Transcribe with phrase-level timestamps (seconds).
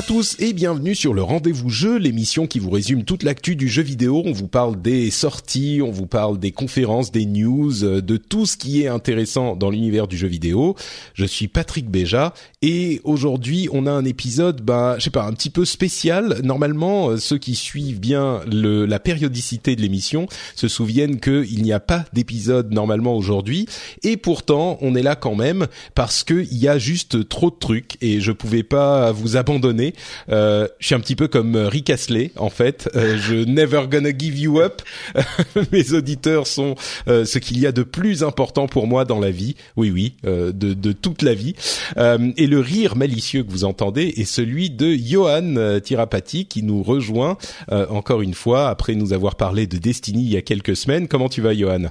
[0.00, 3.68] à tous et bienvenue sur le Rendez-vous Jeu, l'émission qui vous résume toute l'actu du
[3.68, 4.22] jeu vidéo.
[4.24, 8.46] On vous parle des sorties, on vous parle des conférences, des news, euh, de tout
[8.46, 10.74] ce qui est intéressant dans l'univers du jeu vidéo.
[11.12, 15.34] Je suis Patrick Béja et aujourd'hui on a un épisode, bah, je sais pas, un
[15.34, 16.40] petit peu spécial.
[16.44, 21.74] Normalement, euh, ceux qui suivent bien le, la périodicité de l'émission se souviennent qu'il n'y
[21.74, 23.66] a pas d'épisode normalement aujourd'hui
[24.02, 27.98] et pourtant on est là quand même parce qu'il y a juste trop de trucs
[28.00, 29.89] et je pouvais pas vous abandonner
[30.30, 32.88] euh, je suis un petit peu comme Rick Astley en fait.
[32.94, 34.82] Euh, je never gonna give you up.
[35.72, 36.74] Mes auditeurs sont
[37.08, 39.56] euh, ce qu'il y a de plus important pour moi dans la vie.
[39.76, 41.54] Oui, oui, de, de toute la vie.
[41.96, 47.36] et le rire malicieux que vous entendez est celui de Johan Tirapati qui nous rejoint
[47.70, 51.08] encore une fois après nous avoir parlé de Destiny il y a quelques semaines.
[51.08, 51.90] Comment tu vas, Johan?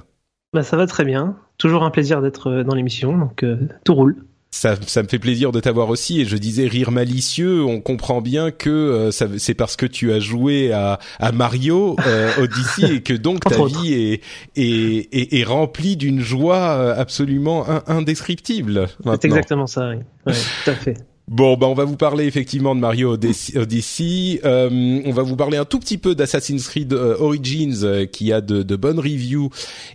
[0.52, 1.36] Bah, ça va très bien.
[1.58, 3.44] Toujours un plaisir d'être dans l'émission, donc
[3.84, 4.24] tout roule.
[4.52, 6.20] Ça, ça, me fait plaisir de t'avoir aussi.
[6.20, 7.62] Et je disais rire malicieux.
[7.62, 12.32] On comprend bien que euh, c'est parce que tu as joué à, à Mario euh,
[12.38, 14.22] Odyssey et que donc ta vie est,
[14.56, 18.88] est, est, est remplie d'une joie euh, absolument indescriptible.
[19.04, 19.90] C'est exactement ça.
[19.90, 19.96] Oui.
[20.26, 20.96] Ouais, tout à fait.
[21.30, 24.40] Bon, bah on va vous parler effectivement de Mario Odyssey.
[24.44, 28.32] Euh, on va vous parler un tout petit peu d'Assassin's Creed euh, Origins euh, qui
[28.32, 29.48] a de, de, bonnes reviews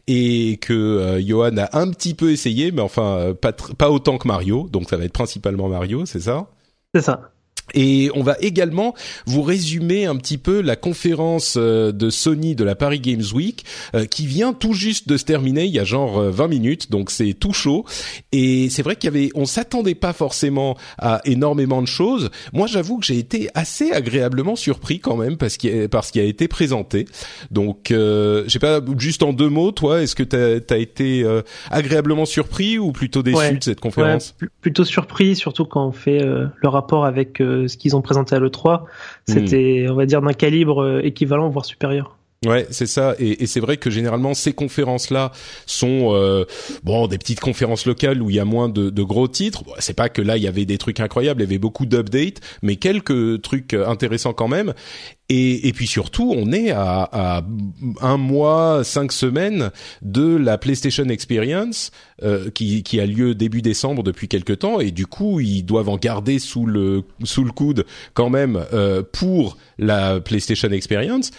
[0.07, 4.29] et que euh, Johan a un petit peu essayé, mais enfin pas, pas autant que
[4.29, 4.69] Mario.
[4.71, 6.47] Donc ça va être principalement Mario, c'est ça?
[6.93, 7.34] C'est ça.
[7.73, 8.93] Et on va également
[9.25, 13.65] vous résumer un petit peu la conférence euh, de Sony de la Paris Games Week
[13.95, 16.91] euh, qui vient tout juste de se terminer il y a genre 20 euh, minutes
[16.91, 17.85] donc c'est tout chaud
[18.31, 22.29] et c'est vrai qu'il y avait on s'attendait pas forcément à énormément de choses.
[22.53, 26.25] Moi j'avoue que j'ai été assez agréablement surpris quand même parce qu'il parce qu'il a
[26.25, 27.05] été présenté.
[27.51, 31.25] Donc euh, je sais pas juste en deux mots toi est-ce que tu as, été
[31.71, 34.35] agréablement surpris ou plutôt déçu de cette conférence?
[34.41, 38.39] Ouais, Plutôt surpris surtout quand on fait le rapport avec ce qu'ils ont présenté à
[38.39, 38.83] l'E3.
[39.27, 42.17] C'était, on va dire, d'un calibre euh, équivalent, voire supérieur.
[42.45, 45.31] Ouais, c'est ça, et, et c'est vrai que généralement ces conférences-là
[45.65, 46.45] sont euh,
[46.83, 49.63] bon des petites conférences locales où il y a moins de, de gros titres.
[49.79, 52.41] C'est pas que là il y avait des trucs incroyables, il y avait beaucoup d'updates,
[52.61, 54.73] mais quelques trucs intéressants quand même.
[55.27, 57.43] Et, et puis surtout, on est à, à,
[58.01, 59.71] un mois, cinq semaines
[60.03, 61.89] de la PlayStation Experience
[62.21, 65.89] euh, qui, qui a lieu début décembre depuis quelque temps, et du coup ils doivent
[65.89, 71.31] en garder sous le sous le coude quand même euh, pour la PlayStation Experience.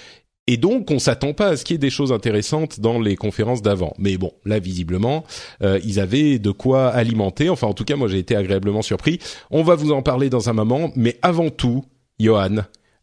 [0.48, 3.16] Et donc, on s'attend pas à ce qu'il y ait des choses intéressantes dans les
[3.16, 3.94] conférences d'avant.
[3.98, 5.24] Mais bon, là, visiblement,
[5.62, 7.48] euh, ils avaient de quoi alimenter.
[7.48, 9.18] Enfin, en tout cas, moi, j'ai été agréablement surpris.
[9.50, 10.90] On va vous en parler dans un moment.
[10.94, 11.84] Mais avant tout,
[12.20, 12.58] Johan,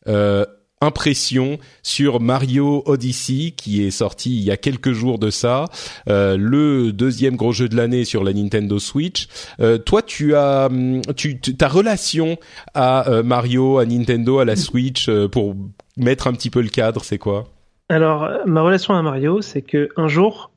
[0.07, 0.45] euh,
[0.83, 5.65] impression sur Mario Odyssey qui est sorti il y a quelques jours de ça,
[6.09, 9.27] euh, le deuxième gros jeu de l'année sur la Nintendo Switch.
[9.59, 10.69] Euh, toi, tu as
[11.15, 12.37] tu, ta relation
[12.73, 15.55] à euh, Mario, à Nintendo, à la Switch pour
[15.97, 17.45] mettre un petit peu le cadre, c'est quoi?
[17.89, 20.51] Alors, ma relation à Mario, c'est que un jour,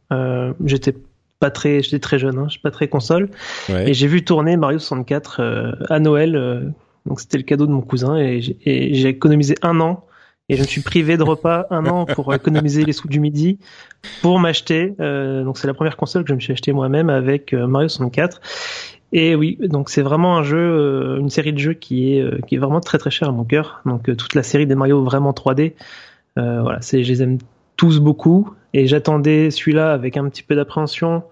[0.64, 0.94] j'étais
[1.38, 3.28] pas très, j'étais très jeune, hein, je suis pas très console,
[3.68, 3.90] ouais.
[3.90, 6.74] et j'ai vu tourner Mario 64 euh, à Noël.
[7.04, 10.05] Donc c'était le cadeau de mon cousin et j'ai économisé un an
[10.48, 13.58] et je me suis privé de repas un an pour économiser les sous du midi
[14.22, 14.94] pour m'acheter.
[15.00, 17.88] Euh, donc c'est la première console que je me suis acheté moi-même avec euh, Mario
[17.88, 18.40] 64.
[19.12, 22.38] Et oui, donc c'est vraiment un jeu, euh, une série de jeux qui est euh,
[22.46, 23.80] qui est vraiment très très cher à mon cœur.
[23.86, 25.74] Donc toute la série des Mario vraiment 3D,
[26.36, 27.38] voilà, c'est je les aime
[27.76, 31.22] tous beaucoup et j'attendais celui-là avec un petit peu d'appréhension.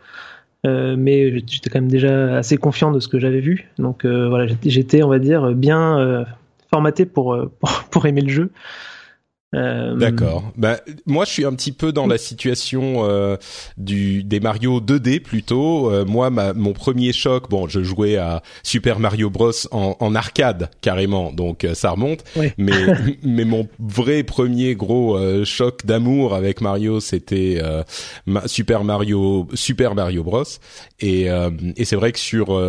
[0.66, 3.70] Euh, mais j'étais quand même déjà assez confiant de ce que j'avais vu.
[3.78, 6.24] Donc euh, voilà, j'étais, on va dire, bien euh,
[6.70, 7.36] formaté pour,
[7.90, 8.50] pour aimer le jeu.
[9.54, 10.52] Euh, D'accord.
[10.56, 13.36] Bah, moi, je suis un petit peu dans la situation euh,
[13.76, 15.90] du des Mario 2D plutôt.
[15.90, 20.14] Euh, moi, ma, mon premier choc, bon, je jouais à Super Mario Bros en, en
[20.14, 22.24] arcade carrément, donc ça remonte.
[22.58, 22.72] Mais
[23.22, 27.60] mais mon vrai premier gros choc d'amour avec Mario, c'était
[28.46, 30.44] Super Mario Super Mario Bros.
[31.00, 31.28] Et
[31.76, 32.60] et c'est vrai que sur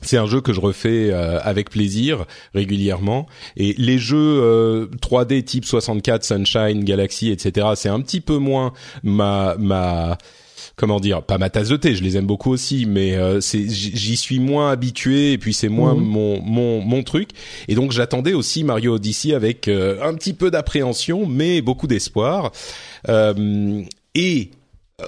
[0.00, 2.24] c'est un jeu que je refais euh, avec plaisir
[2.54, 7.68] régulièrement et les jeux 3D euh, type 64, Sunshine, Galaxy, etc.
[7.74, 8.72] C'est un petit peu moins
[9.02, 10.16] ma ma
[10.76, 11.96] comment dire pas ma tasse de thé.
[11.96, 15.68] Je les aime beaucoup aussi, mais euh, c'est j'y suis moins habitué et puis c'est
[15.68, 16.00] moins mmh.
[16.00, 17.30] mon mon mon truc.
[17.66, 22.52] Et donc j'attendais aussi Mario Odyssey avec un petit peu d'appréhension, mais beaucoup d'espoir.
[24.14, 24.50] et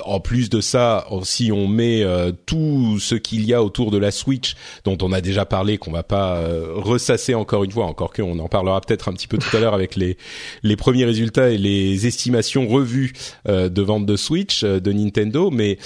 [0.04, 3.98] en plus de ça, si on met euh, tout ce qu'il y a autour de
[3.98, 4.54] la Switch,
[4.84, 8.38] dont on a déjà parlé, qu'on va pas euh, ressasser encore une fois, encore qu'on
[8.38, 10.16] en parlera peut-être un petit peu tout à l'heure avec les
[10.62, 13.12] les premiers résultats et les estimations revues
[13.48, 15.78] euh, de vente de Switch de Nintendo, mais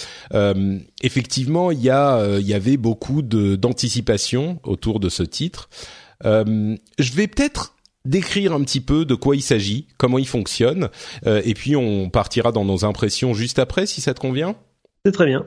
[1.02, 5.68] effectivement, il y a y avait beaucoup d'anticipation autour de ce titre.
[6.24, 7.73] je vais peut-être
[8.04, 10.88] décrire un petit peu de quoi il s'agit, comment il fonctionne,
[11.26, 14.56] euh, et puis on partira dans nos impressions juste après, si ça te convient.
[15.06, 15.44] C'est très bien.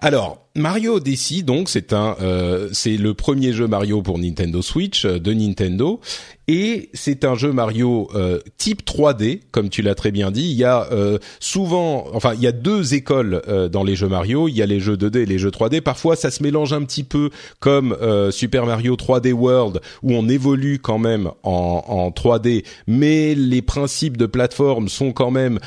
[0.00, 5.04] Alors, Mario Odyssey, donc c'est un, euh, c'est le premier jeu Mario pour Nintendo Switch
[5.04, 6.00] euh, de Nintendo,
[6.54, 10.50] et c'est un jeu Mario euh, type 3D, comme tu l'as très bien dit.
[10.50, 10.88] Il y a
[11.40, 13.40] souvent, enfin, il y a deux écoles
[13.70, 14.48] dans les jeux Mario.
[14.48, 15.80] Il y a les jeux 2D et les jeux 3D.
[15.80, 17.96] Parfois, ça se mélange un petit peu comme
[18.30, 24.16] Super Mario 3D World, où on évolue quand même en, en 3D, mais les principes
[24.16, 25.58] de plateforme sont quand même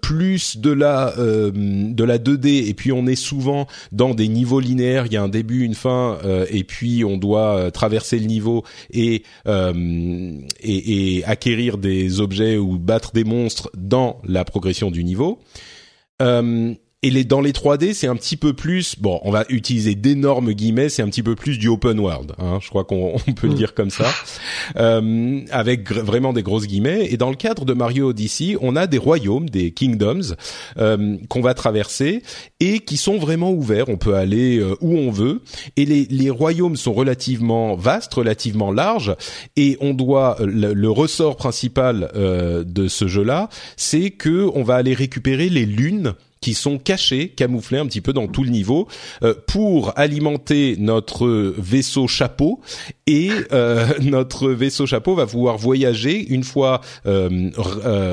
[0.00, 5.06] plus de la de la 2D, et puis on est souvent dans des niveaux linéaires,
[5.06, 8.26] il y a un début, une fin, euh, et puis on doit euh, traverser le
[8.26, 9.72] niveau et, euh,
[10.60, 15.38] et, et acquérir des objets ou battre des monstres dans la progression du niveau.
[17.04, 20.52] Et les, dans les 3D, c'est un petit peu plus, bon, on va utiliser d'énormes
[20.52, 22.32] guillemets, c'est un petit peu plus du open world.
[22.38, 23.56] Hein, je crois qu'on peut le mm.
[23.56, 24.06] dire comme ça,
[24.76, 27.08] euh, avec vraiment des grosses guillemets.
[27.10, 30.36] Et dans le cadre de Mario Odyssey, on a des royaumes, des kingdoms
[30.78, 32.22] euh, qu'on va traverser
[32.60, 33.88] et qui sont vraiment ouverts.
[33.88, 35.42] On peut aller euh, où on veut.
[35.74, 39.16] Et les, les royaumes sont relativement vastes, relativement larges.
[39.56, 44.76] Et on doit le, le ressort principal euh, de ce jeu-là, c'est que on va
[44.76, 48.88] aller récupérer les lunes qui sont cachés, camouflés un petit peu dans tout le niveau,
[49.22, 52.60] euh, pour alimenter notre vaisseau chapeau.
[53.06, 57.50] Et euh, notre vaisseau chapeau va pouvoir voyager une fois euh,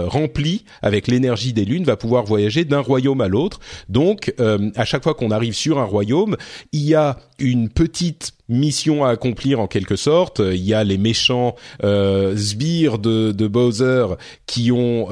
[0.07, 3.59] rempli avec l'énergie des lunes, va pouvoir voyager d'un royaume à l'autre.
[3.89, 4.33] Donc,
[4.75, 6.37] à chaque fois qu'on arrive sur un royaume,
[6.71, 10.39] il y a une petite mission à accomplir en quelque sorte.
[10.39, 14.05] Il y a les méchants sbires de, de Bowser
[14.45, 15.07] qui ont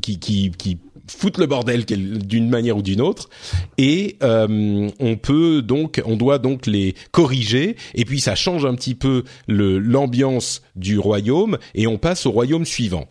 [0.00, 0.78] qui, qui, qui
[1.08, 3.28] foutent le bordel d'une manière ou d'une autre.
[3.76, 7.76] Et euh, on peut donc on doit donc les corriger.
[7.94, 11.58] Et puis ça change un petit peu l'ambiance du royaume.
[11.74, 13.08] Et on passe au royaume suivant.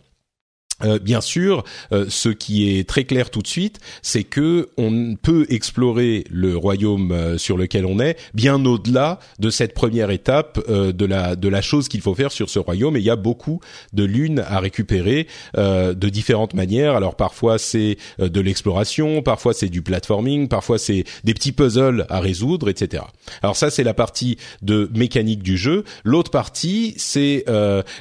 [0.84, 5.16] Euh, bien sûr, euh, ce qui est très clair tout de suite, c'est que on
[5.16, 10.60] peut explorer le royaume euh, sur lequel on est bien au-delà de cette première étape
[10.68, 12.96] de la de la chose qu'il faut faire sur ce royaume.
[12.96, 13.60] Et il y a beaucoup
[13.92, 15.26] de lunes à récupérer
[15.56, 16.94] de différentes manières.
[16.94, 22.20] Alors parfois c'est de l'exploration, parfois c'est du platforming, parfois c'est des petits puzzles à
[22.20, 23.04] résoudre, etc.
[23.42, 25.84] Alors ça c'est la partie de mécanique du jeu.
[26.04, 27.44] L'autre partie c'est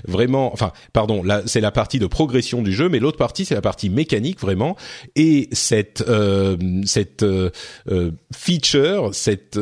[0.08, 3.90] vraiment, enfin pardon, c'est la partie de progression jeu, mais l'autre partie c'est la partie
[3.90, 4.76] mécanique vraiment.
[5.16, 7.50] Et cette euh, cette euh,
[7.90, 9.60] euh, feature, cette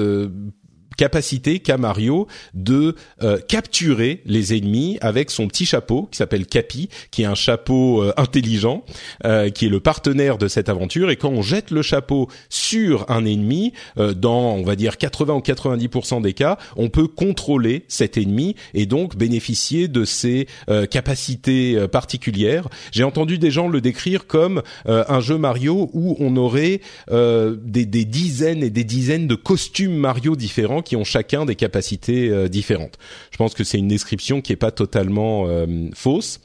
[0.95, 6.89] capacité qu'a Mario de euh, capturer les ennemis avec son petit chapeau qui s'appelle Capi,
[7.11, 8.83] qui est un chapeau euh, intelligent,
[9.25, 11.09] euh, qui est le partenaire de cette aventure.
[11.09, 15.39] Et quand on jette le chapeau sur un ennemi, dans on va dire 80 ou
[15.39, 20.47] 90% des cas, on peut contrôler cet ennemi et donc bénéficier de ses
[20.89, 22.67] capacités particulières.
[22.91, 28.05] J'ai entendu des gens le décrire comme un jeu Mario où on aurait des, des
[28.05, 32.97] dizaines et des dizaines de costumes Mario différents qui ont chacun des capacités euh, différentes.
[33.31, 36.39] Je pense que c'est une description qui est pas totalement euh, fausse.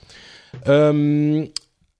[0.67, 1.45] Euh,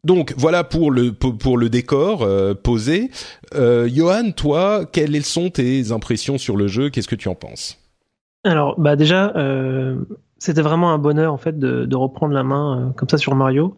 [0.03, 2.27] donc voilà pour le pour le décor
[2.63, 3.11] posé.
[3.55, 6.89] Johan, toi, quelles sont tes impressions sur le jeu?
[6.89, 7.79] Qu'est-ce que tu en penses?
[8.43, 9.35] Alors, bah déjà,
[10.39, 13.77] c'était vraiment un bonheur en fait de, de reprendre la main comme ça sur Mario.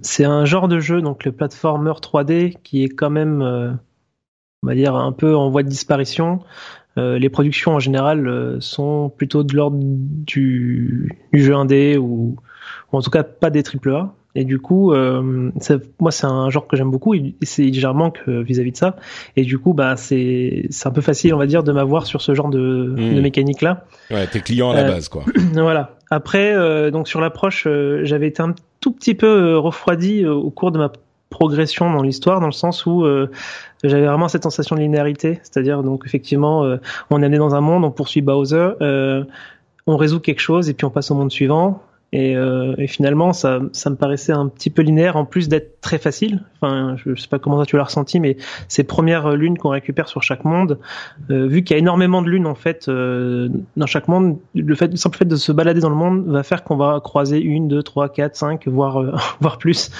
[0.00, 4.74] c'est un genre de jeu, donc le platformer 3D, qui est quand même, on va
[4.74, 6.40] dire, un peu en voie de disparition.
[6.98, 12.36] Euh, les productions en général euh, sont plutôt de l'ordre du, du, jeu indé ou,
[12.92, 14.14] en tout cas pas des triple A.
[14.36, 15.50] Et du coup, euh,
[15.98, 17.14] moi, c'est un genre que j'aime beaucoup.
[17.14, 18.94] Et c'est légèrement que vis-à-vis de ça.
[19.36, 22.22] Et du coup, bah, c'est c'est un peu facile, on va dire, de m'avoir sur
[22.22, 23.16] ce genre de, hmm.
[23.16, 23.86] de mécanique là.
[24.08, 25.24] Ouais, t'es client à la base, quoi.
[25.54, 25.96] voilà.
[26.12, 27.66] Après, donc sur l'approche,
[28.02, 30.92] j'avais été un tout petit peu refroidi au cours de ma
[31.30, 33.06] progression dans l'histoire, dans le sens où
[33.82, 36.76] j'avais vraiment cette sensation de linéarité, c'est-à-dire donc effectivement,
[37.10, 39.24] on est allé dans un monde, on poursuit Bowser, euh,
[39.86, 41.82] on résout quelque chose et puis on passe au monde suivant.
[42.12, 45.80] Et, euh, et finalement, ça, ça me paraissait un petit peu linéaire, en plus d'être
[45.80, 46.42] très facile.
[46.60, 48.36] Enfin, je, sais pas comment tu l'as ressenti, mais
[48.66, 50.78] ces premières lunes qu'on récupère sur chaque monde,
[51.30, 54.74] euh, vu qu'il y a énormément de lunes en fait euh, dans chaque monde, le
[54.74, 57.40] fait, le simple fait de se balader dans le monde va faire qu'on va croiser
[57.40, 59.90] une, deux, trois, quatre, cinq, voire euh, voire plus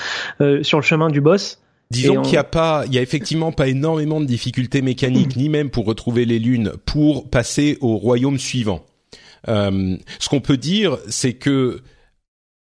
[0.40, 1.60] euh, sur le chemin du boss.
[1.90, 5.48] Disons qu'il n'y a pas, il y a effectivement pas énormément de difficultés mécaniques, ni
[5.48, 8.82] même pour retrouver les lunes, pour passer au royaume suivant.
[9.48, 11.80] Euh, ce qu'on peut dire, c'est que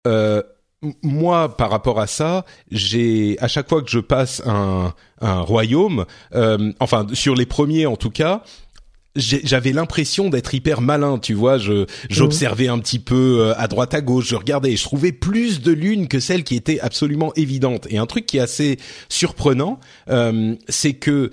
[0.08, 0.42] euh,
[1.04, 6.06] moi, par rapport à ça, j'ai à chaque fois que je passe un, un royaume,
[6.34, 8.44] euh, enfin sur les premiers en tout cas,
[9.16, 11.58] j'avais l'impression d'être hyper malin, tu vois.
[11.58, 15.62] Je j'observais un petit peu euh, à droite à gauche, je regardais, je trouvais plus
[15.62, 17.88] de lunes que celles qui étaient absolument évidentes.
[17.90, 18.78] Et un truc qui est assez
[19.10, 19.80] surprenant,
[20.10, 21.32] euh, c'est que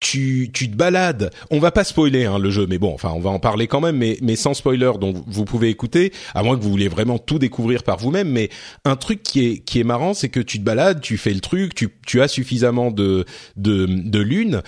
[0.00, 1.30] tu, tu te balades.
[1.50, 3.80] On va pas spoiler hein, le jeu, mais bon, enfin, on va en parler quand
[3.80, 7.18] même, mais, mais sans spoiler, donc vous pouvez écouter, à moins que vous vouliez vraiment
[7.18, 8.28] tout découvrir par vous-même.
[8.28, 8.50] Mais
[8.84, 11.40] un truc qui est qui est marrant, c'est que tu te balades, tu fais le
[11.40, 13.24] truc, tu, tu as suffisamment de
[13.56, 14.62] de, de lunes.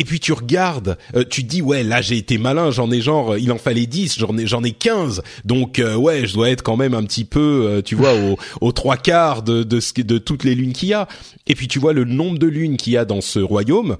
[0.00, 3.00] Et puis tu regardes, euh, tu te dis ouais là j'ai été malin, j'en ai
[3.00, 5.22] genre il en fallait 10, j'en ai j'en ai 15.
[5.44, 8.36] Donc euh, ouais, je dois être quand même un petit peu euh, tu vois au
[8.60, 11.08] aux trois quarts de de de toutes les lunes qu'il y a.
[11.48, 13.96] Et puis tu vois le nombre de lunes qu'il y a dans ce royaume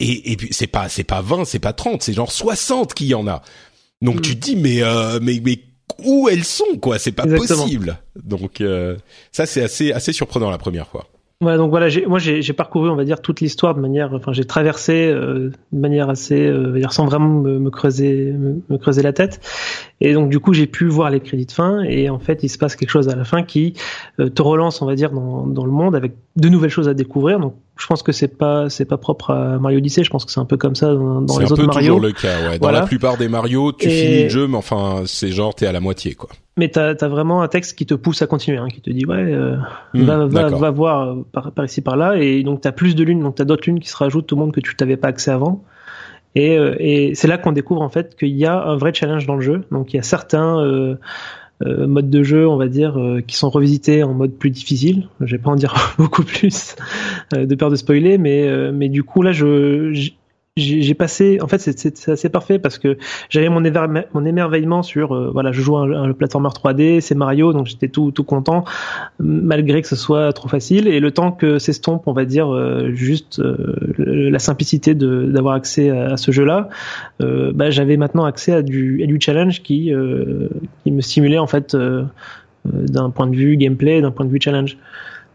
[0.00, 3.08] et, et puis c'est pas c'est pas 20, c'est pas 30, c'est genre 60 qu'il
[3.08, 3.42] y en a.
[4.02, 4.34] Donc tu mm.
[4.34, 5.60] te dis mais euh, mais mais
[6.04, 6.98] où elles sont quoi?
[6.98, 7.98] C'est pas possible.
[8.22, 8.96] Donc euh,
[9.32, 11.06] ça c'est assez assez surprenant la première fois.
[11.44, 14.44] Ouais, donc voilà, moi j'ai parcouru, on va dire, toute l'histoire de manière, enfin j'ai
[14.44, 19.12] traversé euh, de manière assez, euh, dire, sans vraiment me, me creuser, me, creuser la
[19.12, 19.40] tête.
[20.00, 22.48] Et donc du coup j'ai pu voir les crédits de fin et en fait il
[22.48, 23.74] se passe quelque chose à la fin qui
[24.20, 26.94] euh, te relance, on va dire, dans, dans le monde avec de nouvelles choses à
[26.94, 27.40] découvrir.
[27.40, 30.04] Donc je pense que c'est pas c'est pas propre à Mario Odyssey.
[30.04, 31.56] Je pense que c'est un peu comme ça dans, dans les autres Mario.
[31.56, 32.50] C'est un peu toujours le cas.
[32.50, 32.58] Ouais.
[32.58, 35.72] Dans la plupart des Mario, tu finis le jeu, mais enfin c'est genre t'es à
[35.72, 36.30] la moitié quoi.
[36.56, 39.04] Mais t'as as vraiment un texte qui te pousse à continuer, hein, qui te dit
[39.06, 39.56] ouais euh,
[39.94, 42.94] hmm, va, va, va, voir euh, par, par, ici par là et donc t'as plus
[42.94, 45.08] de lunes, donc t'as d'autres lunes qui se rajoutent au monde que tu t'avais pas
[45.08, 45.64] accès avant.
[46.34, 49.26] Et, euh, et c'est là qu'on découvre en fait qu'il y a un vrai challenge
[49.26, 49.64] dans le jeu.
[49.70, 50.96] Donc il y a certains euh,
[51.62, 55.08] euh, modes de jeu, on va dire, euh, qui sont revisités en mode plus difficile.
[55.20, 56.76] Je vais pas en dire beaucoup plus
[57.32, 60.10] de peur de spoiler, mais mais du coup là, je
[60.56, 62.96] j'ai passé, en fait, c'est assez parfait parce que
[63.28, 63.64] j'avais mon,
[64.24, 68.12] émerveillement sur, euh, voilà, je joue un, un platformer 3D, c'est Mario, donc j'étais tout,
[68.12, 68.64] tout content,
[69.18, 70.86] malgré que ce soit trop facile.
[70.86, 75.90] Et le temps que s'estompe, on va dire, euh, juste euh, la simplicité d'avoir accès
[75.90, 76.68] à, ce jeu-là,
[77.18, 79.92] bah, j'avais maintenant accès à du, à du challenge qui,
[80.84, 81.76] qui me stimulait en fait
[82.64, 84.78] d'un point de vue gameplay, d'un point de vue challenge.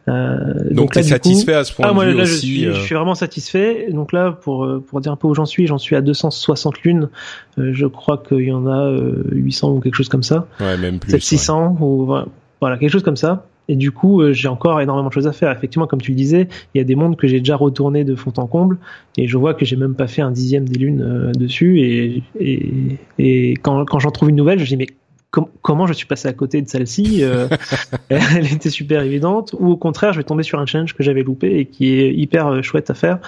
[0.09, 2.65] Euh, donc, tu es satisfait à ce point ah, de vue là, aussi, je, suis,
[2.65, 2.73] euh...
[2.73, 3.87] je suis vraiment satisfait.
[3.91, 6.81] Donc là, pour euh, pour dire un peu où j'en suis, j'en suis à 260
[6.81, 7.09] lunes.
[7.57, 8.91] Je crois qu'il y en a
[9.31, 10.47] 800 ou quelque chose comme ça.
[10.59, 11.19] Ouais, même plus.
[11.19, 12.13] 600 ou
[12.61, 13.45] voilà quelque chose comme ça.
[13.71, 15.51] Et du coup, j'ai encore énormément de choses à faire.
[15.51, 18.15] Effectivement, comme tu le disais, il y a des mondes que j'ai déjà retournés de
[18.15, 18.79] fond en comble,
[19.15, 21.79] et je vois que j'ai même pas fait un dixième des lunes dessus.
[21.81, 24.87] Et, et, et quand, quand j'en trouve une nouvelle, je dis mais
[25.31, 27.47] comment je suis passé à côté de celle-ci euh,
[28.09, 29.55] Elle était super évidente.
[29.59, 32.13] Ou au contraire, je vais tomber sur un challenge que j'avais loupé et qui est
[32.13, 33.19] hyper euh, chouette à faire.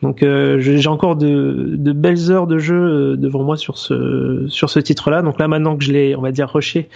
[0.00, 4.68] Donc euh, j'ai encore de, de, belles heures de jeu devant moi sur ce sur
[4.68, 5.22] ce titre-là.
[5.22, 6.88] Donc là maintenant que je l'ai, on va dire rushé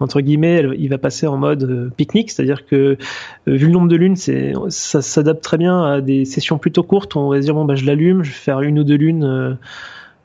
[0.00, 2.96] entre guillemets, il va passer en mode pique-nique, c'est-à-dire que
[3.46, 7.14] vu le nombre de lunes, c'est ça s'adapte très bien à des sessions plutôt courtes.
[7.14, 9.56] On va se dire bon bah je l'allume, je vais faire une ou deux lunes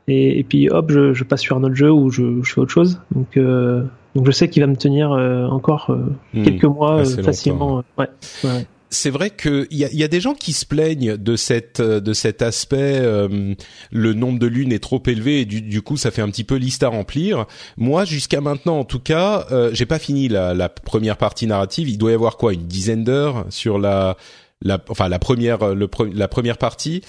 [0.07, 2.71] et, puis hop, je, je, passe sur un autre jeu ou je, je fais autre
[2.71, 2.99] chose.
[3.15, 3.83] Donc, euh,
[4.15, 5.97] donc je sais qu'il va me tenir euh, encore euh,
[6.33, 6.43] hmm.
[6.43, 7.83] quelques mois facilement.
[7.97, 8.09] Ouais,
[8.43, 8.65] ouais.
[8.93, 12.11] C'est vrai qu'il y a, y a des gens qui se plaignent de cette de
[12.13, 12.99] cet aspect.
[12.99, 16.43] le nombre de lunes est trop élevé et du, du, coup ça fait un petit
[16.43, 17.45] peu liste à remplir.
[17.77, 21.87] Moi, jusqu'à maintenant, en tout cas, j'ai pas fini la, la première partie narrative.
[21.87, 24.17] Il doit y avoir quoi, une dizaine d'heures sur la
[24.61, 27.01] la, enfin la première le, la première partie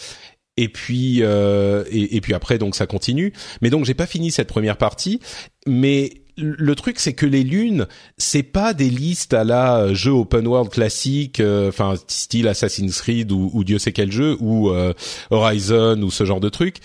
[0.56, 3.32] et puis euh, et, puis après donc ça continue.
[3.61, 5.21] Mais donc j'ai pas fini cette première partie,
[5.66, 10.47] mais le truc c'est que les lunes c'est pas des listes à la jeu open
[10.47, 14.92] world classique, euh, enfin style Assassin's Creed ou, ou, Dieu sait quel jeu ou euh,
[15.30, 16.76] Horizon ou ce genre de truc.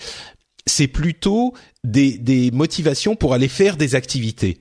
[0.66, 4.58] C'est plutôt des, des motivations pour aller faire des activités.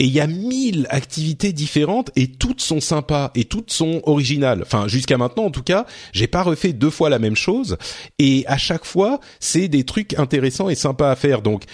[0.00, 4.62] Et il y a mille activités différentes et toutes sont sympas et toutes sont originales.
[4.62, 7.76] Enfin, jusqu'à maintenant, en tout cas, j'ai pas refait deux fois la même chose
[8.18, 11.42] et à chaque fois, c'est des trucs intéressants et sympas à faire.
[11.42, 11.64] Donc,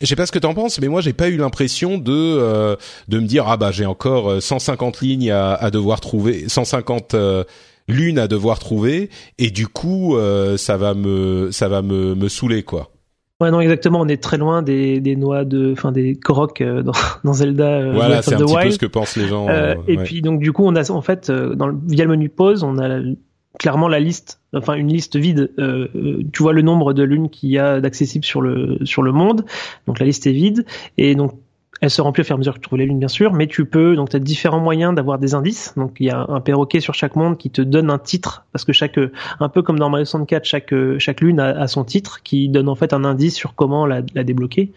[0.00, 2.76] je sais pas ce que t'en penses, mais moi j'ai pas eu l'impression de euh,
[3.08, 7.14] de me dire ah bah j'ai encore 150 euh, lignes à, à devoir trouver, 150
[7.14, 7.42] euh,
[7.88, 10.16] lunes à devoir trouver, et du coup
[10.56, 12.92] ça va me ça va me me saouler quoi.
[13.40, 14.00] Ouais, non, exactement.
[14.00, 16.92] On est très loin des, des noix de, enfin des Korok euh, dans,
[17.24, 17.68] dans Zelda.
[17.68, 19.48] Euh, voilà, c'est un petit peu ce que pensent les gens.
[19.48, 22.28] Euh, et puis donc du coup, on a en fait dans le, via le menu
[22.28, 23.00] pause, on a
[23.58, 25.52] clairement la liste, enfin une liste vide.
[26.32, 29.44] tu vois le nombre de lunes qu'il y a d'accessibles sur le sur le monde.
[29.86, 30.64] Donc la liste est vide
[30.96, 31.34] et donc
[31.80, 33.32] elle se remplit au fur et à mesure que tu trouves les lunes, bien sûr,
[33.32, 35.74] mais tu peux, donc tu as différents moyens d'avoir des indices.
[35.76, 38.64] Donc il y a un perroquet sur chaque monde qui te donne un titre, parce
[38.64, 38.98] que chaque,
[39.40, 42.74] un peu comme dans Mario 64, chaque, chaque lune a, son titre, qui donne en
[42.74, 44.72] fait un indice sur comment la, la débloquer.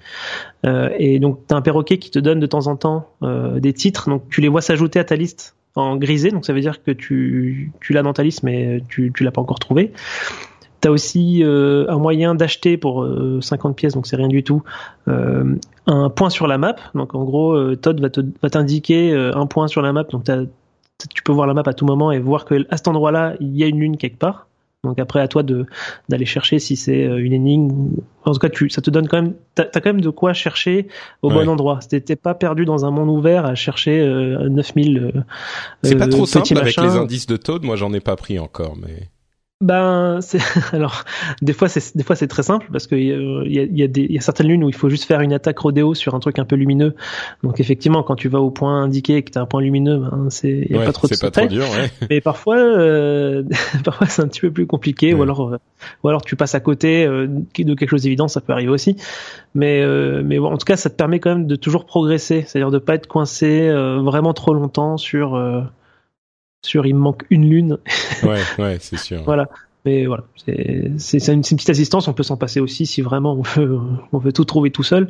[0.66, 3.60] Euh, et donc tu as un perroquet qui te donne de temps en temps euh,
[3.60, 6.60] des titres, donc tu les vois s'ajouter à ta liste en grisé, donc ça veut
[6.60, 9.94] dire que tu, tu l'as dans ta liste, mais tu, tu l'as pas encore trouvé.
[10.82, 13.08] T'as aussi euh, un moyen d'acheter pour
[13.40, 14.64] 50 euh, pièces, donc c'est rien du tout,
[15.08, 16.76] euh, un point sur la map.
[16.96, 20.06] Donc en gros, Todd va, te, va t'indiquer un point sur la map.
[20.06, 23.36] Donc tu peux voir la map à tout moment et voir que à cet endroit-là,
[23.40, 24.48] il y a une lune quelque part.
[24.84, 25.68] Donc après à toi de
[26.10, 27.92] d'aller chercher si c'est une énigme.
[28.26, 30.34] En tout cas, tu, ça te donne quand même, t'as, as quand même de quoi
[30.34, 30.88] chercher
[31.22, 31.80] au bon endroit.
[31.88, 34.98] T'es pas perdu dans un monde ouvert à chercher 9000.
[34.98, 35.22] Euh,
[35.84, 37.64] c'est pas trop simple avec les indices de Todd.
[37.64, 39.10] Moi, j'en ai pas pris encore, mais.
[39.62, 40.40] Ben, c'est
[40.74, 41.04] alors
[41.44, 43.06] des fois c'est des fois c'est très simple parce que il
[43.54, 45.34] y a, y, a des, y a certaines lunes où il faut juste faire une
[45.34, 46.96] attaque rodéo sur un truc un peu lumineux.
[47.44, 50.00] Donc effectivement, quand tu vas au point indiqué et que tu as un point lumineux,
[50.00, 51.92] ben c'est y a pas trop de pas trop dur, ouais.
[52.10, 53.44] Mais parfois euh,
[53.86, 55.58] parfois c'est un petit peu plus compliqué ou alors euh,
[56.04, 58.96] ou alors tu passes à côté euh, de quelque chose d'évident, ça peut arriver aussi.
[59.54, 62.46] Mais euh, mais bon, en tout cas, ça te permet quand même de toujours progresser,
[62.48, 65.36] c'est-à-dire de pas être coincé vraiment trop longtemps sur
[66.62, 67.78] sur il me manque une lune.
[68.24, 69.22] ouais, ouais, c'est sûr.
[69.26, 69.50] voilà.
[69.84, 72.08] Mais voilà, c'est une, une, petite assistance.
[72.08, 73.80] On peut s'en passer aussi si vraiment on veut,
[74.12, 75.10] on veut tout trouver tout seul.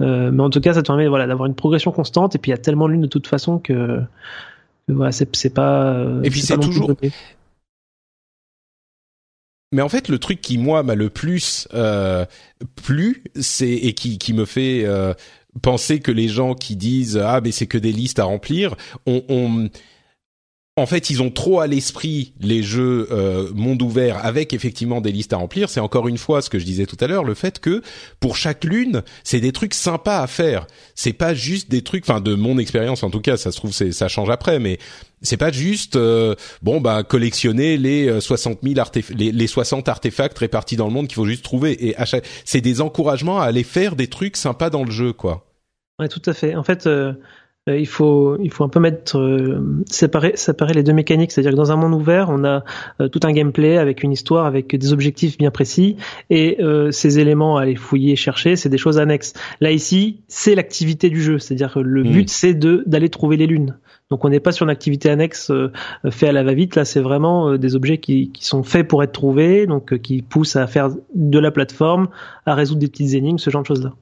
[0.00, 2.36] Euh, mais en tout cas, ça te permet voilà d'avoir une progression constante.
[2.36, 4.00] Et puis il y a tellement de lunes de toute façon que,
[4.86, 6.06] que voilà, c'est pas.
[6.22, 6.92] Et puis c'est toujours.
[9.72, 12.24] Mais en fait, le truc qui moi m'a le plus euh,
[12.84, 15.12] plu, c'est et qui qui me fait euh,
[15.60, 18.76] penser que les gens qui disent ah mais c'est que des listes à remplir,
[19.06, 19.68] on, on
[20.76, 25.12] en fait, ils ont trop à l'esprit les jeux euh, monde ouvert avec effectivement des
[25.12, 25.70] listes à remplir.
[25.70, 27.80] C'est encore une fois ce que je disais tout à l'heure, le fait que
[28.18, 30.66] pour chaque lune, c'est des trucs sympas à faire.
[30.96, 33.70] C'est pas juste des trucs, enfin de mon expérience en tout cas, ça se trouve
[33.70, 34.78] ça change après, mais
[35.22, 40.38] c'est pas juste euh, bon bah collectionner les 60 euh, 000 les, les 60 artefacts
[40.38, 41.86] répartis dans le monde qu'il faut juste trouver.
[41.86, 41.94] Et
[42.44, 45.46] c'est des encouragements à aller faire des trucs sympas dans le jeu, quoi.
[46.00, 46.56] Ouais, tout à fait.
[46.56, 46.88] En fait.
[46.88, 47.12] Euh,
[47.66, 51.56] il faut il faut un peu mettre euh, séparer séparer les deux mécaniques c'est-à-dire que
[51.56, 52.62] dans un monde ouvert on a
[53.00, 55.96] euh, tout un gameplay avec une histoire avec des objectifs bien précis
[56.28, 56.58] et
[56.90, 61.08] ces éléments à aller fouiller et chercher c'est des choses annexes là ici c'est l'activité
[61.08, 62.12] du jeu c'est-à-dire que le hmm.
[62.12, 63.78] but c'est de d'aller trouver les lunes
[64.10, 65.72] donc on n'est pas sur une activité annexe euh,
[66.10, 66.76] fait à la va-vite.
[66.76, 70.56] Là, c'est vraiment des objets qui, qui, sont faits pour être trouvés, donc qui poussent
[70.56, 72.08] à faire de la plateforme,
[72.44, 73.94] à résoudre des petites énigmes, ce genre de choses-là.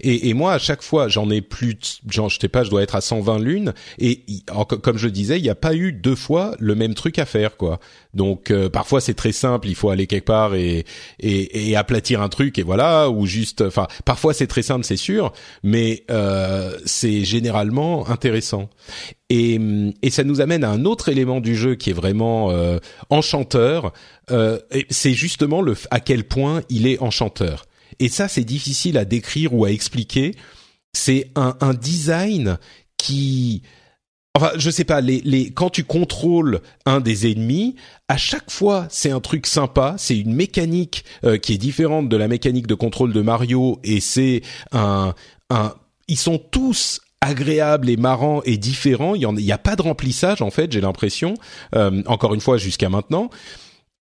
[0.00, 2.82] Et, et, moi, à chaque fois, j'en ai plus, genre, je sais pas, je dois
[2.82, 3.72] être à 120 lunes.
[3.98, 4.22] Et
[4.66, 7.56] comme je disais, il n'y a pas eu deux fois le même truc à faire,
[7.56, 7.80] quoi.
[8.14, 10.84] Donc euh, parfois c'est très simple, il faut aller quelque part et,
[11.18, 14.98] et, et aplatir un truc et voilà, ou juste, enfin, parfois c'est très simple, c'est
[14.98, 15.32] sûr,
[15.62, 18.68] mais euh, c'est généralement intéressant.
[19.30, 19.58] Et,
[20.02, 23.94] et ça nous amène à un autre élément du jeu qui est vraiment euh, enchanteur.
[24.30, 24.58] Euh,
[24.90, 27.64] c'est justement le à quel point il est enchanteur.
[27.98, 30.34] Et ça, c'est difficile à décrire ou à expliquer.
[30.92, 32.58] C'est un, un design
[32.96, 33.62] qui,
[34.34, 37.76] Enfin, je sais pas, les, les, quand tu contrôles un des ennemis,
[38.08, 42.16] à chaque fois, c'est un truc sympa, c'est une mécanique euh, qui est différente de
[42.16, 44.40] la mécanique de contrôle de Mario, et c'est
[44.72, 45.12] un,
[45.50, 45.74] un,
[46.08, 49.14] ils sont tous agréables et marrants et différents.
[49.14, 51.34] Il y, a pas de remplissage en fait, j'ai l'impression.
[51.74, 53.28] Euh, encore une fois, jusqu'à maintenant.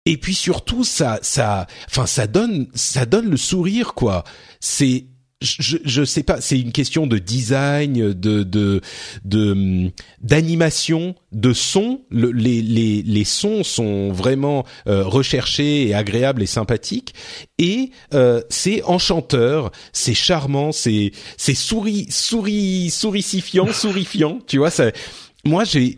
[0.05, 4.25] Et puis surtout, ça, ça, enfin, ça donne, ça donne le sourire, quoi.
[4.59, 5.05] C'est,
[5.41, 8.81] je, je sais pas, c'est une question de design, de, de,
[9.23, 12.01] de, d'animation, de son.
[12.11, 17.13] les, les, les sons sont vraiment euh, recherchés et agréables et sympathiques.
[17.57, 24.39] Et euh, c'est enchanteur, c'est charmant, c'est, c'est souris, souris, souricifiant, sourifiant.
[24.47, 24.91] Tu vois, ça.
[25.45, 25.97] Moi, j'ai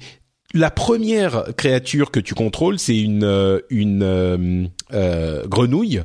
[0.55, 6.01] la première créature que tu contrôles, c'est une euh, une euh, euh, grenouille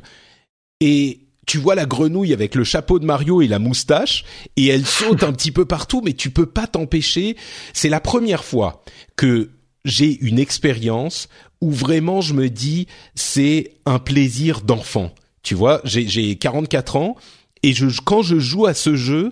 [0.81, 4.23] et tu vois la grenouille avec le chapeau de Mario et la moustache,
[4.57, 7.35] et elle saute un petit peu partout, mais tu peux pas t'empêcher.
[7.73, 8.83] C'est la première fois
[9.15, 9.49] que
[9.83, 15.13] j'ai une expérience où vraiment je me dis c'est un plaisir d'enfant.
[15.43, 17.15] Tu vois, j'ai 44 ans
[17.63, 19.31] et je, quand je joue à ce jeu,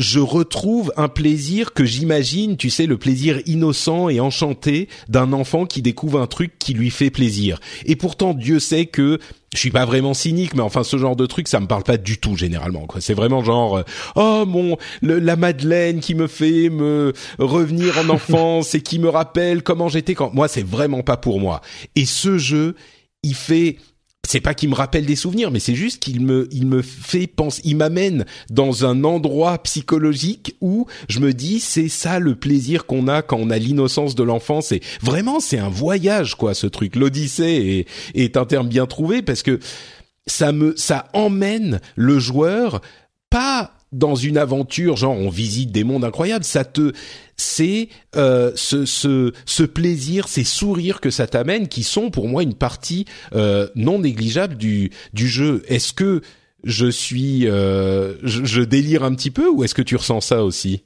[0.00, 5.66] je retrouve un plaisir que j'imagine, tu sais, le plaisir innocent et enchanté d'un enfant
[5.66, 7.60] qui découvre un truc qui lui fait plaisir.
[7.84, 9.18] Et pourtant, Dieu sait que
[9.52, 11.98] je suis pas vraiment cynique, mais enfin, ce genre de truc, ça me parle pas
[11.98, 12.86] du tout généralement.
[12.86, 13.82] Quoi, c'est vraiment genre, euh,
[14.16, 19.62] oh mon, la Madeleine qui me fait me revenir en enfance et qui me rappelle
[19.62, 20.32] comment j'étais quand.
[20.32, 21.60] Moi, c'est vraiment pas pour moi.
[21.94, 22.74] Et ce jeu,
[23.22, 23.76] il fait
[24.30, 27.26] c'est pas qu'il me rappelle des souvenirs, mais c'est juste qu'il me, il me fait
[27.26, 32.86] penser, il m'amène dans un endroit psychologique où je me dis c'est ça le plaisir
[32.86, 34.70] qu'on a quand on a l'innocence de l'enfance.
[34.70, 36.94] Et vraiment, c'est un voyage quoi, ce truc.
[36.94, 39.58] L'Odyssée est, est un terme bien trouvé parce que
[40.28, 42.82] ça me, ça emmène le joueur
[43.30, 46.92] pas dans une aventure, genre on visite des mondes incroyables, ça te,
[47.36, 52.42] c'est euh, ce, ce, ce plaisir, ces sourires que ça t'amène, qui sont pour moi
[52.42, 55.62] une partie euh, non négligeable du du jeu.
[55.68, 56.20] Est-ce que
[56.62, 60.44] je suis, euh, je, je, délire un petit peu, ou est-ce que tu ressens ça
[60.44, 60.84] aussi?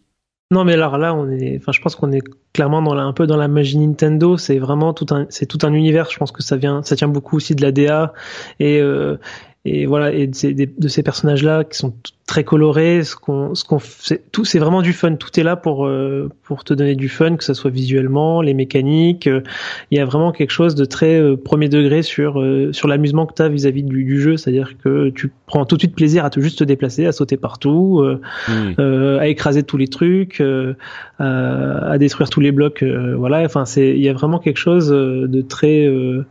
[0.51, 3.13] Non, mais alors là, on est, enfin, je pense qu'on est clairement dans la, un
[3.13, 4.37] peu dans la magie Nintendo.
[4.37, 6.09] C'est vraiment tout un, c'est tout un univers.
[6.11, 8.13] Je pense que ça vient, ça tient beaucoup aussi de la DA
[8.61, 9.17] et euh,
[9.67, 11.95] et voilà et de ces, de ces personnages là qui sont
[12.27, 13.79] très colorés ce qu'on ce qu'on
[14.31, 15.17] tout c'est vraiment du fun.
[15.17, 18.53] Tout est là pour euh, pour te donner du fun que ça soit visuellement les
[18.53, 19.43] mécaniques euh,
[19.91, 23.35] il y a vraiment quelque chose de très euh, premier degré sur sur l'amusement que
[23.35, 24.37] tu as vis-à-vis du, du, jeu.
[24.37, 27.39] C'est-à-dire que tu prends tout de suite plaisir à te juste te déplacer à sauter
[27.39, 28.03] partout
[28.49, 28.81] mmh.
[28.81, 30.43] à écraser tous les trucs
[31.19, 32.85] à, à, détruire tous les blocs
[33.17, 33.43] voilà.
[33.45, 36.27] Enfin c'est il y a vraiment quelque chose de très euh,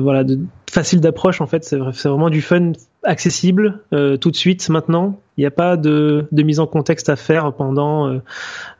[0.00, 0.38] voilà, de,
[0.72, 1.64] facile d'approche en fait.
[1.64, 2.72] C'est vraiment du fun
[3.04, 5.20] accessible euh, tout de suite maintenant.
[5.36, 8.22] Il n'y a pas de, mise en contexte à faire pendant euh,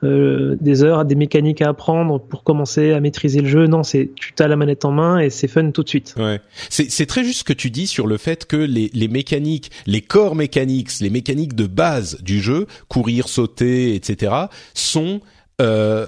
[0.03, 3.67] euh, des heures, des mécaniques à apprendre pour commencer à maîtriser le jeu.
[3.67, 6.15] Non, c'est tu as la manette en main et c'est fun tout de suite.
[6.19, 10.01] Ouais, c'est très juste ce que tu dis sur le fait que les, mécaniques, les
[10.01, 14.33] corps mécaniques, les mécaniques de base du jeu, courir, sauter, etc.,
[14.73, 15.21] sont
[15.61, 16.07] euh,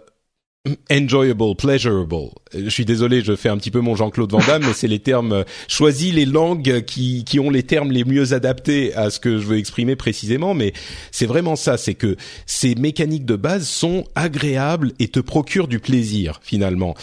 [0.90, 2.31] enjoyable, pleasurable.
[2.55, 4.98] Je suis désolé, je fais un petit peu mon Jean-Claude Van Damme, mais c'est les
[4.98, 5.33] termes.
[5.33, 9.38] Euh, choisis les langues qui qui ont les termes les mieux adaptés à ce que
[9.38, 10.55] je veux exprimer précisément.
[10.55, 10.72] Mais
[11.11, 15.81] c'est vraiment ça, c'est que ces mécaniques de base sont agréables et te procurent du
[15.81, 16.94] plaisir finalement.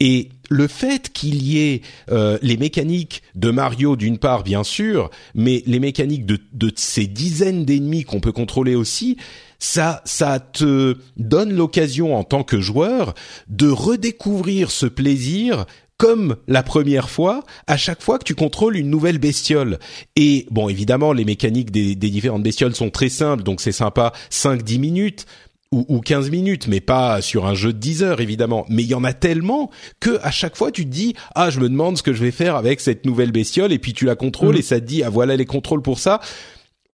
[0.00, 5.10] Et le fait qu'il y ait euh, les mécaniques de Mario d'une part, bien sûr,
[5.34, 9.18] mais les mécaniques de, de ces dizaines d'ennemis qu'on peut contrôler aussi,
[9.60, 13.14] ça, ça te donne l'occasion en tant que joueur
[13.48, 15.66] de redécouvrir ce plaisir
[15.98, 19.78] comme la première fois, à chaque fois que tu contrôles une nouvelle bestiole.
[20.16, 24.14] Et bon, évidemment, les mécaniques des, des différentes bestioles sont très simples, donc c'est sympa,
[24.30, 25.26] 5-10 minutes
[25.72, 28.64] ou, ou 15 minutes, mais pas sur un jeu de 10 heures, évidemment.
[28.70, 29.70] Mais il y en a tellement
[30.00, 32.30] que à chaque fois, tu te dis, ah, je me demande ce que je vais
[32.30, 34.58] faire avec cette nouvelle bestiole, et puis tu la contrôles, mmh.
[34.58, 36.20] et ça te dit, ah, voilà les contrôles pour ça.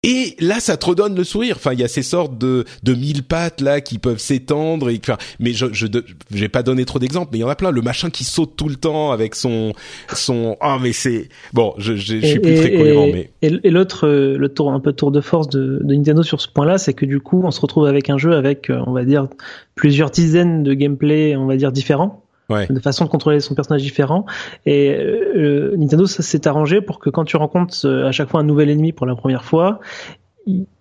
[0.09, 1.57] Et là, ça te redonne le sourire.
[1.57, 4.89] Enfin, il y a ces sortes de de mille pattes là qui peuvent s'étendre.
[4.89, 5.89] Et enfin, mais je je
[6.33, 7.73] j'ai pas donné trop d'exemples, mais il y en a plein.
[7.73, 9.73] Le machin qui saute tout le temps avec son
[10.15, 10.57] son.
[10.61, 11.75] Ah, mais c'est bon.
[11.79, 14.93] Je je, je suis plus très cohérent, mais et, l'autre euh, le tour un peu
[14.93, 17.61] tour de force de, de Nintendo sur ce point-là, c'est que du coup, on se
[17.61, 19.27] retrouve avec un jeu avec, euh, on va dire,
[19.75, 24.27] plusieurs dizaines de gameplay, on va dire différents de façon de contrôler son personnage différent.
[24.65, 28.45] Et euh, Nintendo s'est arrangé pour que quand tu rencontres euh, à chaque fois un
[28.45, 29.81] nouvel ennemi pour la première fois,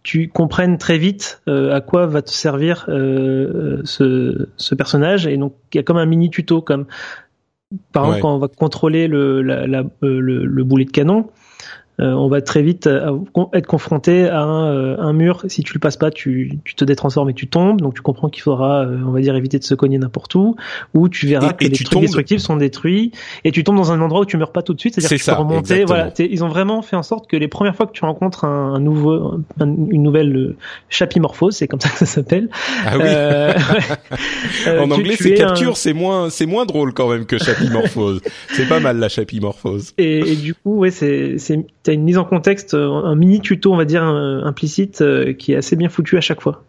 [0.03, 5.25] tu comprennes très vite euh, à quoi va te servir euh, ce, ce, personnage.
[5.25, 6.85] Et donc il y a comme un mini tuto, comme
[7.91, 11.29] par exemple quand on va contrôler le, la, la, le, le boulet de canon.
[12.01, 13.17] Euh, on va très vite euh,
[13.53, 15.45] être confronté à euh, un, mur.
[15.47, 17.79] Si tu le passes pas, tu, tu, te détransformes et tu tombes.
[17.81, 20.55] Donc tu comprends qu'il faudra, on va dire, éviter de se cogner n'importe où.
[20.93, 23.11] Ou tu verras que les trucs destructifs sont détruits
[23.43, 24.95] et tu tombes dans un endroit où tu meurs pas tout de suite.
[24.95, 25.85] C'est-à-dire que tu peux remonter.
[25.85, 28.79] Voilà, ils ont vraiment fait en sorte que les premières fois que tu rencontres un,
[28.79, 30.55] nouveau, une nouvelle
[30.89, 32.49] chapimorphose, c'est comme ça que ça s'appelle.
[32.85, 34.69] Ah oui.
[34.79, 38.21] en anglais, c'est capture, c'est moins, c'est moins drôle quand même que chapimorphose.
[38.53, 39.93] c'est pas mal la chapimorphose.
[39.97, 41.37] Et, et du coup, ouais, c'est
[41.85, 45.53] tu une mise en contexte, euh, un mini tuto, on va dire, implicite, euh, qui
[45.53, 46.63] est assez bien foutu à chaque fois.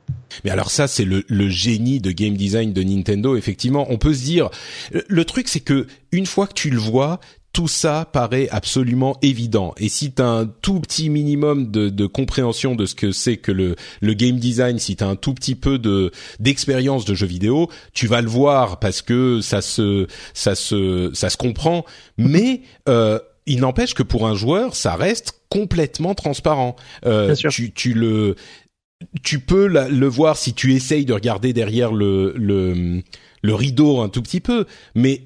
[0.44, 3.36] Mais alors ça, c'est le, le, génie de game design de Nintendo.
[3.36, 4.50] Effectivement, on peut se dire,
[4.92, 7.20] le truc, c'est que une fois que tu le vois,
[7.56, 9.72] tout ça paraît absolument évident.
[9.78, 13.38] Et si tu as un tout petit minimum de, de compréhension de ce que c'est
[13.38, 17.14] que le, le, game design, si tu as un tout petit peu de d'expérience de
[17.14, 21.86] jeu vidéo, tu vas le voir parce que ça se ça se ça se comprend.
[22.18, 26.76] Mais euh, il n'empêche que pour un joueur, ça reste complètement transparent.
[27.04, 28.36] Euh, tu, tu le,
[29.22, 33.02] tu peux le voir si tu essayes de regarder derrière le, le,
[33.42, 35.22] le rideau un tout petit peu, mais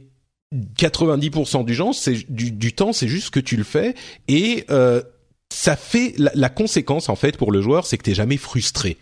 [0.54, 3.94] 90% du, genre, c'est, du, du temps, c'est juste que tu le fais
[4.28, 5.00] et euh,
[5.52, 8.96] ça fait la, la, conséquence en fait pour le joueur, c'est que t'es jamais frustré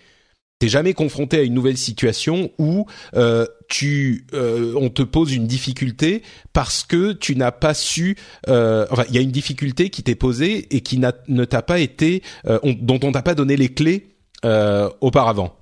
[0.58, 5.46] t'es jamais confronté à une nouvelle situation où euh, tu euh, on te pose une
[5.46, 8.16] difficulté parce que tu n'as pas su
[8.48, 11.78] euh, enfin il y a une difficulté qui t'est posée et qui ne t'a pas
[11.78, 14.08] été euh, dont on t'a pas donné les clés
[14.44, 15.54] euh, auparavant.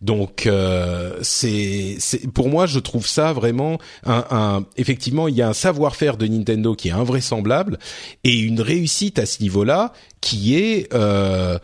[0.00, 0.48] Donc
[1.22, 1.98] c'est
[2.32, 6.28] pour moi je trouve ça vraiment un, un effectivement il y a un savoir-faire de
[6.28, 7.80] Nintendo qui est invraisemblable
[8.22, 11.58] et une réussite à ce niveau-là qui est euh,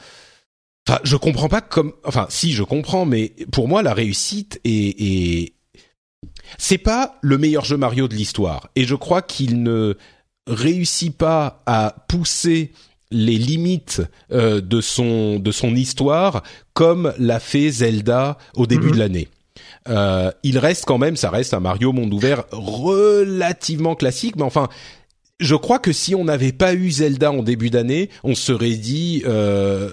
[0.87, 1.93] Enfin, je comprends pas comme.
[2.05, 5.01] Enfin, si je comprends, mais pour moi, la réussite est.
[5.01, 5.55] est...
[6.59, 9.97] C'est pas le meilleur jeu Mario de l'histoire, et je crois qu'il ne
[10.47, 12.73] réussit pas à pousser
[13.11, 16.43] les limites euh, de son de son histoire
[16.73, 18.99] comme l'a fait Zelda au début de mhm.
[18.99, 19.29] l'année.
[19.89, 24.69] Euh, il reste quand même, ça reste un Mario monde ouvert relativement classique, mais enfin,
[25.41, 29.23] je crois que si on n'avait pas eu Zelda en début d'année, on serait dit
[29.27, 29.91] euh,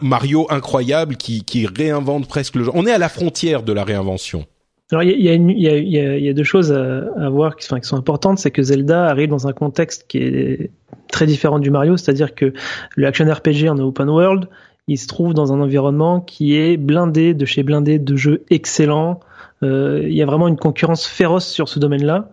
[0.00, 2.74] Mario incroyable qui, réinvente presque le genre.
[2.76, 4.46] On est à la frontière de la réinvention.
[4.90, 9.28] Alors il y a, deux choses à, voir qui sont importantes, c'est que Zelda arrive
[9.28, 10.70] dans un contexte qui est
[11.12, 12.54] très différent du Mario, c'est-à-dire que
[12.96, 14.48] le action RPG en open world,
[14.88, 19.20] il se trouve dans un environnement qui est blindé de chez blindé de jeux excellents.
[19.62, 22.30] Euh, il y a vraiment une concurrence féroce sur ce domaine-là.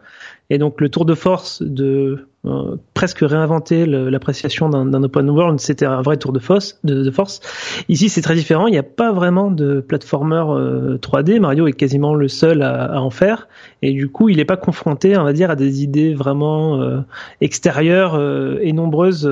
[0.49, 5.85] Et donc le tour de force de euh, presque réinventer l'appréciation d'un open world, c'était
[5.85, 6.79] un vrai tour de force.
[7.89, 8.67] Ici, c'est très différent.
[8.67, 10.43] Il n'y a pas vraiment de platformer
[11.01, 11.37] 3D.
[11.37, 13.47] Euh, Mario est quasiment le seul à, à, en faire,
[13.81, 16.99] et du coup, il n'est pas confronté, on va dire, à des idées vraiment euh,
[17.41, 18.19] extérieures
[18.61, 19.29] et nombreuses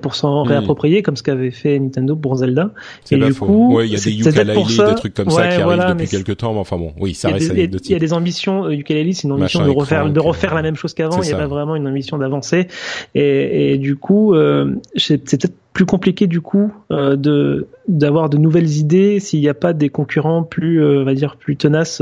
[0.00, 0.48] pour s'en hmm.
[0.48, 2.70] réapproprier comme ce qu'avait fait Nintendo pour Zelda.
[3.10, 6.08] Et du coup, il y a des ukulele, des trucs comme ça qui arrivent depuis
[6.08, 6.54] quelques temps.
[6.54, 8.64] Mais enfin bon, oui, ça reste Il y a des ambitions.
[8.64, 11.22] Euh, ukulele, c'est une ambition de refaire, de refaire la même chose qu'avant.
[11.22, 12.68] Il y a pas vraiment une ambition d'avancer.
[13.14, 18.38] Et, et, du coup, euh, c'est peut-être plus compliqué du coup euh, de d'avoir de
[18.38, 22.00] nouvelles idées s'il n'y a pas des concurrents plus, euh, on va dire, plus tenaces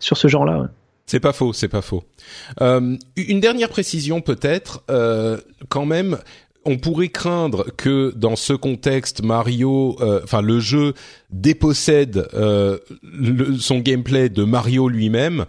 [0.00, 0.60] sur ce genre-là.
[0.60, 0.66] Ouais.
[1.06, 2.02] C'est pas faux, c'est pas faux.
[2.62, 6.18] Euh, une dernière précision peut-être, euh, quand même,
[6.64, 10.94] on pourrait craindre que dans ce contexte, Mario, euh, enfin le jeu
[11.30, 12.78] dépossède euh,
[13.58, 15.46] son gameplay de Mario lui-même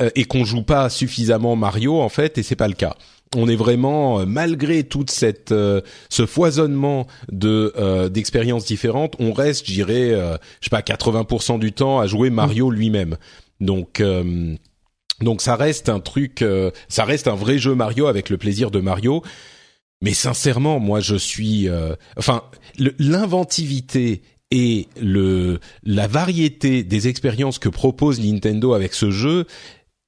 [0.00, 2.94] euh, et qu'on joue pas suffisamment Mario en fait, et c'est pas le cas.
[3.34, 10.38] On est vraiment malgré toute cette ce foisonnement de d'expériences différentes, on reste, j'irais, je
[10.60, 13.16] sais pas, 80% du temps à jouer Mario lui-même.
[13.60, 14.00] Donc
[15.20, 16.44] donc ça reste un truc,
[16.88, 19.24] ça reste un vrai jeu Mario avec le plaisir de Mario.
[20.02, 22.42] Mais sincèrement, moi, je suis, euh, enfin,
[22.98, 29.46] l'inventivité et le la variété des expériences que propose Nintendo avec ce jeu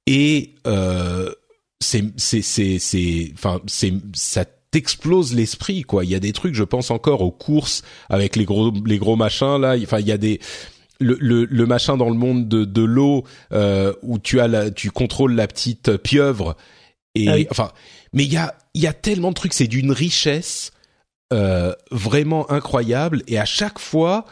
[0.07, 1.33] est euh,
[1.81, 6.05] c'est c'est c'est c'est enfin c'est ça t'explose l'esprit quoi.
[6.05, 9.17] Il y a des trucs je pense encore aux courses avec les gros les gros
[9.17, 9.77] machins là.
[9.83, 10.41] Enfin il y a des
[11.01, 14.71] le, le, le machin dans le monde de, de l'eau euh, où tu as la,
[14.71, 16.57] tu contrôles la petite pieuvre
[17.15, 17.73] et ah enfin
[18.13, 18.33] mais il
[18.75, 20.73] y a tellement de trucs, c'est d'une richesse
[21.31, 23.23] euh, vraiment incroyable.
[23.27, 24.25] Et à chaque fois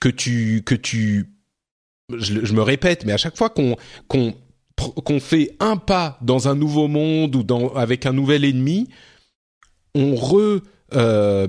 [0.00, 1.34] que tu que tu,
[2.16, 7.34] je, me répète, mais à chaque fois qu'on fait un pas dans un nouveau monde
[7.34, 8.88] ou avec un nouvel ennemi,
[9.96, 10.60] on re
[10.94, 11.48] euh,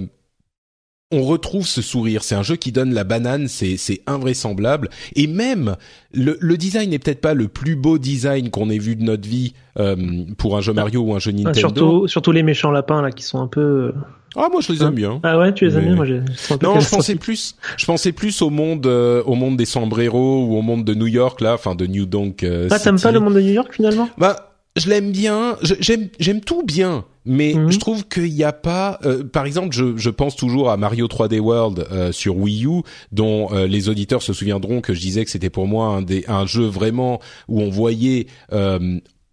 [1.11, 2.23] on retrouve ce sourire.
[2.23, 4.89] C'est un jeu qui donne la banane, c'est c'est invraisemblable.
[5.15, 5.75] Et même
[6.13, 9.27] le, le design n'est peut-être pas le plus beau design qu'on ait vu de notre
[9.27, 9.95] vie euh,
[10.37, 11.59] pour un jeu Mario ou un jeu Nintendo.
[11.59, 13.93] surtout surtout les méchants lapins là qui sont un peu.
[14.35, 15.19] Ah moi je les aime bien.
[15.23, 16.21] Ah ouais tu les aimes bien moi j'ai.
[16.63, 20.57] Non je pensais plus je pensais plus au monde euh, au monde des sombreros ou
[20.57, 22.43] au monde de New York là enfin de New Donk.
[22.43, 24.09] Euh, ah t'aimes pas le monde de New York finalement?
[24.17, 27.71] Bah je l'aime bien j'aime tout bien mais mhm.
[27.71, 31.07] je trouve qu'il n'y a pas, euh, par exemple, je, je, pense toujours à Mario
[31.07, 35.25] 3D World euh, sur Wii U, dont euh, les auditeurs se souviendront que je disais
[35.25, 38.27] que c'était pour moi un, des, un jeu vraiment où on voyait,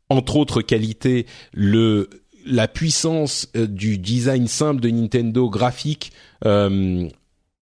[0.09, 2.09] entre autres qualités, le
[2.45, 6.13] la puissance du design simple de Nintendo graphique.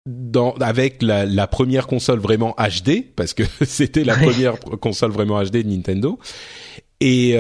[0.09, 5.42] Dans, avec la, la, première console vraiment HD, parce que c'était la première console vraiment
[5.42, 6.20] HD de Nintendo.
[7.01, 7.37] Et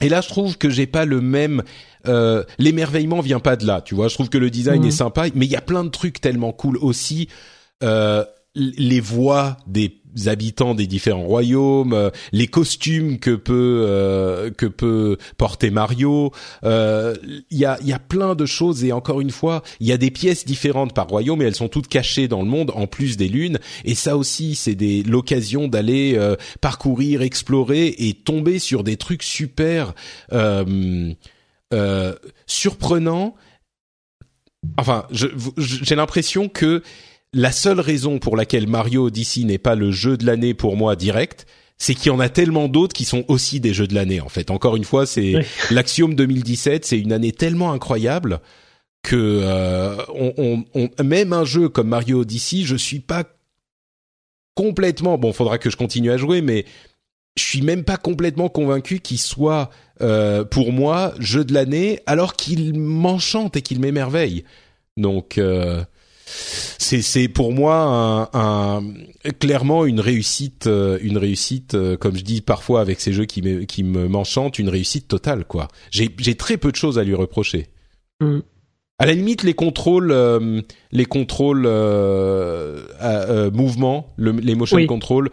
[0.00, 1.62] et là, je trouve que j'ai pas le même
[2.06, 4.08] euh, l'émerveillement vient pas de là, tu vois.
[4.08, 4.88] Je trouve que le design mhm.
[4.88, 7.28] est sympa, mais il y a plein de trucs tellement cool aussi.
[7.82, 15.70] Euh, les voix des habitants des différents royaumes, les costumes que peut que peut porter
[15.70, 16.32] Mario.
[16.62, 19.92] Il y a il y a plein de choses et encore une fois, il y
[19.92, 22.86] a des pièces différentes par royaume et elles sont toutes cachées dans le monde en
[22.86, 23.58] plus des lunes.
[23.84, 26.18] Et ça aussi, c'est des l'occasion d'aller
[26.60, 29.94] parcourir, explorer et tomber sur des trucs super
[32.46, 33.34] surprenants
[34.76, 36.82] enfin, j'ai l'impression que
[37.34, 40.96] la seule raison pour laquelle Mario Odyssey n'est pas le jeu de l'année pour moi
[40.96, 44.20] direct, c'est qu'il y en a tellement d'autres qui sont aussi des jeux de l'année
[44.20, 44.50] en fait.
[44.50, 48.40] Encore une fois, c'est l'Axiom 2017, c'est une année tellement incroyable
[49.02, 50.64] que euh, on,
[51.02, 53.24] même un jeu comme Mario Odyssey, je suis pas
[54.54, 55.32] complètement bon.
[55.32, 56.64] Faudra que je continue à jouer, mais
[57.36, 59.70] je suis même pas complètement convaincu qu'il soit
[60.00, 64.44] euh, pour moi jeu de l'année, alors qu'il m'enchante et qu'il m'émerveille.
[64.96, 65.84] Donc euh,
[66.26, 68.82] c'est c'est pour moi un,
[69.38, 73.64] clairement une réussite euh, une réussite comme je dis parfois avec ces jeux qui me
[73.64, 75.68] qui me m'enchantent une réussite totale quoi.
[75.90, 77.66] J'ai j'ai très peu de choses à lui reprocher.
[78.20, 78.40] Mm.
[79.00, 80.14] À la limite, les contrôles,
[80.92, 85.30] les contrôles euh, mouvement, les motion control,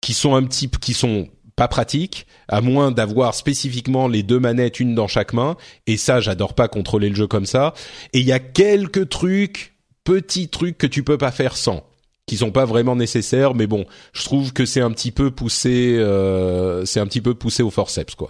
[0.00, 4.78] qui sont un petit, qui sont pas pratiques, à moins d'avoir spécifiquement les deux manettes,
[4.78, 5.56] une dans chaque main.
[5.86, 7.74] Et ça, j'adore pas contrôler le jeu comme ça.
[8.12, 9.74] Et il y a quelques trucs,
[10.08, 11.84] petits trucs que tu peux pas faire sans
[12.26, 15.96] qui sont pas vraiment nécessaires, mais bon, je trouve que c'est un petit peu poussé,
[15.98, 18.28] euh, c'est un petit peu poussé au forceps, quoi.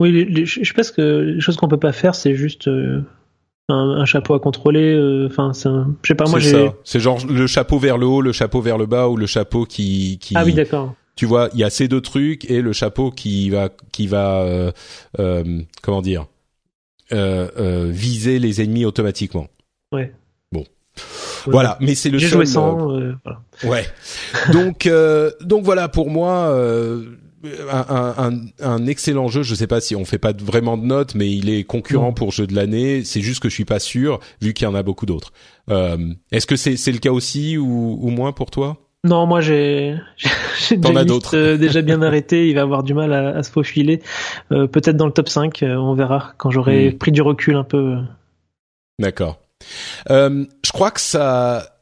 [0.00, 3.02] Oui, je pense que les choses qu'on peut pas faire, c'est juste euh,
[3.68, 4.94] un, chapeau à contrôler.
[4.94, 6.70] Euh, enfin, c'est, je sais pas, moi j'ai.
[6.84, 9.66] C'est genre le chapeau vers le haut, le chapeau vers le bas, ou le chapeau
[9.66, 10.18] qui.
[10.22, 10.34] qui...
[10.34, 13.50] Ah oui, d'accord tu vois, il y a ces deux trucs et le chapeau qui
[13.50, 14.70] va qui va euh,
[15.18, 16.26] euh, comment dire
[17.12, 19.48] euh, viser les ennemis automatiquement.
[19.90, 20.12] Ouais.
[21.50, 22.38] Voilà, mais c'est le J'ai seul.
[22.38, 23.40] Joué sans, voilà.
[23.64, 23.86] Ouais.
[24.52, 24.88] donc
[25.40, 26.54] donc voilà pour moi.
[27.70, 29.44] Un, un, un, excellent jeu.
[29.44, 32.32] Je sais pas si on fait pas vraiment de notes, mais il est concurrent pour
[32.32, 33.04] jeu de l'année.
[33.04, 35.32] C'est juste que je suis pas sûr, vu qu'il y en a beaucoup d'autres.
[36.32, 38.76] Est-ce que c'est c'est le cas aussi ou, ou moins pour toi?
[39.04, 39.96] Non, moi j'ai
[40.68, 42.48] j'ai déjà, euh, déjà bien arrêté.
[42.48, 44.02] Il va avoir du mal à, à se faufiler.
[44.52, 46.98] Euh, Peut-être dans le top 5, euh, on verra quand j'aurai hmm.
[46.98, 47.96] pris du recul un peu.
[48.98, 49.38] D'accord.
[50.10, 51.74] Euh, je crois que ça.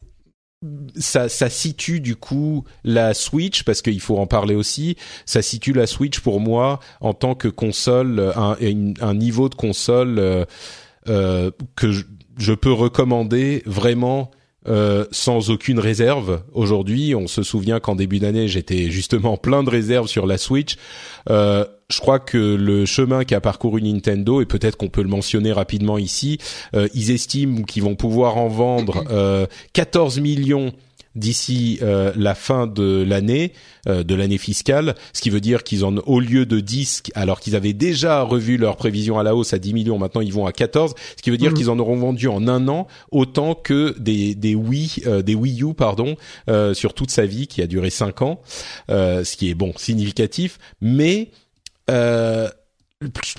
[0.96, 4.96] Ça, ça situe du coup la Switch parce qu'il faut en parler aussi.
[5.26, 8.56] Ça situe la Switch pour moi en tant que console, un,
[9.00, 12.04] un niveau de console euh, que je,
[12.38, 14.30] je peux recommander vraiment
[14.68, 16.42] euh, sans aucune réserve.
[16.52, 20.76] Aujourd'hui, on se souvient qu'en début d'année, j'étais justement plein de réserves sur la Switch.
[21.30, 25.52] Euh, je crois que le chemin qu'a parcouru Nintendo, et peut-être qu'on peut le mentionner
[25.52, 26.38] rapidement ici,
[26.74, 29.04] euh, ils estiment qu'ils vont pouvoir en vendre
[29.72, 30.72] 14 millions
[31.16, 33.52] d'ici euh, la fin de l'année,
[33.88, 37.40] euh, de l'année fiscale, ce qui veut dire qu'ils ont au lieu de 10, alors
[37.40, 40.46] qu'ils avaient déjà revu leur prévision à la hausse à 10 millions, maintenant ils vont
[40.46, 41.56] à 14, ce qui veut dire mhm.
[41.56, 45.62] qu'ils en auront vendu en un an autant que des des Wii, euh, des Wii
[45.62, 46.16] U pardon,
[46.74, 48.40] sur toute sa vie qui a duré 5 ans,
[48.88, 51.30] ce qui est bon significatif, mais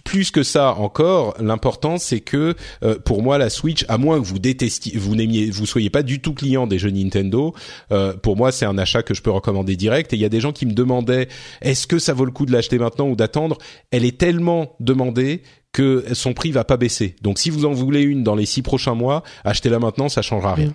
[0.03, 4.25] plus que ça encore, l'important c'est que euh, pour moi la Switch, à moins que
[4.25, 7.55] vous détestiez, vous n'aimiez, vous soyez pas du tout client des jeux Nintendo,
[7.91, 10.13] euh, pour moi c'est un achat que je peux recommander direct.
[10.13, 11.27] Et il y a des gens qui me demandaient
[11.61, 13.57] est-ce que ça vaut le coup de l'acheter maintenant ou d'attendre?
[13.89, 15.41] Elle est tellement demandée
[15.71, 17.15] que son prix va pas baisser.
[17.23, 20.53] Donc si vous en voulez une dans les six prochains mois, achetez-la maintenant, ça changera
[20.53, 20.73] rien.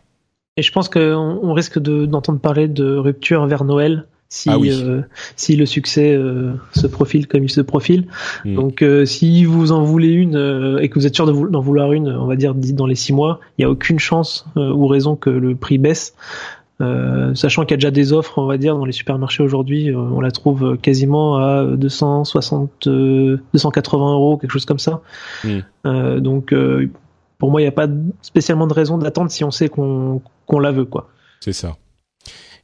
[0.57, 1.01] Et je pense qu'on
[1.43, 5.03] on risque d'entendre parler de rupture vers Noël si ah euh,
[5.37, 8.07] si le succès euh, se profile comme il se profile.
[8.47, 8.55] Hmm.
[8.55, 12.09] Donc euh, si vous en voulez une et que vous êtes sûr d'en vouloir une,
[12.09, 15.29] on va dire dans les six mois, il n'y a aucune chance ou raison que
[15.29, 16.15] le prix baisse.
[17.35, 20.21] sachant qu'il y a déjà des offres, on va dire, dans les supermarchés aujourd'hui, on
[20.23, 25.03] la trouve quasiment à 260, 280 euros, quelque chose comme ça.
[25.45, 26.21] Hmm.
[26.21, 26.55] donc,
[27.39, 27.89] pour moi, il n'y a pas
[28.23, 31.11] spécialement de raison d'attendre si on sait qu'on qu'on la veut, quoi.
[31.41, 31.77] C'est ça.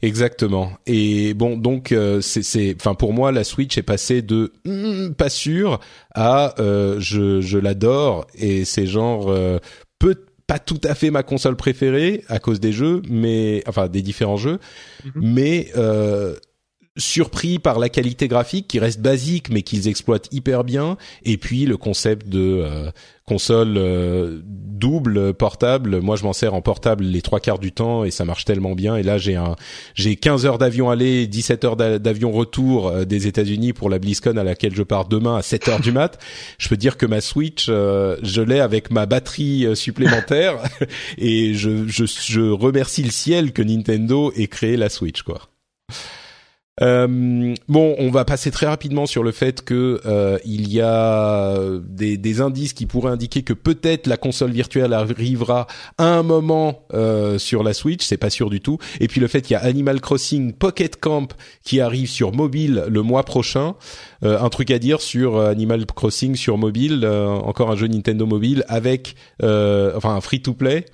[0.01, 0.73] Exactement.
[0.87, 5.29] Et bon, donc euh, c'est, enfin pour moi, la Switch est passée de hmm, pas
[5.29, 5.81] sûr
[6.15, 9.59] à euh, je, je l'adore et c'est genre euh,
[9.99, 14.03] peut pas tout à fait ma console préférée à cause des jeux, mais enfin des
[14.03, 14.61] différents jeux,
[15.05, 15.11] mm-hmm.
[15.17, 15.73] mais
[16.99, 20.97] surpris par la qualité graphique qui reste basique mais qu'ils exploitent hyper bien.
[21.25, 22.91] Et puis le concept de euh,
[23.25, 26.01] console euh, double portable.
[26.01, 28.75] Moi je m'en sers en portable les trois quarts du temps et ça marche tellement
[28.75, 28.97] bien.
[28.97, 29.55] Et là j'ai un
[29.95, 34.37] j'ai 15 heures d'avion aller 17 heures d'avion retour euh, des États-Unis pour la BlizzCon
[34.37, 36.19] à laquelle je pars demain à 7 heures du mat.
[36.59, 40.57] Je peux dire que ma Switch je l'ai avec ma batterie supplémentaire.
[41.19, 45.49] Et je, je je remercie le ciel que Nintendo ait créé la Switch quoi
[46.81, 51.59] Euh, bon, on va passer très rapidement sur le fait que euh, il y a
[51.89, 55.67] des, indices qui pourraient indiquer que peut-être la console virtuelle arrivera
[55.97, 58.79] à un moment euh, sur la Switch, c'est pas sûr du tout.
[59.01, 61.29] Et puis le fait qu'il y a Animal Crossing Pocket Camp
[61.65, 63.75] qui arrive sur mobile le mois prochain.
[64.23, 69.15] Un truc à dire sur Animal Crossing sur mobile, encore un jeu Nintendo mobile avec
[69.43, 70.85] enfin un free to play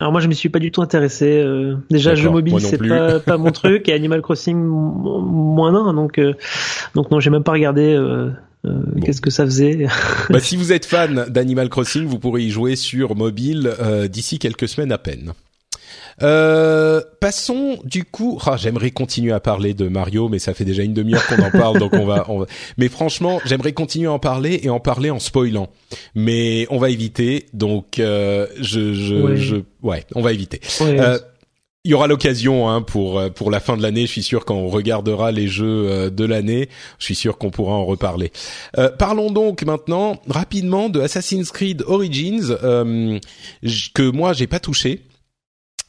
[0.00, 1.26] alors moi je m'y suis pas du tout intéressé.
[1.26, 6.18] Euh, déjà jeu mobile c'est pas, pas mon truc et Animal Crossing moins d'un donc
[6.18, 6.34] euh,
[6.94, 8.30] donc non j'ai même pas regardé euh,
[9.04, 9.86] qu'est-ce que ça faisait.
[10.30, 13.72] bah, si vous êtes fan d'Animal Crossing vous pourrez y jouer sur mobile
[14.10, 15.32] d'ici quelques semaines à peine.
[16.22, 18.40] Euh, passons du coup.
[18.46, 21.50] Ah, j'aimerais continuer à parler de Mario, mais ça fait déjà une demi-heure qu'on en
[21.50, 22.46] parle, donc on va, on va.
[22.76, 25.68] Mais franchement, j'aimerais continuer à en parler et en parler en spoilant.
[26.14, 27.46] Mais on va éviter.
[27.52, 30.60] Donc, euh, je, je, je, ouais, on va éviter.
[30.82, 31.18] Euh,
[31.86, 34.06] il y aura l'occasion hein, pour pour la fin de l'année.
[34.06, 37.50] Je suis sûr quand on regardera les jeux euh, de l'année, je suis sûr qu'on
[37.50, 38.32] pourra en reparler.
[38.78, 43.18] Euh, parlons donc maintenant rapidement de Assassin's Creed Origins euh,
[43.92, 45.02] que moi j'ai pas touché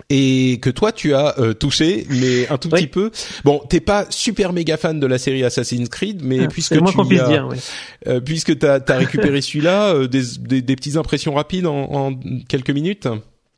[0.09, 3.11] et que toi tu as euh, touché, mais un tout petit peu.
[3.43, 6.83] Bon, t'es pas super méga fan de la série Assassin's Creed, mais ah, puisque tu
[6.83, 7.49] as, dire,
[8.07, 12.13] euh, puisque t'as as récupéré celui-là, euh, des, des, des, petites impressions rapides en, en
[12.47, 13.07] quelques minutes.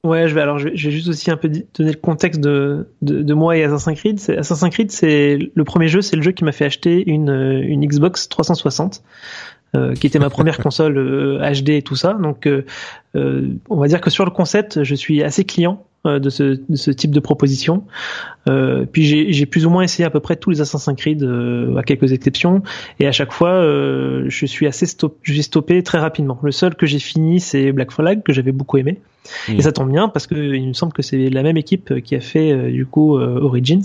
[0.04, 3.24] Ouais, je vais alors je vais, juste aussi un peu donner le contexte de, de,
[3.24, 4.20] de moi et Assassin's Creed.
[4.38, 7.86] Assassin's Creed, c'est le premier jeu, c'est le jeu qui m'a fait acheter une une
[7.86, 9.02] Xbox 360.
[9.76, 10.96] Euh, qui était ma première console
[11.42, 12.14] HD et tout ça.
[12.14, 12.64] Donc, euh,
[13.14, 16.92] on va dire que sur le concept, je suis assez client de ce, de ce
[16.92, 17.84] type de proposition.
[18.48, 21.76] Euh, puis j'ai plus ou moins essayé à peu près tous les Assassin's Creed, euh,
[21.76, 22.64] à quelques exceptions,
[23.00, 26.40] et à chaque fois, euh, je suis assez stop, j'ai stoppé très rapidement.
[26.44, 29.02] Le seul que j'ai fini, c'est Black Flag que j'avais beaucoup aimé,
[29.50, 32.16] et ça tombe bien parce que il me semble que c'est la même équipe qui
[32.16, 33.84] a fait du coup Origins.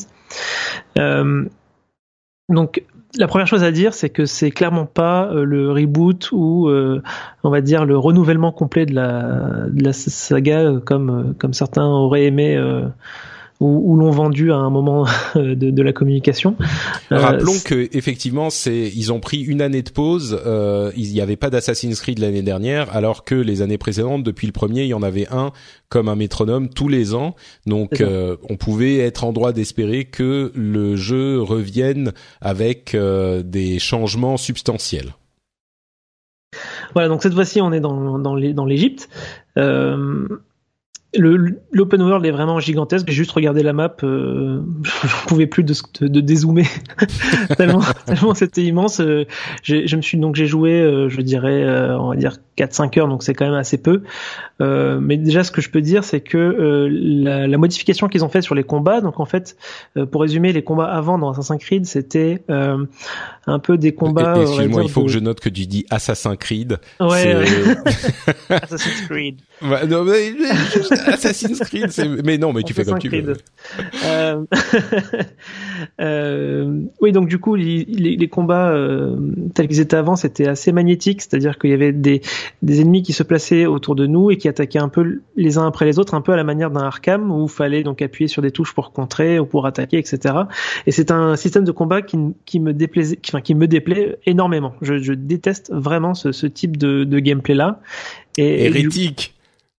[2.49, 2.85] donc
[3.17, 7.03] la première chose à dire, c'est que c'est clairement pas euh, le reboot ou euh,
[7.43, 12.59] on va dire le renouvellement complet de la, saga euh, comme certains auraient aimé
[13.63, 16.57] ou, l'ont vendu à un moment de, de la communication.
[17.11, 20.41] Rappelons que effectivement, c'est ils ont pris une année de pause.
[20.45, 24.47] Euh, il n'y avait pas d'Assassin's Creed l'année dernière, alors que les années précédentes, depuis
[24.47, 25.53] le premier, il y en avait un
[25.89, 27.37] comme un métronome tous les ans.
[27.67, 33.79] Donc, euh, on pouvait être en droit d'espérer que le jeu revienne avec euh, des
[33.79, 35.15] changements substantiels.
[36.95, 39.09] Voilà, donc cette fois-ci, on est dans, dans l'Égypte.
[39.59, 40.29] Euh,
[41.15, 43.07] L'open world est vraiment gigantesque.
[43.09, 46.67] J'ai juste regardé la map, euh, je pouvais plus de, de, dézoomer
[47.57, 49.01] tellement, tellement c'était immense.
[49.01, 49.27] Euh,
[49.63, 53.09] je me suis donc j'ai joué, euh, je dirais, euh, on va dire 4-5 heures,
[53.09, 54.03] donc c'est quand même assez peu.
[54.61, 58.25] Euh, mais déjà, ce que je peux dire, c'est que euh, la, la, modification qu'ils
[58.25, 59.57] ont fait sur les combats, donc en fait,
[59.97, 64.41] euh, pour résumer, les combats avant dans Assassin's Creed, c'était un peu des combats.
[64.41, 66.79] Excuse-moi, il faut que je note que tu dis Assassin's Creed.
[67.01, 67.45] Ouais.
[68.51, 69.41] Assassin's Creed.
[69.63, 70.33] non, mais,
[71.07, 71.91] Assassin's Creed,
[72.25, 73.37] mais non, mais tu fais comme tu veux.
[77.01, 78.75] oui, donc du coup, les, les combats
[79.55, 82.23] tels qu'ils étaient avant, c'était assez magnétique, c'est-à-dire qu'il y avait des,
[82.63, 85.67] des ennemis qui se plaçaient autour de nous et qui attaquaient un peu les uns
[85.67, 88.29] après les autres, un peu à la manière d'un Arkham où il fallait donc appuyer
[88.29, 90.35] sur des touches pour contrer ou pour attaquer, etc.
[90.87, 94.19] Et c'est un système de combat qui, qui me déplaisait, qui, enfin, qui me déplaît
[94.27, 94.75] énormément.
[94.83, 97.81] Je, je déteste vraiment ce, ce type de, de gameplay là.
[98.39, 99.35] Et, Hérétique.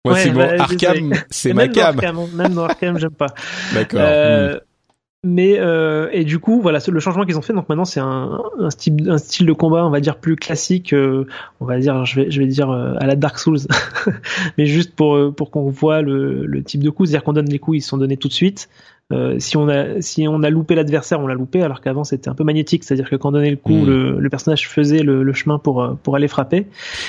[0.05, 1.95] Moi, c'est bah, Arkham, c'est ma cam.
[2.33, 3.33] Même dans Arkham, j'aime pas.
[3.73, 3.99] D'accord.
[4.01, 4.59] Euh, hmm
[5.23, 8.41] mais euh, et du coup voilà le changement qu'ils ont fait donc maintenant c'est un,
[8.59, 11.25] un, style un style de combat on va dire plus classique euh,
[11.61, 13.59] on va dire je vais je vais dire euh, à la Dark Souls
[14.57, 17.49] mais juste pour euh, pour qu'on voit le, le type de coups c'est-à-dire qu'on donne
[17.49, 18.67] les coups ils sont donnés tout de suite
[19.11, 22.29] euh, si on a si on a loupé l'adversaire, on l'a loupé, alors qu'avant c'était
[22.29, 23.85] un peu magnétique, c'est-à-dire que quand on donnait le coup, hmm.
[23.85, 26.67] le, le, personnage faisait le, le, chemin pour euh, pour aller frapper.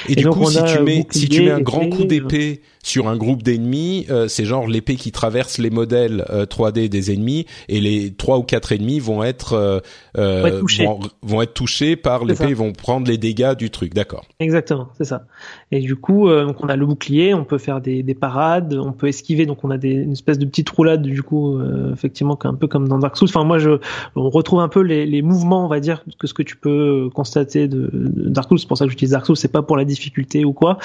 [0.08, 3.16] Et, du coup, si tu mets si tu mets un grand coup d'épée sur un
[3.16, 8.12] groupe d'ennemis, euh, c'est genre l'épée qui traverse les modèles 3D des ennemis, et les
[8.12, 9.82] trois ou quatre ennemis vont être
[10.14, 10.88] vont être touchés,
[11.22, 14.24] vont, être touchés par l'épée, ils vont prendre les dégâts du truc, d'accord.
[14.38, 15.24] Exactement, c'est ça.
[15.72, 18.92] Et du coup, donc on a le bouclier, on peut faire des, des parades, on
[18.92, 21.58] peut esquiver, donc on a des, une espèce de petite roulade du coup
[21.92, 23.28] effectivement un peu comme dans Dark Souls.
[23.28, 23.78] Enfin moi je
[24.14, 27.08] on retrouve un peu les, les mouvements on va dire que ce que tu peux
[27.14, 28.58] constater de, Dark Souls.
[28.58, 29.36] C'est pour ça que j'utilise Dark Souls.
[29.36, 30.78] C'est pas pour la difficulté ou quoi.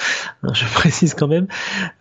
[0.53, 1.47] Je précise quand même.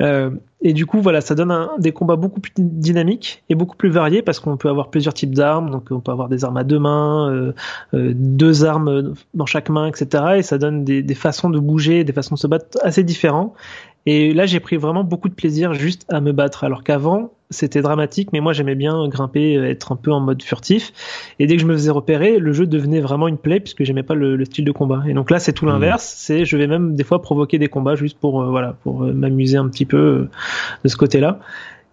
[0.03, 0.31] Euh,
[0.61, 4.23] et du coup voilà ça donne des combats beaucoup plus dynamiques et beaucoup plus variés
[4.23, 5.71] parce qu'on peut avoir plusieurs types d'armes.
[5.71, 7.53] Donc on peut avoir des armes à deux mains, euh,
[7.95, 10.25] euh, deux armes dans chaque main, etc.
[10.37, 13.55] Et ça donne des, des façons de bouger, des façons de se battre assez différents.
[14.11, 17.83] Et là, j'ai pris vraiment beaucoup de plaisir juste à me battre, alors qu'avant, c'était
[17.83, 20.95] dramatique, mais moi j'aimais bien grimper, être un peu en mode furtif.
[21.39, 24.03] Et dès que je me faisais repérer, le jeu devenait vraiment une plaie puisque j'aimais
[24.03, 25.03] pas le, style de combat.
[25.07, 25.69] Et donc là, c'est tout mmh.
[25.69, 26.15] l'inverse.
[26.17, 29.69] C'est, je vais même des fois provoquer des combats juste pour, voilà, pour m'amuser un
[29.69, 30.29] petit peu
[30.85, 31.41] de ce côté-là.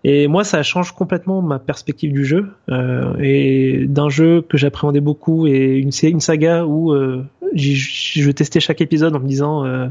[0.08, 5.00] Et moi, ça change complètement ma perspective du jeu euh, et d'un jeu que j'appréhendais
[5.00, 7.26] beaucoup et une, une saga où euh,
[7.56, 9.88] je testais chaque épisode en me disant, euh,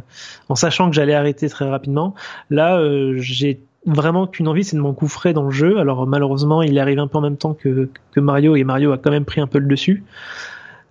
[0.49, 2.15] en sachant que j'allais arrêter très rapidement.
[2.49, 5.79] Là, euh, j'ai vraiment qu'une envie, c'est de m'engouffrer dans le jeu.
[5.79, 8.99] Alors malheureusement, il arrive un peu en même temps que, que Mario et Mario a
[8.99, 10.05] quand même pris un peu le dessus.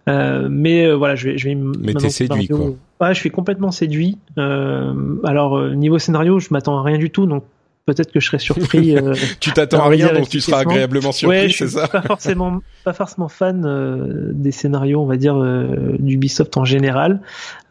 [0.09, 1.55] Euh, mais euh, voilà, je vais, je vais.
[1.55, 2.71] Mais t'es séduit quoi.
[2.99, 4.17] Ouais, je suis complètement séduit.
[4.38, 4.93] Euh,
[5.24, 7.45] alors niveau scénario, je m'attends à rien du tout, donc
[7.86, 8.93] peut-être que je serais surpris.
[9.03, 12.93] Euh, tu t'attends à rien, donc tu seras agréablement surpris, c'est ça Pas forcément, pas
[12.93, 17.21] forcément fan euh, des scénarios, on va dire, euh, d'Ubisoft en général.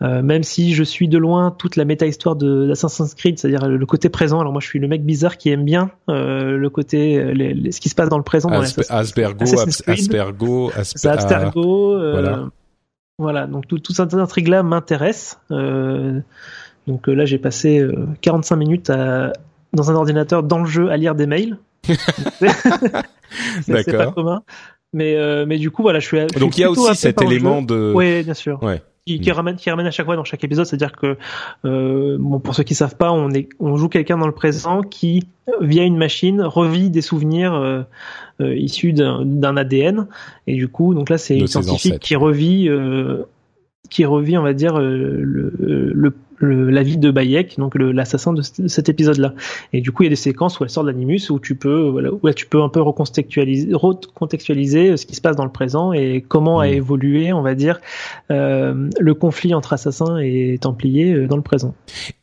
[0.01, 3.87] Euh, même si je suis de loin toute la méta-histoire de d'Assassin's Creed, c'est-à-dire le
[3.87, 4.41] côté présent.
[4.41, 7.89] Alors moi, je suis le mec bizarre qui aime bien le côté, les, ce qui
[7.89, 8.51] se passe dans le présent.
[8.89, 9.45] Aspergo,
[9.87, 12.49] Aspergo, Aspergo, voilà.
[13.19, 13.47] voilà.
[13.47, 15.39] Donc tout, tout cette intrigue-là m'intéresse.
[15.51, 17.87] donc là, j'ai passé
[18.23, 19.33] 45 minutes à
[19.73, 21.59] dans un ordinateur dans le jeu à lire des mails.
[23.63, 24.43] c'est pas commun.
[24.93, 26.27] Mais euh, mais du coup voilà, je suis.
[26.39, 27.93] Donc il y a aussi cet élément de.
[27.95, 28.63] Oui, bien sûr.
[28.63, 28.83] Ouais.
[29.05, 31.17] Qui, qui, ramène qui ramène à chaque fois dans chaque épisode, c'est-à-dire que
[31.65, 34.83] euh, bon pour ceux qui savent pas, on est on joue quelqu'un dans le présent
[34.83, 35.27] qui
[35.61, 37.83] via une machine revit des souvenirs euh,
[38.41, 40.07] euh issus d'un ADN
[40.47, 43.25] et du coup donc là c'est une scientifique qui revit euh,
[43.93, 45.53] qui revit on va dire euh, le,
[45.93, 49.35] le la vie de Bayek, donc l'assassin de cet épisode-là.
[49.73, 51.55] Et du coup, il y a des séquences où elle sort de l'animus où tu
[51.55, 55.45] peux, voilà, où tu peux un peu recontextualiser, recontextualiser euh, ce qui se passe dans
[55.45, 56.73] le présent et comment a mm.
[56.73, 57.81] évolué, on va dire,
[58.31, 61.75] euh, le conflit entre assassins et templiers euh, dans le présent.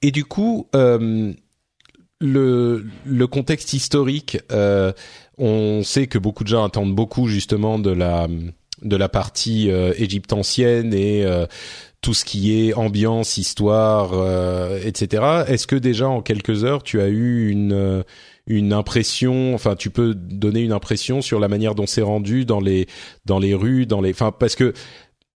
[0.02, 1.32] Et du coup, euh,
[2.20, 4.92] le, le contexte historique, euh,
[5.38, 8.28] on sait que beaucoup de gens attendent beaucoup justement de la
[8.82, 11.26] de la partie euh, égypte ancienne et
[12.02, 15.44] tout ce qui est ambiance, histoire, euh, etc.
[15.48, 18.04] Est-ce que déjà en quelques heures tu as eu une euh,
[18.48, 22.62] une impression, enfin tu peux donner une impression sur la manière dont c'est rendu dans
[22.62, 22.88] les
[23.26, 24.74] dans les rues, dans les, enfin parce que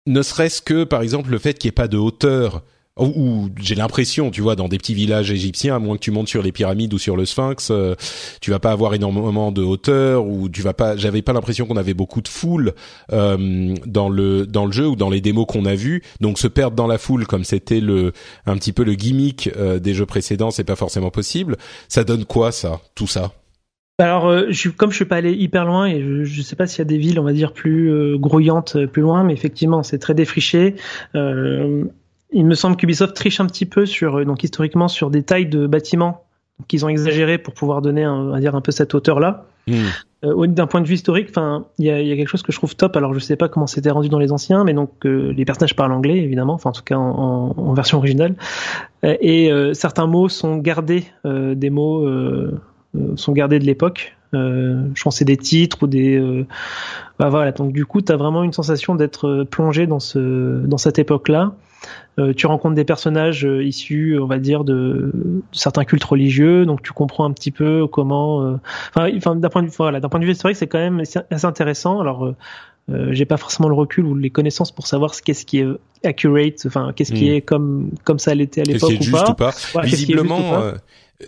[0.07, 2.63] ne serait-ce que par exemple le fait qu'il n'y ait pas de hauteur
[2.99, 6.27] ou, j'ai l'impression, tu vois, dans des petits villages égyptiens, à moins que tu montes
[6.27, 7.95] sur les pyramides ou sur le Sphinx, euh,
[8.39, 10.95] tu vas pas avoir énormément de hauteur ou tu vas pas.
[10.95, 12.73] J'avais pas l'impression qu'on avait beaucoup de foule
[13.11, 16.03] euh, dans le dans le jeu ou dans les démos qu'on a vus.
[16.21, 18.13] Donc se perdre dans la foule, comme c'était le
[18.45, 21.57] un petit peu le gimmick euh, des jeux précédents, c'est pas forcément possible.
[21.87, 23.31] Ça donne quoi ça, tout ça?
[23.99, 26.67] Alors, euh, je, comme je suis pas allé hyper loin et je, je sais pas
[26.67, 29.99] s'il y a des villes, on va dire plus grouillantes plus loin, mais effectivement, c'est
[29.99, 30.75] très défriché.
[31.15, 31.85] Euh,
[32.33, 35.45] il me semble qu'Ubisoft triche un petit peu sur, euh, donc historiquement, sur des tailles
[35.45, 36.23] de bâtiments
[36.67, 39.45] qu'ils ont exagéré pour pouvoir donner, un, on dire, un peu cette hauteur-là.
[39.67, 39.85] Hmm.
[40.25, 42.51] Euh, D'un point de vue historique, enfin, il y a, y a, quelque chose que
[42.51, 42.95] je trouve top.
[42.95, 45.75] Alors, je sais pas comment c'était rendu dans les anciens, mais donc euh, les personnages
[45.75, 48.35] parlent anglais, évidemment, enfin en tout cas en, en, version originale.
[49.03, 52.07] Euh, et certains mots sont gardés, des mots
[53.15, 54.15] sont gardés de l'époque.
[54.33, 56.45] je pense c'est des titres ou des.
[57.19, 57.51] bah voilà.
[57.51, 61.53] Donc du coup, tu as vraiment une sensation d'être plongé dans ce dans cette époque-là.
[62.19, 65.11] Euh, tu rencontres des personnages euh, issus, on va dire, de,
[65.51, 68.43] certains cultes religieux, donc tu comprends un petit peu comment.
[68.43, 68.55] Euh,
[68.95, 71.45] enfin, d'un point de vue, voilà, d'un point de vue historique, c'est quand même assez
[71.45, 71.99] intéressant.
[71.99, 72.33] Alors,
[72.87, 75.67] j'ai pas forcément le recul ou les connaissances pour savoir ce qu'est-ce qui est
[76.03, 77.33] accurate, enfin, qu'est-ce qui hmm.
[77.33, 79.29] est comme comme ça l'était à l'époque ou, pas.
[79.31, 79.53] ou pas.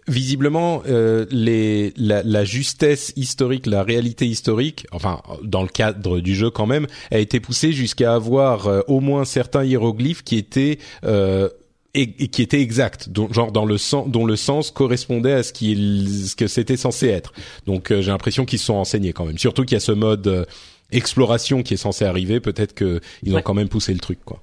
[0.07, 6.35] Visiblement euh, les, la, la, justesse historique, la réalité historique, enfin dans le cadre du
[6.35, 10.79] jeu quand même, a été poussée jusqu'à avoir euh, au moins certains hiéroglyphes qui étaient
[11.03, 11.49] euh,
[11.95, 15.53] et, qui étaient exacts, dont, genre dans le sens, dont le sens correspondait à ce
[15.53, 17.33] qui ce que c'était censé être.
[17.65, 19.37] Donc euh, j'ai l'impression qu'ils se sont enseignés quand même.
[19.37, 20.45] Surtout qu'il y a ce mode euh,
[20.91, 24.41] exploration qui est censé arriver, peut-être qu'ils ils ont quand même poussé le truc quoi.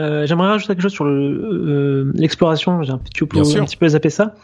[0.00, 2.82] Euh, J'aimerais rajouter quelque chose sur euh, l'exploration.
[2.82, 4.34] J'ai un petit, peu, un petit peu zappé ça.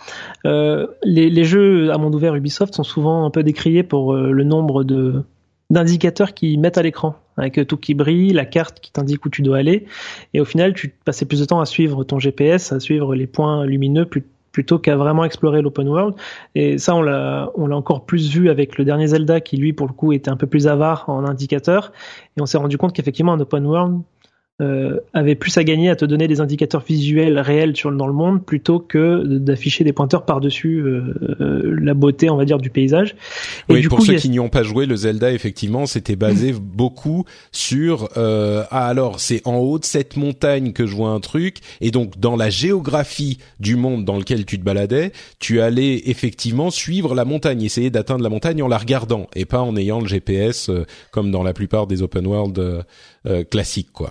[0.45, 4.31] Euh, les, les, jeux à monde ouvert Ubisoft sont souvent un peu décriés pour euh,
[4.31, 5.23] le nombre de
[5.71, 9.43] d'indicateurs qu'ils mettent à l'écran, avec tout qui brille, la carte qui t'indique où tu
[9.43, 9.85] dois aller,
[10.33, 13.27] et au final, tu passais plus de temps à suivre ton GPS, à suivre les
[13.27, 14.09] points lumineux
[14.51, 16.15] plutôt qu'à vraiment explorer l'open world.
[16.55, 19.75] Et ça, on l'a, on l'a encore plus vu avec le dernier Zelda qui, lui,
[19.75, 21.93] pour le coup, était un peu plus avare en indicateurs.
[22.39, 24.01] Et on s'est rendu compte qu'effectivement, un open world,
[24.61, 28.13] euh, avait plus à gagner à te donner des indicateurs visuels réels sur, dans le
[28.13, 32.69] monde plutôt que d'afficher des pointeurs par-dessus euh, euh, la beauté, on va dire, du
[32.69, 33.15] paysage.
[33.69, 36.53] Et oui, du pour ceux qui n'y ont pas joué, le Zelda, effectivement, c'était basé
[36.61, 41.59] beaucoup sur ah alors c'est en haut de cette montagne que je vois un truc,
[41.81, 46.71] et donc dans la géographie du monde dans lequel tu te baladais, tu allais effectivement
[46.71, 50.09] suivre la montagne, essayer d'atteindre la montagne en la regardant, et pas en ayant le
[50.09, 50.69] GPS
[51.13, 52.85] comme dans la plupart des open world
[53.51, 54.11] classiques, quoi.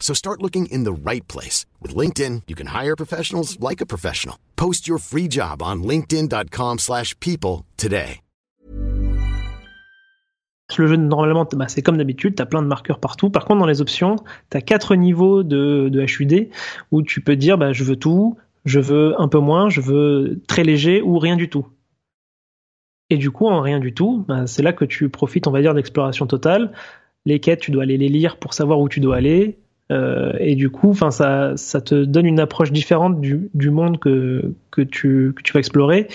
[0.00, 1.66] So start looking in the right place.
[1.82, 4.36] With LinkedIn, you can hire professionals like a professional.
[4.56, 8.20] Post your free job on linkedin.com slash people today.
[10.76, 13.30] Le jeu, normalement, bah, c'est comme d'habitude, tu as plein de marqueurs partout.
[13.30, 14.16] Par contre, dans les options,
[14.50, 16.50] tu as quatre niveaux de, de, HUD
[16.90, 18.36] où tu peux dire bah, je veux tout,
[18.66, 21.66] je veux un peu moins, je veux très léger ou rien du tout.
[23.10, 25.62] Et du coup, en rien du tout, bah, c'est là que tu profites, on va
[25.62, 26.72] dire, d'exploration totale.
[27.24, 29.58] Les quêtes, tu dois aller les lire pour savoir où tu dois aller.
[29.90, 33.98] Euh, et du coup, enfin, ça, ça te donne une approche différente du, du monde
[33.98, 36.08] que que tu que tu vas explorer.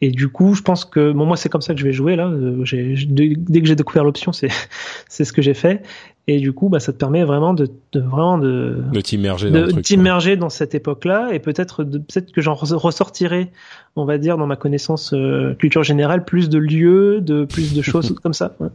[0.00, 2.16] Et du coup, je pense que bon, moi, c'est comme ça que je vais jouer
[2.16, 2.26] là.
[2.26, 4.48] Euh, dès que j'ai découvert l'option, c'est
[5.08, 5.82] c'est ce que j'ai fait.
[6.26, 9.80] Et du coup, bah, ça te permet vraiment de, de vraiment de de t'immerger dans,
[9.80, 11.30] t'immerger dans cette époque-là.
[11.32, 13.50] Et peut-être peut-être que j'en ressortirai,
[13.94, 17.82] on va dire, dans ma connaissance euh, culture générale, plus de lieux, de plus de
[17.82, 18.56] choses comme ça.
[18.58, 18.68] Ouais.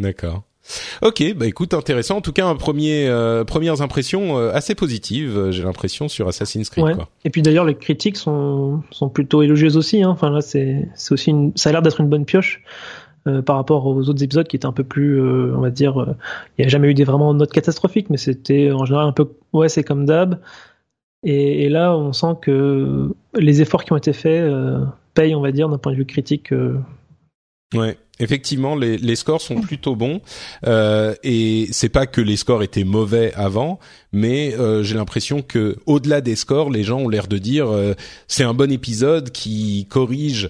[0.00, 0.42] D'accord.
[1.02, 2.16] Ok, bah écoute, intéressant.
[2.16, 6.28] En tout cas, un premier, euh, premières impressions euh, assez positives, euh, j'ai l'impression sur
[6.28, 6.84] Assassin's Creed.
[6.84, 6.94] Ouais.
[6.94, 7.08] Quoi.
[7.24, 10.02] Et puis d'ailleurs, les critiques sont sont plutôt élogieuses aussi.
[10.02, 10.08] Hein.
[10.08, 12.62] Enfin là, c'est c'est aussi une, ça a l'air d'être une bonne pioche
[13.46, 16.14] par rapport aux autres épisodes qui étaient un peu plus, on va dire,
[16.58, 19.30] il n'y a jamais eu des vraiment notes catastrophiques, mais c'était en général un peu,
[19.54, 20.40] ouais, c'est comme d'hab.
[21.22, 24.44] Et, et, là, on sent que les efforts qui ont été faits
[25.14, 26.52] payent, on va dire, d'un point de vue critique.
[27.74, 27.96] Ouais.
[28.20, 30.20] Effectivement, les, les, scores sont plutôt bons
[30.66, 33.80] euh, et c'est pas que les scores étaient mauvais avant,
[34.12, 37.94] mais euh, j'ai l'impression que au-delà des scores, les gens ont l'air de dire euh,
[38.28, 40.48] c'est un bon épisode qui corrige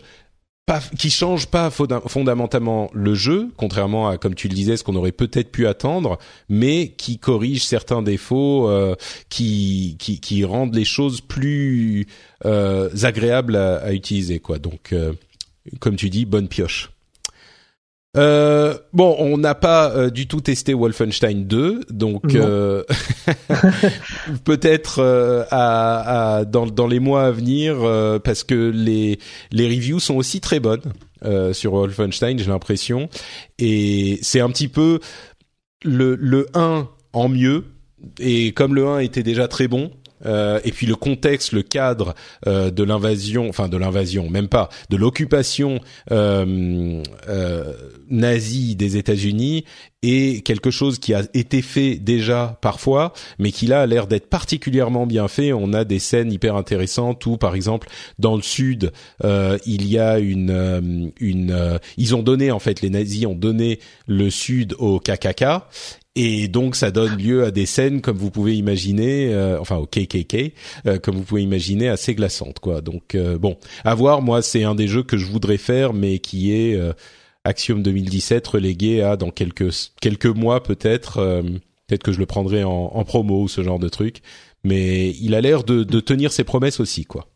[0.67, 4.97] pas, qui change pas fondamentalement le jeu, contrairement à comme tu le disais, ce qu'on
[4.97, 8.95] aurait peut-être pu attendre, mais qui corrige certains défauts, euh,
[9.29, 12.07] qui, qui, qui rendent les choses plus
[12.47, 14.59] euh, agréables à, à, utiliser, quoi.
[14.59, 15.13] Donc, euh,
[15.81, 16.94] comme tu dis, bonne pioche.
[18.17, 22.85] Euh, bon, on n'a pas euh, du tout testé Wolfenstein 2, donc euh,
[24.45, 27.77] peut-être euh, à, à, dans, dans les mois à venir,
[28.23, 29.19] parce que les
[29.51, 30.93] les reviews sont aussi très bonnes
[31.53, 33.09] sur Wolfenstein, j'ai l'impression,
[33.59, 35.01] et c'est un petit peu
[35.85, 37.65] le le 1 en mieux.
[38.21, 39.91] Et comme le 1 était déjà très bon,
[40.27, 42.15] euh, et puis le contexte, le cadre
[42.47, 47.73] euh, de l'invasion, enfin de l'invasion, même pas, de l'occupation euh, euh
[48.11, 49.65] nazie des États-Unis
[50.03, 54.29] est quelque chose qui a été fait déjà parfois, mais qui là a l'air d'être
[54.29, 55.53] particulièrement bien fait.
[55.53, 58.93] On a des scènes hyper intéressantes où, par exemple, dans le sud,
[59.25, 63.81] euh, il y a une, une, ils ont donné en fait les nazis ont donné
[64.07, 65.45] le sud au KKK
[66.17, 69.87] et donc ça donne lieu à des scènes comme vous pouvez imaginer, euh, enfin au
[69.87, 70.53] KKK,
[70.87, 72.81] euh, comme vous pouvez imaginer, assez glaçantes quoi.
[72.81, 74.23] Donc euh, bon, à voir.
[74.23, 76.79] Moi, c'est un des jeux que je voudrais faire, mais qui est
[77.45, 81.43] Axiom 2017 relégué à dans quelques quelques mois peut-être.
[81.87, 84.23] peut-être que je le prendrai en, en, promo ou ce genre de truc.
[84.63, 87.29] Mais il a l'air de, de tenir ses promesses aussi quoi.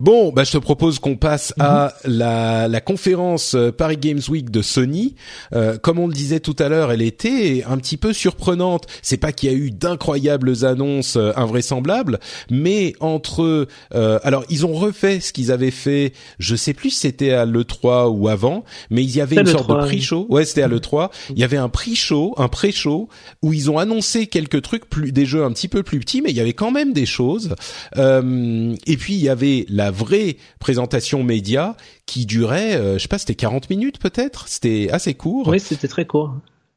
[0.00, 2.12] Bon, bah je te propose qu'on passe à mhm.
[2.16, 5.14] la, la conférence euh, Paris Games Week de Sony.
[5.52, 8.86] Euh, comme on le disait tout à l'heure, elle était un petit peu surprenante.
[9.02, 12.18] C'est pas qu'il y a eu d'incroyables annonces euh, invraisemblables,
[12.50, 16.14] mais entre euh, alors ils ont refait ce qu'ils avaient fait.
[16.38, 19.46] Je sais plus si c'était à le 3 ou avant, mais il y avait une
[19.46, 20.26] sorte de prix-show.
[20.30, 21.10] Ouais, c'était à le 3.
[21.28, 23.10] Il y avait un prix-show, un pré-show
[23.42, 26.30] où ils ont annoncé quelques trucs plus des jeux un petit peu plus petits, mais
[26.30, 27.54] il y avait quand même des choses.
[27.96, 31.76] et puis il y avait la vraie présentation média
[32.06, 35.48] qui durait, euh, je sais pas, c'était 40 minutes peut-être, c'était assez court.
[35.48, 36.34] Oui, c'était très court.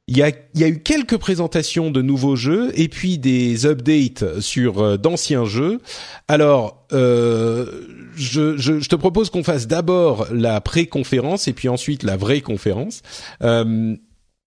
[0.08, 3.66] Il y, a, il y a eu quelques présentations de nouveaux jeux et puis des
[3.66, 5.80] updates sur euh, d'anciens jeux.
[6.28, 12.04] Alors, euh, je, je, je, te propose qu'on fasse d'abord la pré-conférence et puis ensuite
[12.04, 13.02] la vraie conférence.
[13.44, 13.96] Euh,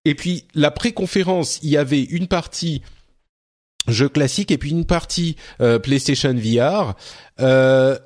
[0.05, 2.83] et puis la pré-conférence, il y avait une partie
[3.89, 6.95] jeux classiques et puis une partie euh, PlayStation VR.
[7.41, 7.99] Euh,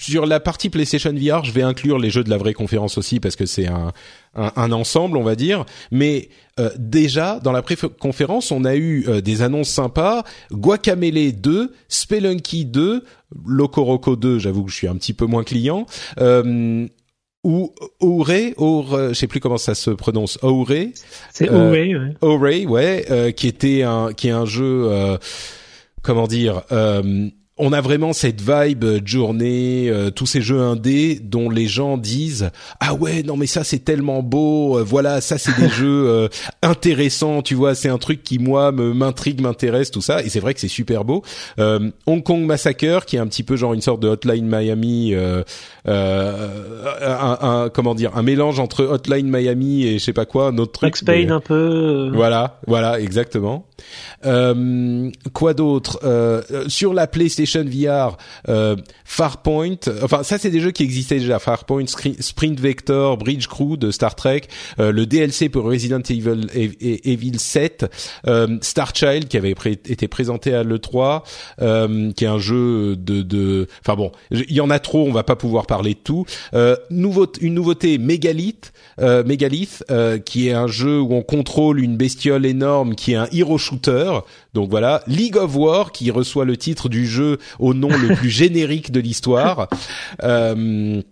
[0.00, 3.20] sur la partie PlayStation VR, je vais inclure les jeux de la vraie conférence aussi
[3.20, 3.92] parce que c'est un,
[4.34, 5.64] un, ensemble, on va dire.
[5.90, 6.28] Mais
[6.58, 10.24] euh, déjà dans la pré-conférence, on a eu euh, des annonces sympas.
[10.52, 13.04] Guacamele 2, Spelunky 2,
[13.46, 14.38] Locoroco 2.
[14.38, 15.86] J'avoue que je suis un petit peu moins client.
[16.20, 16.86] Euh,
[17.44, 20.72] ou Oure, Oure, je sais plus comment ça se prononce, Oure.
[21.32, 21.94] C'est Oure, ouais.
[22.20, 24.90] Oure, ouais, qui était un, qui est un jeu,
[26.02, 26.62] comment dire,
[27.58, 31.96] on a vraiment cette vibe euh, journée, euh, tous ces jeux indés dont les gens
[31.98, 32.50] disent
[32.80, 36.28] ah ouais non mais ça c'est tellement beau, euh, voilà ça c'est des jeux
[36.62, 40.40] intéressants, tu vois c'est un truc qui moi me m'intrigue, m'intéresse tout ça et c'est
[40.40, 41.22] vrai que c'est super beau.
[41.58, 45.44] Hong Kong Massacre qui est un petit peu genre une sorte de Hotline Miami, un,
[47.72, 50.88] comment dire un mélange entre Hotline Miami et je sais pas quoi un autre truc.
[50.88, 52.10] Max Payne un peu.
[52.14, 53.66] Voilà voilà exactement.
[55.32, 55.98] quoi d'autre?
[56.68, 58.16] Sur la PlayStation VR,
[58.48, 59.76] euh, Farpoint.
[60.02, 61.38] Enfin, ça c'est des jeux qui existaient déjà.
[61.38, 64.42] Farpoint, Sprint Vector, Bridge Crew de Star Trek,
[64.78, 66.46] euh, le DLC pour Resident Evil,
[66.80, 67.86] Evil 7,
[68.26, 71.22] euh, Star Child qui avait été présenté à l'E3,
[71.60, 73.68] euh, qui est un jeu de, de...
[73.80, 76.24] Enfin bon, il y en a trop, on va pas pouvoir parler de tout.
[76.54, 79.84] Euh, une nouveauté, Megalith, euh, Megalith,
[80.24, 84.20] qui est un jeu où on contrôle une bestiole énorme qui est un hero shooter.
[84.54, 88.30] Donc voilà, League of War qui reçoit le titre du jeu au nom le plus
[88.30, 89.68] générique de l'histoire.
[90.22, 91.02] Euh,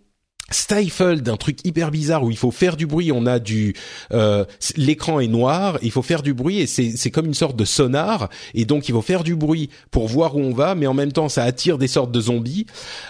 [0.50, 3.10] Stifled, d'un truc hyper bizarre où il faut faire du bruit.
[3.10, 3.74] On a du,
[4.12, 4.44] euh,
[4.76, 7.64] l'écran est noir, il faut faire du bruit et c'est c'est comme une sorte de
[7.64, 10.94] sonar et donc il faut faire du bruit pour voir où on va, mais en
[10.94, 12.66] même temps ça attire des sortes de zombies.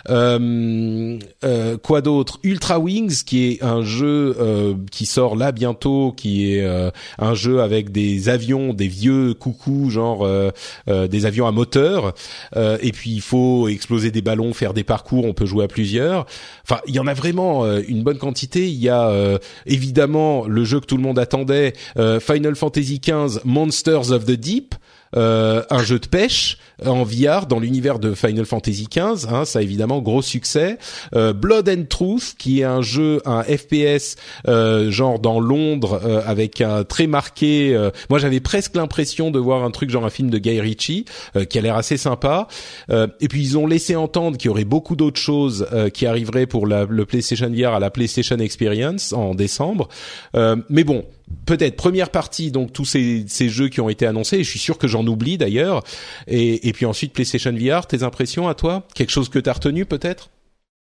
[0.08, 2.40] Euh, euh, quoi d'autre?
[2.42, 7.34] Ultra Wings, qui est un jeu euh, qui sort là bientôt, qui est euh, un
[7.34, 10.50] jeu avec des avions, des vieux coucous, genre euh,
[10.86, 12.14] des avions à moteur.
[12.54, 15.26] et puis il faut exploser des ballons, faire des parcours.
[15.26, 16.26] On peut jouer à plusieurs.
[16.64, 18.68] Enfin, il y en a vraiment euh, une bonne quantité.
[18.68, 23.00] Il y a euh, évidemment le jeu que tout le monde attendait, euh, Final Fantasy
[23.00, 24.74] XV Monsters of the Deep.
[25.16, 29.28] Euh, un jeu de pêche en VR dans l'univers de Final Fantasy XV.
[29.32, 30.78] Hein, ça a évidemment gros succès.
[31.14, 34.16] Euh, Blood and Truth, qui est un jeu, un FPS
[34.48, 37.76] euh, genre dans Londres avec un très marqué.
[38.10, 41.04] moi, j'avais presque l'impression de voir un truc genre un film de Guy Ritchie
[41.48, 42.48] qui a l'air assez sympa.
[42.90, 46.66] et puis ils ont laissé entendre qu'il y aurait beaucoup d'autres choses qui arriveraient pour
[46.66, 49.88] la, le PlayStation VR à la PlayStation Experience en décembre.
[50.34, 51.04] mais bon,
[51.44, 54.78] peut-être première partie donc tous ces, jeux qui ont été annoncés et je suis sûr
[54.78, 55.82] que j'en oublie d'ailleurs.
[56.26, 58.84] Et, puis ensuite PlayStation VR tes impressions à toi?
[58.94, 60.30] Quelque chose que tu as retenu peut-être?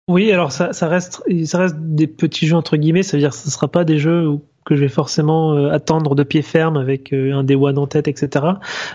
[0.09, 3.69] Oui alors ça, reste des petits jeux entre guillemets ça veut dire que ce sera
[3.69, 7.45] pas des jeux que je vais forcément euh, attendre de pied ferme avec euh, un
[7.45, 8.45] Day One en tête etc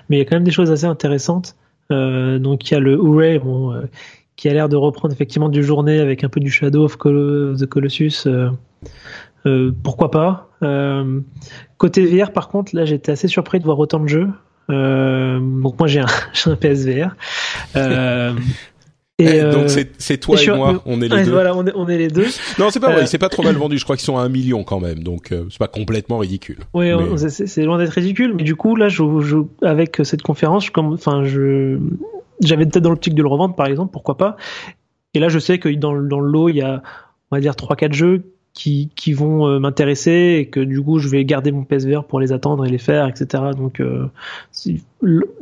[0.10, 1.56] mais il y a quand même des choses assez intéressantes.
[1.92, 3.40] Euh, donc il y a le Hooray
[4.36, 7.66] qui a l'air de reprendre effectivement du journée avec un peu du Shadow of the
[7.68, 8.28] Colossus
[9.46, 11.20] euh, pourquoi pas euh,
[11.78, 14.30] Côté VR, par contre, là, j'étais assez surpris de voir autant de jeux.
[14.72, 16.06] Euh, donc moi, j'ai un,
[16.46, 17.16] un PSVR.
[19.18, 21.32] Et eh, donc c'est toi et, moi, on est les deux.
[21.32, 22.28] Voilà, on est, on est les deux.
[22.60, 23.78] Non, c'est pas vrai, c'est pas trop mal vendu.
[23.78, 26.58] Je crois qu'ils sont à un million quand même, donc c'est pas complètement ridicule.
[26.74, 30.92] Oui, c'est loin d'être ridicule, mais du coup là, je, je avec cette conférence, comme,
[30.92, 31.80] enfin, je,
[32.42, 34.36] j'avais peut-être dans l'optique de le revendre, par exemple, pourquoi pas.
[35.14, 36.84] Et là, je sais que dans, dans le lot, il y a,
[37.32, 40.98] on va dire trois quatre jeux qui, qui vont euh, m'intéresser et que du coup
[40.98, 43.44] je vais garder mon PSVR pour les attendre et les faire, etc.
[43.56, 44.08] Donc euh,
[44.66, 44.80] il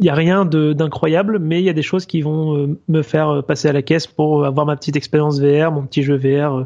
[0.01, 3.43] y a rien d'incroyable, mais il y a des choses qui vont euh, me faire
[3.43, 6.65] passer à la caisse pour avoir ma petite expérience VR, mon petit jeu VR.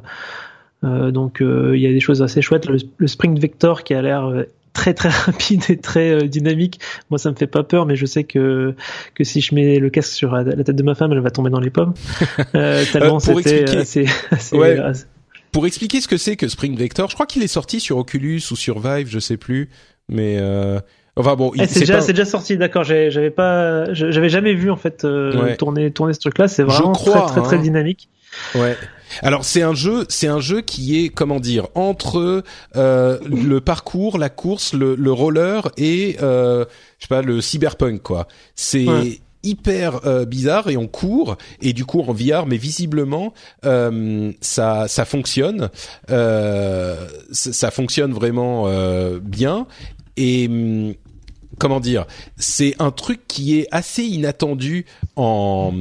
[0.84, 2.66] donc il y a des choses assez chouettes.
[2.66, 4.32] Le, le Spring Vector qui a l'air
[4.72, 6.80] très très rapide et très dynamique.
[7.10, 8.74] Moi, ça me fait pas peur, mais je sais que
[9.16, 11.50] que si je mets le casque sur la tête de ma femme, elle va tomber
[11.50, 11.93] dans les pommes.
[12.54, 14.58] tellement c'était assez, assez,
[15.58, 18.43] pour expliquer ce que c'est que Spring Vector, je crois qu'il est sorti sur Oculus
[18.51, 19.72] ou sur Vive, je sais plus,
[20.08, 20.80] mais euh...
[21.16, 22.84] enfin bon, eh, c'est déjà, déjà sorti, d'accord.
[22.84, 26.47] J'avais pas, j'avais jamais vu en fait euh, tourner tourner ce truc-là.
[26.47, 27.62] C'est vraiment très très très hein.
[27.62, 28.08] dynamique.
[28.53, 28.78] Ouais.
[29.24, 32.43] Alors c'est un jeu, c'est un jeu qui est comment dire entre
[32.76, 36.66] euh, le parcours, la course, le, le roller et euh,
[36.99, 38.28] je sais pas le cyberpunk quoi.
[38.53, 38.86] C'est
[39.48, 43.34] hyper euh, bizarre et on court et du coup en VR mais visiblement
[43.66, 45.70] euh, ça ça fonctionne
[46.10, 49.68] euh, ça fonctionne vraiment euh, bien
[50.18, 50.93] et hum,
[51.58, 52.05] comment dire,
[52.38, 54.86] c'est un truc qui est assez inattendu
[55.16, 55.74] en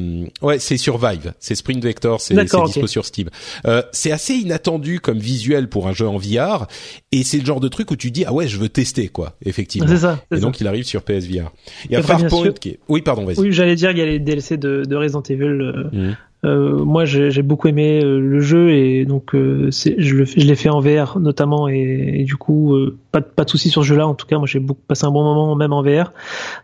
[0.43, 3.29] ouais, c'est Survive, c'est Sprint Vector, c'est dispo sur Steam.
[3.67, 6.67] Euh, c'est assez inattendu comme visuel pour un jeu en VR
[7.13, 9.37] et c'est le genre de truc où tu dis ah ouais, je veux tester quoi,
[9.45, 9.89] effectivement.
[9.89, 10.21] C'est ça.
[10.31, 11.51] Et donc il arrive sur PSVR.
[11.87, 13.39] Il y a Farpoint qui est Oui, pardon, vas-y.
[13.39, 16.17] Oui, j'allais dire qu'il y a les DLC de, de Resident Evil euh, mmh.
[16.47, 20.81] Euh, moi, j'ai beaucoup aimé euh, le jeu et donc euh, je l'ai fait en
[20.81, 22.77] VR notamment et, du coup
[23.11, 24.07] pas, pas de soucis sur ce jeu-là.
[24.07, 26.13] En tout cas, moi j'ai beaucoup passé un bon moment même en VR.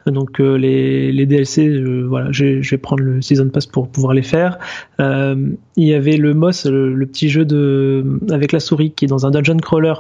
[0.07, 4.59] Donc les, les DLC, voilà, je vais prendre le season pass pour pouvoir les faire.
[4.99, 9.27] il y avait le Moss, le, petit jeu de avec la souris qui est dans
[9.27, 9.95] un dungeon crawler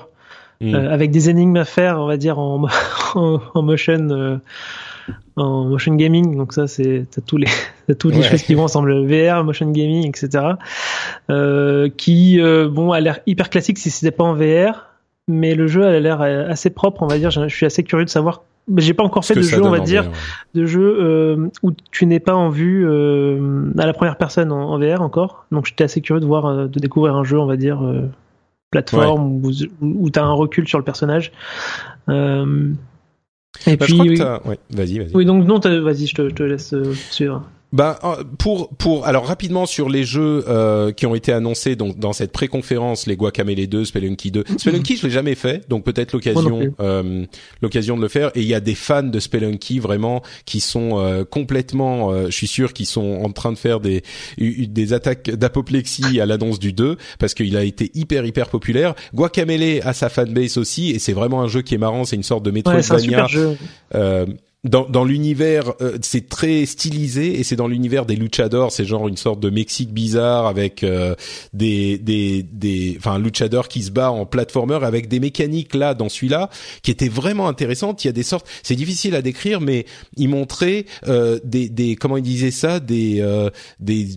[0.60, 0.74] hmm.
[0.74, 2.66] avec des énigmes à faire, on va dire en,
[3.14, 4.40] en motion
[5.36, 6.36] en motion gaming.
[6.36, 7.48] Donc ça, c'est tous les
[7.98, 10.44] toutes les choses qui vont ensemble, VR, motion gaming, etc.
[11.30, 14.86] Euh, qui euh, bon a l'air hyper classique si c'était pas en VR,
[15.28, 17.30] mais le jeu a l'air assez propre, on va dire.
[17.30, 18.42] Je suis assez curieux de savoir.
[18.76, 20.08] J'ai pas encore fait de jeu, on va dire,
[20.54, 24.78] de jeu euh, où tu n'es pas en vue euh, à la première personne en,
[24.78, 25.46] VR encore.
[25.50, 27.82] Donc j'étais assez curieux de voir, euh, de découvrir un jeu, on va dire
[28.72, 29.52] plateforme où,
[29.82, 31.30] où tu as un recul sur le personnage.
[32.08, 32.72] Euh,
[33.66, 34.18] et bah, puis, oui.
[34.70, 35.10] vas-y, vas-y.
[35.14, 37.44] Oui, donc non, vas-y, je te, je te laisse euh, suivre.
[37.72, 37.98] Bah
[38.38, 42.30] pour pour alors rapidement sur les jeux euh, qui ont été annoncés donc dans cette
[42.30, 44.44] pré-conférence les Guacamelee 2, Spelunky 2.
[44.58, 47.24] Spelunky je l'ai jamais fait donc peut-être l'occasion euh,
[47.62, 50.98] l'occasion de le faire et il y a des fans de Spelunky vraiment qui sont
[50.98, 54.02] euh, complètement je suis sûr qu'ils sont en train de faire des
[54.38, 58.94] des attaques d'apoplexie à l'annonce du 2 parce qu'il a été hyper hyper populaire.
[59.14, 62.22] Guacamelee a sa fanbase aussi et c'est vraiment un jeu qui est marrant, c'est une
[62.22, 63.26] sorte de Metroidvania.
[63.94, 64.26] Ouais,
[64.64, 69.08] dans, dans l'univers, euh, c'est très stylisé et c'est dans l'univers des luchadors, c'est genre
[69.08, 71.16] une sorte de Mexique bizarre avec euh,
[71.52, 76.08] des des des enfin luchador qui se bat en platformer avec des mécaniques là dans
[76.08, 76.48] celui-là
[76.82, 78.04] qui étaient vraiment intéressantes.
[78.04, 79.84] Il y a des sortes, c'est difficile à décrire, mais
[80.16, 83.20] il montrait euh, des des comment il disait ça, des
[83.80, 84.10] des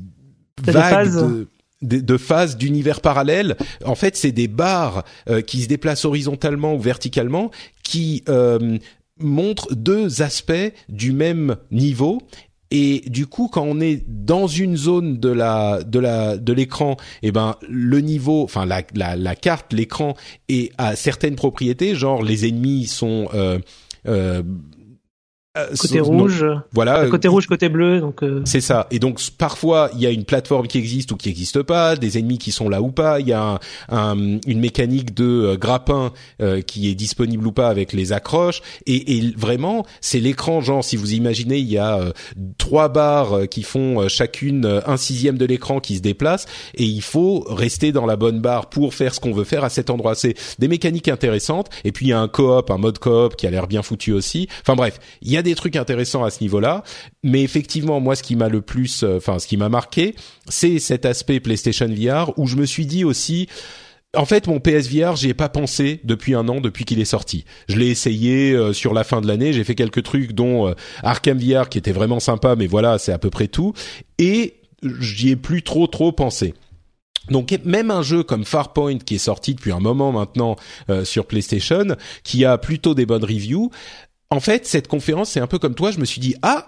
[0.64, 1.48] vagues
[1.82, 3.58] de, de, phases d'univers parallèles.
[3.84, 5.04] En fait, c'est des barres
[5.46, 7.52] qui se déplacent horizontalement ou verticalement,
[7.84, 8.78] qui euh,
[9.20, 12.22] montre deux aspects du même niveau.
[12.72, 16.98] Et du coup, quand on est dans une zone de la de la de l'écran,
[17.22, 20.16] eh ben le niveau, enfin la la, carte, l'écran
[20.50, 23.60] est à certaines propriétés, genre les ennemis sont euh,
[24.08, 24.42] euh,
[25.80, 26.46] côté rouge.
[26.72, 27.00] voilà.
[27.00, 28.00] Euh, côté rouge, côté bleu.
[28.00, 28.24] Donc.
[28.24, 28.88] Euh, C'est ça.
[28.92, 32.18] Et donc parfois il y a une plateforme qui existe ou qui n'existe pas, des
[32.18, 33.20] ennemis qui sont là ou pas.
[33.20, 36.12] Il y a un, une mécanique de grappin
[36.68, 38.62] qui est disponible ou pas avec les accroches.
[38.86, 40.62] Et, et vraiment, c'est l'écran.
[40.62, 42.00] Genre, si vous imaginez, il y a
[42.58, 46.46] trois barres qui font chacune un sixième de l'écran qui se déplace,
[46.76, 49.70] et il faut rester dans la bonne barre pour faire ce qu'on veut faire à
[49.70, 50.16] cet endroit.
[50.16, 51.70] C'est des mécaniques intéressantes.
[51.84, 54.12] Et puis il y a un coop, un mode coop qui a l'air bien foutu
[54.12, 54.48] aussi.
[54.62, 56.84] Enfin bref, il y a des trucs intéressants à ce niveau-là,
[57.24, 60.16] mais effectivement, moi, ce qui m'a le plus, euh, enfin, ce qui m'a marqué,
[60.50, 63.48] c'est cet aspect PlayStation VR où je me suis dit aussi.
[64.16, 67.44] En fait, mon PSVR, j'y ai pas pensé depuis un an, depuis qu'il est sorti.
[67.68, 69.52] Je l'ai essayé euh, sur la fin de l'année.
[69.52, 70.74] J'ai fait quelques trucs, dont euh,
[71.04, 73.74] Arkham VR, qui était vraiment sympa, mais voilà, c'est à peu près tout.
[74.18, 74.56] Et
[75.00, 76.54] j'y ai plus trop trop pensé.
[77.30, 80.58] Donc même un jeu comme Farpoint qui est sorti depuis un moment maintenant
[81.04, 83.72] sur PlayStation, qui a plutôt des bonnes reviews,
[84.30, 85.92] en fait, cette conférence, c'est un peu comme toi.
[85.92, 86.68] Je me suis dit, ah,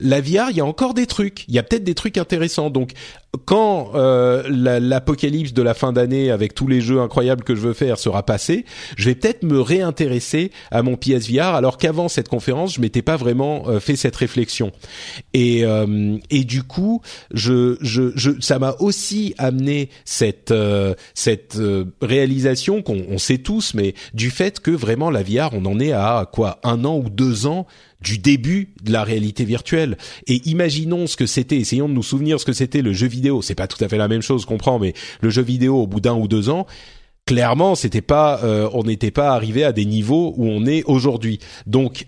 [0.00, 1.44] la VR, il y a encore des trucs.
[1.48, 2.70] Il y a peut-être des trucs intéressants.
[2.70, 2.92] Donc,
[3.44, 7.74] quand euh, l'apocalypse de la fin d'année avec tous les jeux incroyables que je veux
[7.74, 8.64] faire sera passé,
[8.96, 13.16] je vais peut-être me réintéresser à mon PSVR alors qu'avant cette conférence, je m'étais pas
[13.16, 14.72] vraiment euh, fait cette réflexion.
[15.32, 20.52] Et euh, et du coup, je je, je ça m'a aussi amené cette
[21.14, 21.58] cette
[22.02, 26.28] réalisation qu'on sait tous, mais du fait que vraiment la VR, on en est à
[26.30, 27.66] quoi un an ou deux ans
[28.00, 29.96] du début de la réalité virtuelle.
[30.26, 33.42] Et imaginons ce que c'était, essayons de nous souvenir ce que c'était le jeu vidéo.
[33.42, 36.00] C'est pas tout à fait la même chose, comprends, mais le jeu vidéo au bout
[36.00, 36.66] d'un ou deux ans,
[37.26, 38.40] clairement, c'était pas,
[38.72, 41.38] on n'était pas arrivé à des niveaux où on est aujourd'hui.
[41.66, 42.06] Donc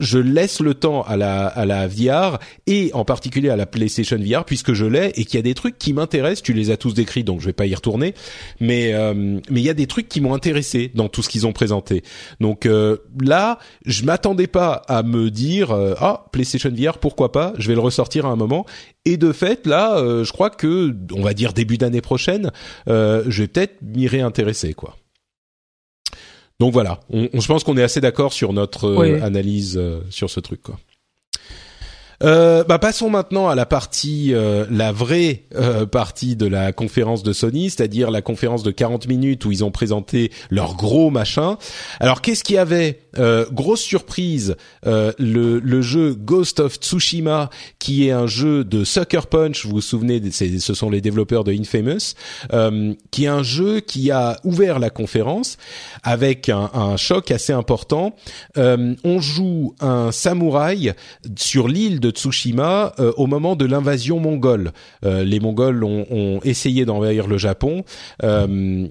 [0.00, 4.18] je laisse le temps à la à la VR et en particulier à la PlayStation
[4.18, 6.42] VR puisque je l'ai et qu'il y a des trucs qui m'intéressent.
[6.42, 8.14] Tu les as tous décrits donc je vais pas y retourner,
[8.60, 11.46] mais euh, mais il y a des trucs qui m'ont intéressé dans tout ce qu'ils
[11.46, 12.02] ont présenté.
[12.40, 17.52] Donc euh, là, je m'attendais pas à me dire euh, ah PlayStation VR pourquoi pas,
[17.58, 18.66] je vais le ressortir à un moment.
[19.04, 22.50] Et de fait là, je crois que on va dire début d'année prochaine,
[22.86, 24.96] je vais peut-être m'y réintéresser quoi.
[26.60, 30.30] Donc voilà, on, je pense qu'on est assez d'accord sur notre euh, analyse euh, sur
[30.30, 30.76] ce truc quoi.
[32.24, 37.22] Euh, bah passons maintenant à la partie, euh, la vraie euh, partie de la conférence
[37.22, 41.58] de Sony, c'est-à-dire la conférence de 40 minutes où ils ont présenté leur gros machin.
[42.00, 43.00] Alors qu'est-ce qu'il y avait
[43.52, 45.12] Grosse surprise, le,
[45.60, 47.48] le, jeu Ghost of Tsushima,
[47.78, 49.66] qui est un jeu de Sucker Punch.
[49.66, 52.14] Vous vous souvenez, ce sont les développeurs de Infamous,
[53.12, 55.58] qui est un jeu qui a ouvert la conférence
[56.02, 58.16] avec un, un choc assez important.
[58.56, 60.92] on joue un samouraï
[61.36, 64.72] sur l'île de Tsushima euh, au moment de l'invasion mongole.
[65.04, 67.84] Euh, les Mongols ont, essayé d'envahir le Japon.
[68.22, 68.86] Euh,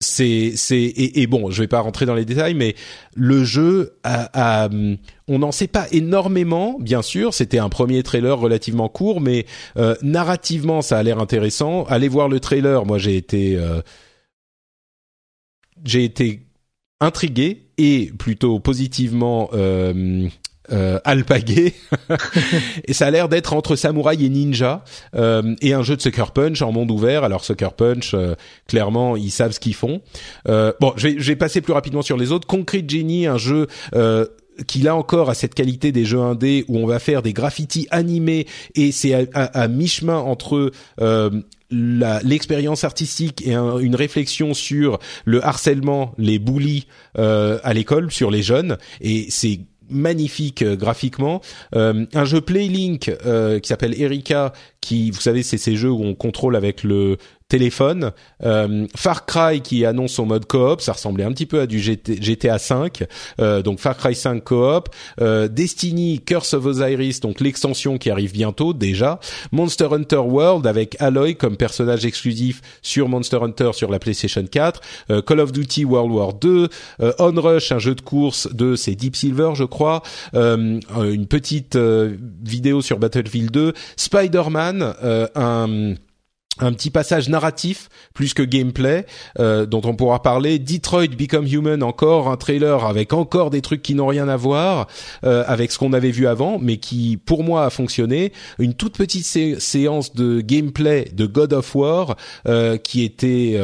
[0.00, 2.74] c'est c'est et, bon, je vais pas rentrer dans les détails, mais
[3.14, 7.32] le jeu on n'en sait pas énormément, bien sûr.
[7.32, 9.46] C'était un premier trailer relativement court, mais
[10.02, 11.84] narrativement, ça a l'air intéressant.
[11.84, 12.84] Allez voir le trailer.
[12.84, 13.56] Moi, j'ai été
[15.84, 16.46] j'ai été
[17.00, 19.50] intrigué et plutôt positivement
[20.70, 21.74] euh, alpagué
[22.84, 24.84] et ça a l'air d'être entre samouraï et ninja
[25.16, 27.24] euh, et un jeu de Sucker Punch en monde ouvert.
[27.24, 28.34] Alors Sucker Punch, euh,
[28.68, 30.00] clairement, ils savent ce qu'ils font.
[30.48, 32.46] Euh, bon, je vais, passer plus rapidement sur les autres.
[32.46, 34.26] Concrete Genie, un jeu euh,
[34.66, 37.88] qui là encore a cette qualité des jeux indés où on va faire des graffitis
[37.90, 41.30] animés et c'est à, à, mi-chemin entre euh,
[41.70, 46.86] l'expérience artistique et une réflexion sur le harcèlement, les bullies
[47.18, 49.60] euh, à l'école, sur les jeunes et c'est
[49.92, 51.40] magnifique euh, graphiquement.
[51.74, 56.02] Euh, un jeu Playlink euh, qui s'appelle Erika, qui, vous savez, c'est ces jeux où
[56.02, 57.18] on contrôle avec le
[57.52, 58.12] téléphone.
[58.44, 61.80] Euh, Far Cry qui annonce son mode coop, ça ressemblait un petit peu à du
[61.80, 63.04] GTA 5,
[63.40, 64.88] euh, donc Far Cry 5 coop.
[65.20, 69.20] Euh, Destiny Curse of Osiris, donc l'extension qui arrive bientôt déjà.
[69.52, 74.80] Monster Hunter World avec Aloy comme personnage exclusif sur Monster Hunter sur la PlayStation 4.
[75.10, 76.68] Euh, Call of Duty World War 2.
[77.02, 80.02] Euh, Onrush, un jeu de course de c'est Deep Silver je crois.
[80.32, 83.74] une petite vidéo sur Battlefield 2.
[83.96, 84.94] Spider-Man,
[85.34, 85.94] un
[86.58, 89.06] un petit passage narratif plus que gameplay
[89.38, 90.58] euh, dont on pourra parler.
[90.58, 94.86] Detroit Become Human encore un trailer avec encore des trucs qui n'ont rien à voir
[95.24, 98.32] euh, avec ce qu'on avait vu avant, mais qui pour moi a fonctionné.
[98.58, 103.58] Une toute petite séance de gameplay de God of War euh, qui était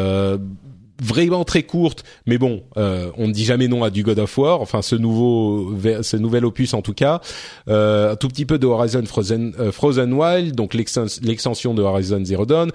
[1.02, 4.36] vraiment très courte, mais bon, euh, on ne dit jamais non à du God of
[4.38, 4.60] War.
[4.60, 7.20] Enfin, ce nouveau, ce nouvel opus en tout cas,
[7.68, 12.24] euh, un tout petit peu de Horizon Frozen, euh, Frozen Wild, donc l'extension de Horizon
[12.24, 12.70] Zero Dawn.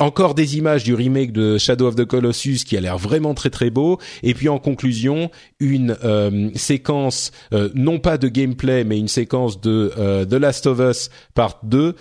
[0.00, 3.34] Euh, encore des images du remake de Shadow of the Colossus qui a l'air vraiment
[3.34, 3.98] très très beau.
[4.22, 5.30] Et puis en conclusion
[5.60, 10.66] une euh, séquence euh, non pas de gameplay mais une séquence de euh, The Last
[10.66, 11.94] of Us Part 2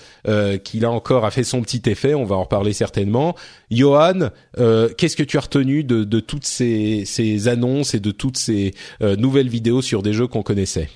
[0.63, 2.13] qui là encore a fait son petit effet.
[2.13, 3.35] On va en reparler certainement.
[3.71, 4.29] Johan
[4.97, 8.73] qu'est-ce que tu as retenu de, de toutes ces, ces annonces et de toutes ces
[9.01, 10.89] nouvelles vidéos sur des jeux qu'on connaissait?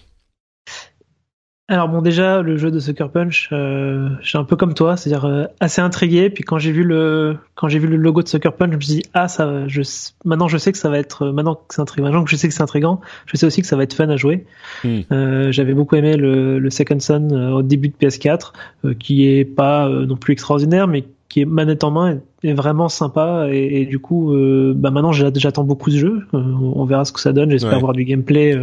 [1.67, 4.97] Alors bon, déjà le jeu de Sucker Punch, euh, je suis un peu comme toi,
[4.97, 6.29] c'est-à-dire euh, assez intrigué.
[6.29, 8.81] Puis quand j'ai vu le quand j'ai vu le logo de Sucker Punch, je me
[8.81, 9.81] suis dit ah ça, je
[10.25, 12.49] maintenant je sais que ça va être maintenant que c'est intriguant, maintenant que je sais
[12.49, 14.45] que c'est intrigant, je sais aussi que ça va être fun à jouer.
[14.83, 14.99] Hmm.
[15.13, 18.51] Euh, J'avais beaucoup aimé le, le Second Son euh, au début de PS4,
[18.83, 22.89] euh, qui est pas non plus extraordinaire, mais qui est manette en main est vraiment
[22.89, 27.11] sympa et, du coup euh, bah maintenant j'attends beaucoup de jeu euh, on verra ce
[27.11, 27.51] que ça donne.
[27.51, 28.57] J'espère avoir du gameplay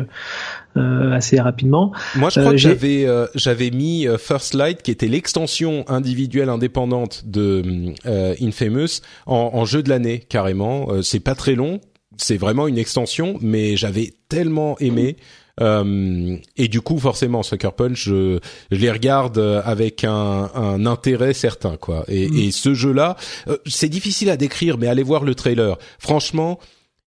[0.77, 1.93] euh, assez rapidement.
[2.17, 7.93] Moi je crois que j'avais j'avais mis First Light qui était l'extension individuelle indépendante de
[8.41, 10.89] Infamous en, en, jeu de l'année carrément.
[11.03, 11.81] C'est pas très long.
[12.17, 15.17] C'est vraiment une extension mais j'avais tellement aimé
[15.61, 18.39] euh, et du coup, forcément, Sucker Punch, je,
[18.71, 22.05] les regarde avec un, un intérêt certain, quoi.
[22.09, 22.37] Et, mm.
[22.37, 23.17] et ce jeu-là,
[23.49, 25.77] euh, c'est difficile à décrire, mais allez voir le trailer.
[25.99, 26.59] Franchement,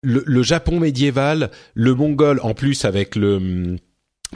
[0.02, 3.76] le, le Japon médiéval, le Mongol, en plus avec le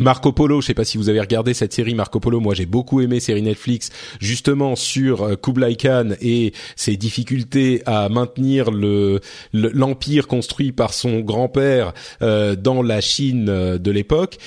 [0.00, 2.40] Marco Polo, je sais pas si vous avez regardé cette série Marco Polo.
[2.40, 3.90] Moi, j'ai beaucoup aimé série Netflix
[4.20, 9.20] justement sur euh, Kublai Khan et ses difficultés à maintenir le
[9.52, 11.92] l'empire construit par son grand-père
[12.22, 14.38] euh, dans la Chine euh, de l'époque.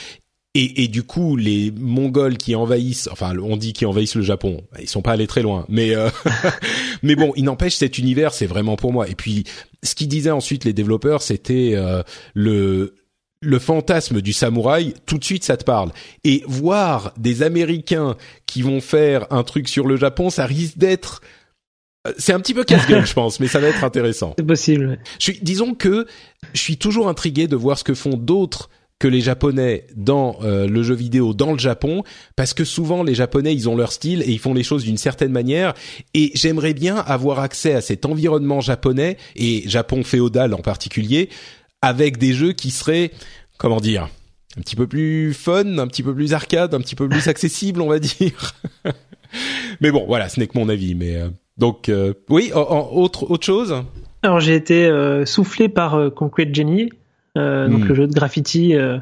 [0.53, 4.63] et, et, du coup, les Mongols qui envahissent, enfin, on dit qu'ils envahissent le Japon,
[4.81, 6.09] ils sont pas allés très loin, mais euh,
[7.03, 9.07] mais bon, il n'empêche cet univers, c'est vraiment pour moi.
[9.07, 9.43] Et puis,
[9.83, 12.01] ce qu'ils disaient ensuite les développeurs, c'était euh,
[12.33, 12.95] le
[13.41, 15.91] le fantasme du samouraï, tout de suite ça te parle.
[16.23, 18.15] Et voir des Américains
[18.45, 21.21] qui vont faire un truc sur le Japon, ça risque d'être
[22.07, 24.33] euh, c'est un petit peu casse-gueule, je pense, mais ça va être intéressant.
[24.38, 24.99] C'est possible.
[25.19, 26.05] Je suis, disons que
[26.53, 28.69] je suis toujours intrigué de voir ce que font d'autres
[28.99, 32.03] que les Japonais dans euh, le jeu vidéo dans le Japon,
[32.35, 34.97] parce que souvent les Japonais ils ont leur style et ils font les choses d'une
[34.97, 35.75] certaine manière,
[36.15, 41.29] et j'aimerais bien avoir accès à cet environnement japonais et Japon féodal en particulier,
[41.82, 43.11] avec des jeux qui seraient,
[43.57, 44.09] comment dire,
[44.57, 47.82] un petit peu plus fun, un petit peu plus arcade, un petit peu plus accessible,
[47.82, 48.55] on va dire.
[49.82, 53.45] mais bon, voilà, ce n'est que mon avis, mais euh, donc euh, oui, autre autre
[53.45, 53.84] chose?
[54.23, 54.91] Alors j'ai été
[55.25, 56.89] soufflé par Concrete Genie
[57.38, 57.88] euh, donc hmm.
[57.88, 58.75] le jeu de graffiti.
[58.75, 58.97] Euh,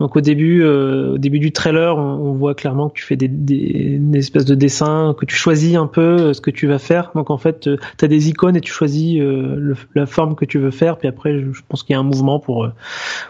[0.00, 3.28] donc au début, euh, au début du trailer, on, voit clairement que tu fais des,
[3.28, 7.12] des, des, espèces de dessins, que tu choisis un peu ce que tu vas faire.
[7.14, 7.68] Donc en fait,
[7.98, 10.96] tu as des icônes et tu choisis le, la forme que tu veux faire.
[10.96, 12.68] Puis après, je, pense qu'il y a un mouvement pour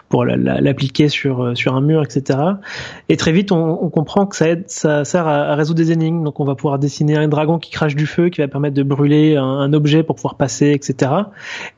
[0.09, 2.39] pour l'appliquer sur sur un mur, etc.
[3.09, 5.91] Et très vite, on, on comprend que ça aide, ça sert à, à, résoudre des
[5.91, 6.23] énigmes.
[6.23, 8.83] Donc on va pouvoir dessiner un dragon qui crache du feu, qui va permettre de
[8.83, 11.11] brûler un, un objet pour pouvoir passer, etc.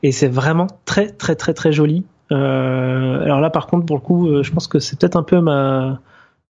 [0.02, 2.04] Et c'est vraiment très très très très joli.
[2.32, 5.22] Euh, alors là, par contre, pour le coup, euh, je pense que c'est peut-être un
[5.22, 6.00] peu ma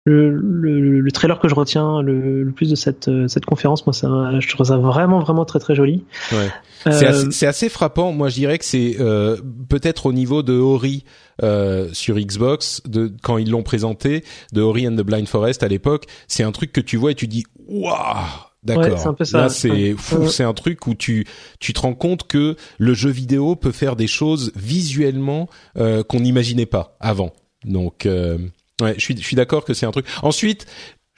[0.05, 3.86] le, le, le, trailer que je retiens le, le plus de cette, euh, cette conférence,
[3.86, 6.03] moi, ça, je trouve ça vraiment, vraiment très, très joli.
[6.32, 6.49] Ouais.
[6.88, 8.11] Euh, c'est assez, assez, frappant.
[8.11, 9.38] Moi, je dirais que c'est euh,
[9.69, 11.03] peut-être au niveau de Ori
[11.43, 15.67] euh, sur Xbox, de quand ils l'ont présenté, de Ori and the Blind Forest à
[15.67, 16.05] l'époque.
[16.28, 17.95] C'est un truc que tu vois et tu dis waouh
[18.64, 19.16] D'accord.
[19.34, 20.28] Là, c'est fou.
[20.28, 21.26] C'est un truc où tu
[21.59, 26.20] tu te rends compte que le jeu vidéo peut faire des choses visuellement euh, qu'on
[26.20, 27.34] n'imaginait pas avant.
[27.66, 28.38] Donc, euh,
[28.82, 30.05] ouais, je suis je suis d'accord que c'est un truc.
[30.22, 30.68] Ensuite,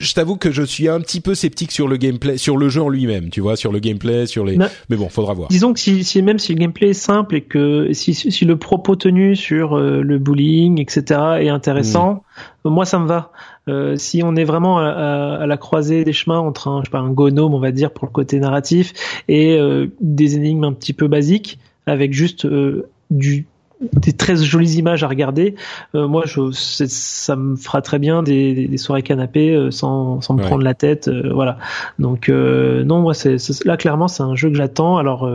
[0.00, 2.82] je t'avoue que je suis un petit peu sceptique sur le gameplay, sur le jeu
[2.82, 4.56] en lui-même, tu vois, sur le gameplay, sur les.
[4.56, 5.48] Mais, bon, faudra voir.
[5.48, 8.56] Disons que si, si, même si le gameplay est simple et que si, si le
[8.56, 11.20] propos tenu sur euh, le bullying, etc.
[11.40, 12.24] est intéressant,
[12.64, 12.70] hmm.
[12.70, 13.30] moi ça me va.
[13.68, 16.90] Euh, si on est vraiment à, à, la croisée des chemins entre un, je sais
[16.90, 18.92] pas, un gonome, on va dire pour le côté narratif,
[19.28, 23.46] et euh, des énigmes un petit peu basiques avec juste euh, du
[23.80, 25.54] des très jolies images à regarder.
[25.94, 30.34] Euh, moi, je, ça me fera très bien des, des soirées canapé euh, sans, sans
[30.34, 31.58] me prendre la tête, euh, voilà.
[31.98, 34.96] Donc non, moi, c'est là clairement, c'est un jeu que j'attends.
[34.96, 35.28] Alors,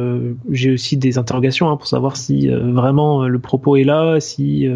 [0.49, 4.67] j'ai aussi des interrogations hein, pour savoir si vraiment le propos est là, si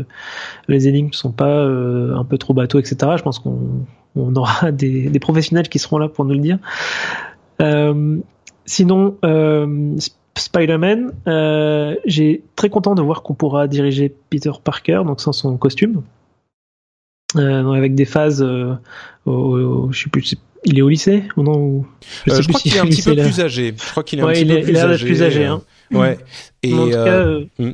[0.67, 3.13] les énigmes sont pas un peu trop bateaux, etc.
[3.17, 3.85] Je pense qu'on
[4.15, 6.59] on aura des, des, professionnels qui seront là pour nous le dire.
[8.65, 9.15] sinon,
[10.37, 15.57] Spider-Man, euh, j'ai très content de voir qu'on pourra diriger Peter Parker, donc sans son
[15.57, 16.01] costume,
[17.35, 18.41] euh, avec des phases.
[18.41, 18.73] Euh,
[19.25, 21.85] au, je sais plus, il est au lycée ou non
[22.25, 23.75] Je, sais crois qu'il est un petit peu plus âgé.
[23.77, 25.05] Je crois qu'il est un petit peu plus âgé.
[25.05, 25.45] plus âgé.
[25.45, 25.61] Hein.
[25.91, 26.17] Ouais.
[26.63, 27.25] Et en tout cas,
[27.59, 27.73] hmm.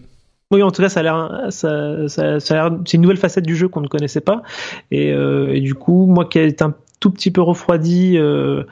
[0.51, 3.17] Oui, en tout cas, ça a l'air, ça, ça, ça a l'air, c'est une nouvelle
[3.17, 4.41] facette du jeu qu'on ne connaissait pas,
[4.89, 8.63] et, et, du coup, moi qui ai été un tout petit peu refroidi euh, euh,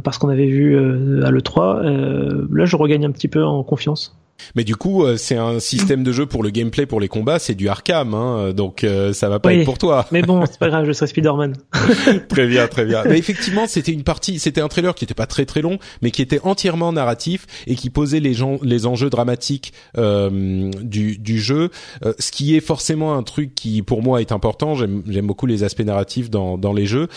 [0.00, 1.84] parce qu'on avait vu euh, à l'E3.
[1.84, 4.16] Euh, là, je regagne un petit peu en confiance.
[4.54, 7.54] Mais du coup, c'est un système de jeu pour le gameplay, pour les combats, c'est
[7.54, 10.04] du Arkham, hein, donc ça va pas être pour toi.
[10.12, 11.54] mais bon, c'est pas grave, je serai Spider-Man.
[12.28, 13.02] très bien, très bien.
[13.04, 16.10] Mais effectivement, c'était une partie, c'était un trailer qui était pas très très long, mais
[16.10, 21.40] qui était entièrement narratif et qui posait les gens, les enjeux dramatiques euh, du, du
[21.40, 21.70] jeu,
[22.18, 24.74] ce qui est forcément un truc qui pour moi est important.
[24.74, 27.08] J'aime beaucoup les aspects narratifs dans dans les jeux,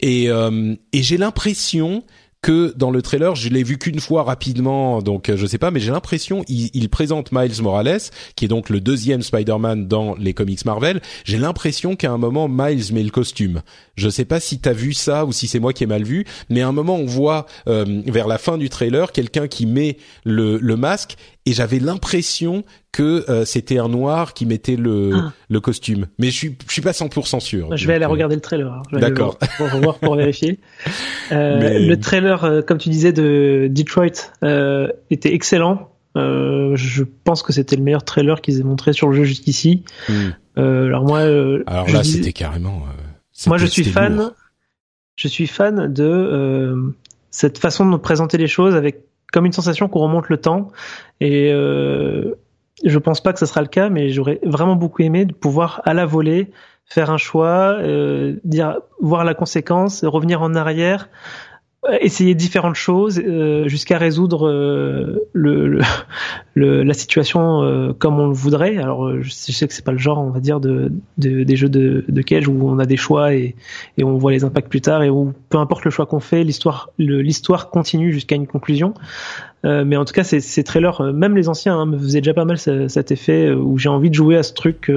[0.00, 2.04] et, euh, et j'ai l'impression
[2.46, 5.72] que dans le trailer, je l'ai vu qu'une fois rapidement, donc euh, je sais pas,
[5.72, 8.00] mais j'ai l'impression il, il, présente Miles Morales,
[8.36, 11.00] qui est donc le deuxième Spider-Man dans les comics Marvel.
[11.24, 13.62] J'ai l'impression qu'à un moment Miles met le costume.
[13.96, 16.24] Je sais pas si t'as vu ça ou si c'est moi qui ai mal vu,
[16.48, 19.96] mais à un moment on voit euh, vers la fin du trailer quelqu'un qui met
[20.24, 21.16] le, le masque
[21.46, 25.32] et j'avais l'impression que euh, c'était un noir qui mettait le, ah.
[25.48, 26.06] le costume.
[26.18, 27.74] Mais je suis je suis pas 100% sûr.
[27.76, 28.72] Je vais aller regarder le trailer.
[28.72, 28.82] Hein.
[28.92, 29.38] D'accord.
[29.56, 30.58] Pour voir pour vérifier.
[31.30, 35.92] Euh, Le trailer, euh, comme tu disais, de Detroit euh, était excellent.
[36.16, 39.84] Euh, je pense que c'était le meilleur trailer qu'ils aient montré sur le jeu jusqu'ici.
[40.08, 40.30] Hmm.
[40.56, 42.82] alors moi, alors là, c'était carrément.
[43.46, 44.32] moi, je suis fan.
[45.14, 46.92] Je suis fan de
[47.30, 50.68] cette façon de présenter les choses avec comme une sensation qu'on remonte le temps.
[51.20, 52.34] Et euh,
[52.84, 55.82] je pense pas que ce sera le cas, mais j'aurais vraiment beaucoup aimé de pouvoir
[55.84, 56.50] à la volée
[56.84, 61.08] faire un choix, euh, dire voir la conséquence, revenir en arrière,
[62.00, 65.80] essayer différentes choses euh, jusqu'à résoudre euh, le,
[66.54, 68.78] le, la situation euh, comme on le voudrait.
[68.78, 71.68] Alors je sais que c'est pas le genre, on va dire, de, de des jeux
[71.68, 73.54] de, de cage où on a des choix et,
[73.98, 76.44] et on voit les impacts plus tard et où peu importe le choix qu'on fait,
[76.44, 78.94] l'histoire l'histoire continue jusqu'à une conclusion.
[79.66, 82.20] Euh, mais en tout cas, ces, ces trailers, euh, même les anciens, hein, me faisaient
[82.20, 84.90] déjà pas mal cet effet euh, où j'ai envie de jouer à ce truc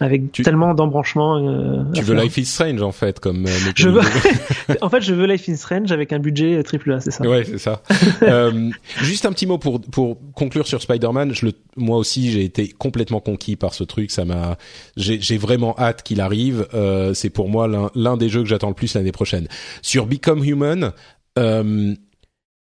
[0.00, 1.92] avec tellement d'embranchements.
[1.92, 3.46] tu veux Life is Strange en fait, comme.
[3.74, 4.00] je veux...
[4.80, 7.26] en fait, je veux Life is Strange avec un budget triple A, c'est ça.
[7.26, 7.82] Ouais, c'est ça.
[9.02, 11.34] juste un petit mot pour pour conclure sur Spider-Man.
[11.34, 14.10] Je le, moi aussi, j'ai été complètement conquis par ce truc.
[14.10, 14.56] Ça m'a,
[14.96, 16.66] j'ai vraiment hâte qu'il arrive.
[17.14, 19.48] c'est pour moi l'un des jeux que j'attends le plus l'année prochaine.
[19.82, 20.92] Sur Become Human.
[21.38, 21.94] Euh,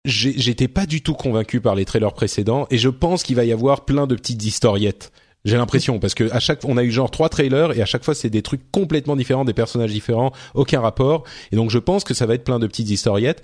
[0.05, 3.51] j'étais pas du tout convaincu par les trailers précédents et je pense qu'il va y
[3.51, 5.11] avoir plein de petites historiettes.
[5.45, 8.03] J'ai l'impression parce que à chaque on a eu genre trois trailers et à chaque
[8.03, 11.23] fois c'est des trucs complètement différents, des personnages différents, aucun rapport.
[11.51, 13.41] Et donc je pense que ça va être plein de petites historiettes.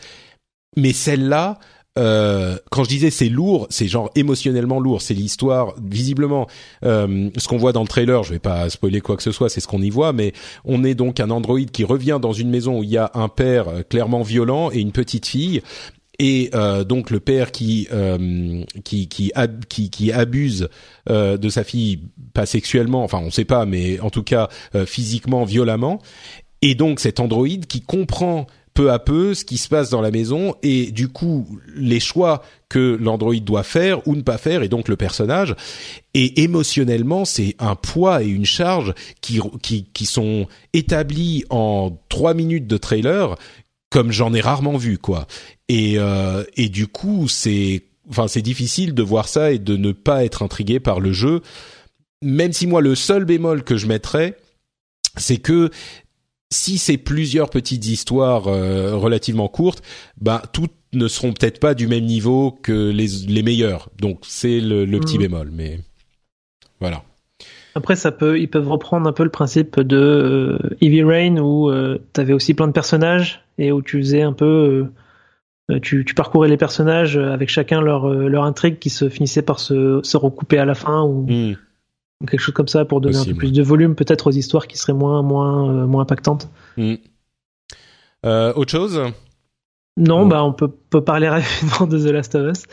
[0.77, 1.60] Mais celle-là,
[1.98, 5.02] euh, quand je disais c'est lourd, c'est genre émotionnellement lourd.
[5.02, 6.48] C'est l'histoire, visiblement,
[6.84, 8.23] euh, ce qu'on voit dans le trailer.
[8.23, 10.34] Je vais pas spoiler quoi que ce soit, c'est ce qu'on y voit, mais
[10.65, 13.30] on est donc un androïde qui revient dans une maison où il y a un
[13.30, 15.61] père euh, clairement violent et une petite fille,
[16.20, 19.32] et euh, donc le père qui euh, qui, qui,
[19.70, 20.70] qui, qui abuse
[21.10, 22.02] euh, de sa fille
[22.34, 24.50] pas sexuellement enfin on sait pas mais en tout cas
[24.86, 26.02] physiquement violemment.
[26.62, 30.12] Et donc cet androïde qui comprend peu à peu ce qui se passe dans la
[30.12, 34.68] maison et du coup les choix que l'androïde doit faire ou ne pas faire et
[34.68, 35.56] donc le personnage.
[36.14, 42.34] Et émotionnellement c'est un poids et une charge qui, qui, qui sont établis en trois
[42.34, 43.36] minutes de trailer
[43.96, 45.26] comme j'en ai rarement vu quoi.
[45.70, 49.94] Et euh, et du coup c'est enfin c'est difficile de voir ça et de ne
[49.94, 51.40] pas être intrigué par le jeu.
[52.22, 54.38] Même si moi le seul bémol que je mettrais,
[55.16, 55.70] c'est que
[56.52, 59.82] si c'est plusieurs petites histoires euh, relativement courtes,
[60.20, 63.88] bah toutes ne seront peut-être pas du même niveau que les les meilleures.
[63.98, 65.22] Donc c'est le, petit mmh.
[65.22, 65.80] bémol, mais
[66.82, 67.06] voilà.
[67.78, 71.70] Après, ça peut, ils peuvent reprendre un peu le principe de euh, Heavy Rain où
[71.70, 74.88] euh, tu avais aussi plein de personnages et où tu faisais un peu,
[75.70, 79.60] euh, tu, tu, parcourais les personnages avec chacun leur leur intrigue qui se finissait par
[79.60, 81.56] se, se recouper à la fin ou, hmm.
[82.30, 84.78] quelque chose comme ça pour donner un peu plus de volume peut-être aux histoires qui
[84.78, 86.48] seraient moins moins moins impactantes.
[86.78, 86.96] Hmm.
[88.24, 89.02] autre chose?
[89.98, 92.64] Non, bah on peut, peut parler rapidement de The Last of Us.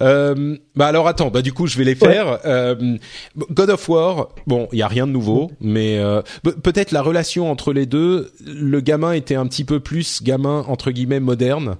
[0.00, 2.38] Euh, bah alors attends, bah du coup je vais les faire.
[2.44, 2.96] Euh,
[3.36, 6.22] God of War, bon, il y a rien de nouveau, mais euh,
[6.62, 10.92] peut-être la relation entre les deux, le gamin était un petit peu plus gamin entre
[10.92, 11.76] guillemets moderne.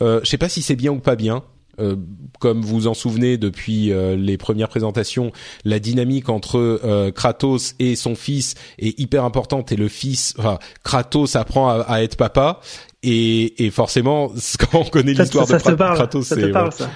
[0.00, 1.44] Euh, je sais pas si c'est bien ou pas bien.
[1.80, 1.96] Euh,
[2.38, 5.32] comme vous en souvenez depuis euh, les premières présentations,
[5.64, 10.58] la dynamique entre euh, Kratos et son fils est hyper importante et le fils, enfin,
[10.84, 12.60] Kratos apprend à, à être papa
[13.02, 15.56] et, et, forcément quand on connaît l'histoire de
[15.94, 16.52] Kratos c'est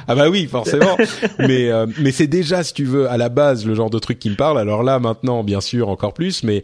[0.09, 0.97] ah bah oui forcément.
[1.39, 4.31] Mais mais c'est déjà si tu veux à la base le genre de truc qui
[4.31, 4.59] me parle.
[4.59, 6.43] Alors là maintenant bien sûr encore plus.
[6.43, 6.63] Mais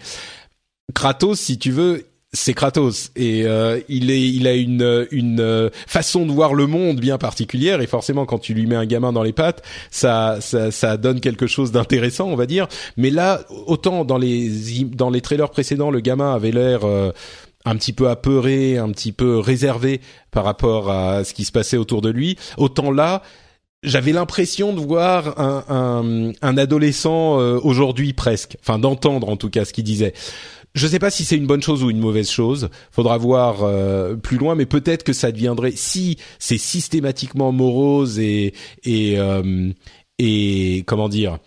[0.95, 3.11] Kratos si tu veux c'est Kratos.
[3.15, 7.19] Et euh, il est il a une une euh, façon de voir le monde bien
[7.19, 7.81] particulière.
[7.81, 11.21] Et forcément quand tu lui mets un gamin dans les pattes ça ça, ça donne
[11.21, 12.69] quelque chose d'intéressant on va dire.
[12.97, 14.51] Mais là autant dans les
[14.85, 17.13] dans les trailers précédents le gamin avait l'air euh,
[17.65, 21.77] un petit peu apeuré, un petit peu réservé par rapport à ce qui se passait
[21.77, 22.37] autour de lui.
[22.57, 23.23] Autant là,
[23.83, 29.65] j'avais l'impression de voir un, un, un adolescent aujourd'hui presque, enfin d'entendre en tout cas
[29.65, 30.15] ce qu'il disait.
[30.75, 32.71] Je ne sais pas si c'est une bonne chose ou une mauvaise chose.
[32.91, 38.55] Faudra voir euh, plus loin, mais peut-être que ça deviendrait si c'est systématiquement morose et
[38.85, 39.71] et euh,
[40.19, 41.39] et comment dire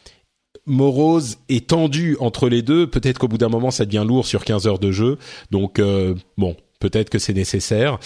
[0.66, 2.88] morose et tendu entre les deux.
[2.88, 5.18] Peut-être qu'au bout d'un moment, ça devient lourd sur 15 heures de jeu.
[5.52, 8.00] Donc euh, bon, peut-être que c'est nécessaire.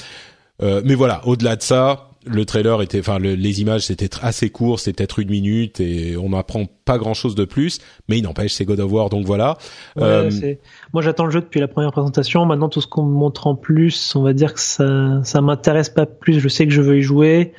[0.61, 5.03] mais voilà, au-delà de ça, le trailer était, enfin les images c'était assez court, c'était
[5.03, 8.80] peut-être une minute et on n'apprend pas grand-chose de plus, mais il n'empêche c'est God
[8.80, 9.57] of War donc voilà.
[9.98, 10.30] Euh,
[10.94, 12.45] moi j'attends le jeu depuis la première présentation.
[12.45, 15.90] Maintenant tout ce qu'on me montre en plus, on va dire que ça ça m'intéresse
[15.90, 16.40] pas plus.
[16.40, 17.53] Je sais que je veux y jouer.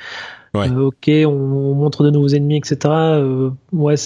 [0.57, 2.77] Euh, ok, on, montre de nouveaux ennemis, etc.
[2.87, 3.97] Euh, ouais,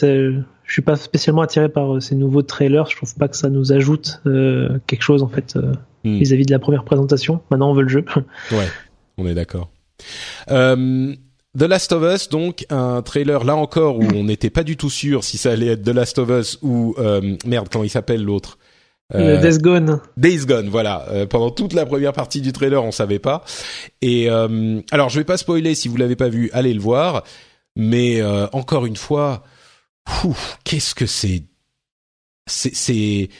[0.74, 2.86] suis pas spécialement attiré par ces nouveaux trailers.
[2.86, 5.56] Je trouve pas que ça nous ajoute quelque chose en fait
[6.04, 6.16] hmm.
[6.16, 7.40] vis-à-vis -vis de la première présentation.
[7.50, 8.04] Maintenant on veut le jeu.
[8.52, 8.68] ouais,
[9.16, 9.70] on est d'accord.
[10.50, 11.14] Euh,
[11.56, 14.90] The Last of Us, donc un trailer là encore où on n'était pas du tout
[14.90, 18.24] sûr si ça allait être The Last of Us ou euh, merde comment il s'appelle
[18.24, 18.58] l'autre.
[19.14, 20.00] Euh, Days Gone.
[20.16, 21.06] Days Gone, voilà.
[21.10, 23.44] Euh, pendant toute la première partie du trailer, on savait pas.
[24.00, 27.24] Et euh, alors, je vais pas spoiler si vous l'avez pas vu, allez le voir.
[27.76, 28.22] Mais
[28.52, 29.42] encore une fois,
[30.64, 31.44] qu'est-ce que c'est?
[32.46, 33.30] C'est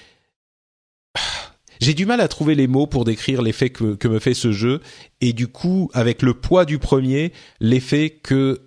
[1.81, 4.81] j'ai du mal à trouver les mots pour décrire l'effet que, me fait ce jeu
[5.21, 8.63] et du coup avec le poids du premier l'effet que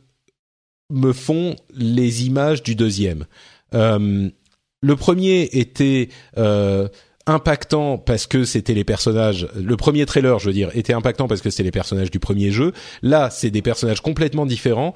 [0.89, 3.25] me font les images du deuxième.
[3.73, 4.29] Euh,
[4.81, 6.87] le premier était euh,
[7.25, 9.49] impactant parce que c'était les personnages.
[9.55, 12.51] Le premier trailer, je veux dire, était impactant parce que c'était les personnages du premier
[12.51, 12.71] jeu.
[13.01, 14.93] Là, c'est des personnages complètement différents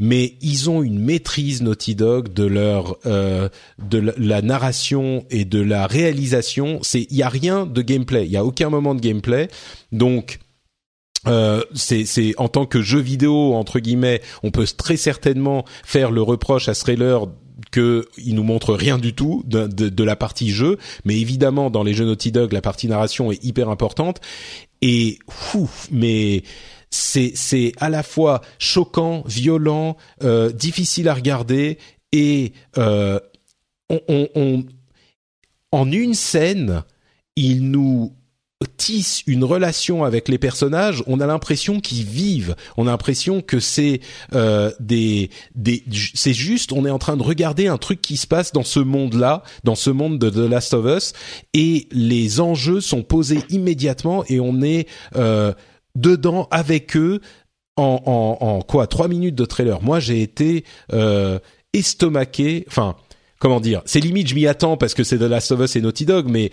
[0.00, 3.48] mais ils ont une maîtrise Naughty Dog de leur euh,
[3.78, 6.78] de la narration et de la réalisation.
[6.82, 9.48] C'est il y a rien de gameplay, il y a aucun moment de gameplay.
[9.90, 10.38] Donc
[11.26, 16.22] euh, c'est en tant que jeu vidéo entre guillemets, on peut très certainement faire le
[16.22, 17.26] reproche à ce trailer
[17.72, 21.70] que il nous montre rien du tout de, de, de, la partie jeu, mais évidemment
[21.70, 24.20] dans les jeux Naughty Dog la partie narration est hyper importante
[24.80, 25.18] et
[25.54, 26.44] ouf, mais
[26.90, 31.78] c'est c'est à la fois choquant, violent, euh, difficile à regarder
[32.12, 33.18] et euh,
[33.90, 34.64] on, on,
[35.72, 36.82] en une scène,
[37.36, 38.14] il nous
[38.76, 43.60] tisse une relation avec les personnages, on a l'impression qu'ils vivent, on a l'impression que
[43.60, 44.00] c'est
[44.34, 45.84] euh, des, des
[46.14, 48.80] c'est juste, on est en train de regarder un truc qui se passe dans ce
[48.80, 51.12] monde-là, dans ce monde de The Last of Us,
[51.54, 55.52] et les enjeux sont posés immédiatement et on est euh,
[55.94, 57.20] dedans avec eux
[57.76, 59.82] en, en, en quoi trois minutes de trailer.
[59.82, 61.38] Moi, j'ai été euh,
[61.72, 62.64] estomaqué.
[62.68, 62.96] Enfin,
[63.38, 65.80] comment dire C'est limite, je m'y attends parce que c'est The Last of Us et
[65.80, 66.50] Naughty Dog, mais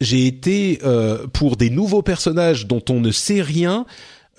[0.00, 3.84] j'ai été euh, pour des nouveaux personnages dont on ne sait rien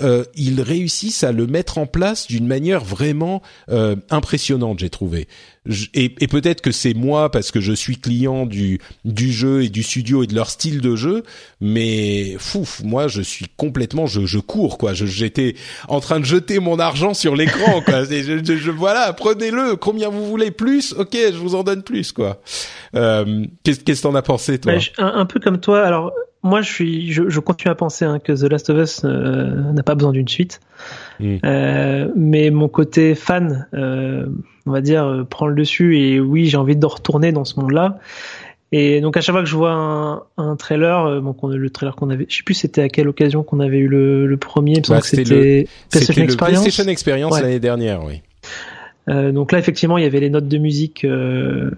[0.02, 5.28] euh, ils réussissent à le mettre en place d'une manière vraiment euh, impressionnante, j'ai trouvé.
[5.94, 9.70] Et, et peut-être que c'est moi parce que je suis client du du jeu et
[9.70, 11.24] du studio et de leur style de jeu,
[11.62, 14.94] mais fouf, moi je suis complètement, je, je cours quoi.
[14.94, 15.56] J'étais
[15.88, 18.04] en train de jeter mon argent sur l'écran quoi.
[18.10, 22.12] je, je, je, voilà, prenez-le, combien vous voulez plus, ok, je vous en donne plus
[22.12, 22.42] quoi.
[22.96, 24.74] Euh, qu'est-ce que t'en as pensé toi?
[24.74, 25.84] Bah, un, un, peu comme toi.
[25.84, 26.14] Alors
[26.44, 29.74] moi, je suis, je, je, continue à penser hein, que The Last of Us euh,
[29.74, 30.62] n'a pas besoin d'une suite,
[31.20, 31.38] mm.
[31.46, 34.26] euh, mais mon côté fan, euh,
[34.66, 37.60] on va dire, euh, prend le dessus et oui, j'ai envie de retourner dans ce
[37.60, 38.00] monde-là.
[38.72, 41.96] Et donc à chaque fois que je vois un, un trailer, euh, bon, le trailer
[41.96, 44.82] qu'on avait, je sais plus c'était à quelle occasion qu'on avait eu le, le premier,
[44.88, 46.38] bah, c'était PlayStation.
[46.38, 48.22] PlayStation Experience l'année dernière, oui.
[49.08, 51.72] Euh, donc là, effectivement, il y avait les notes de musique euh,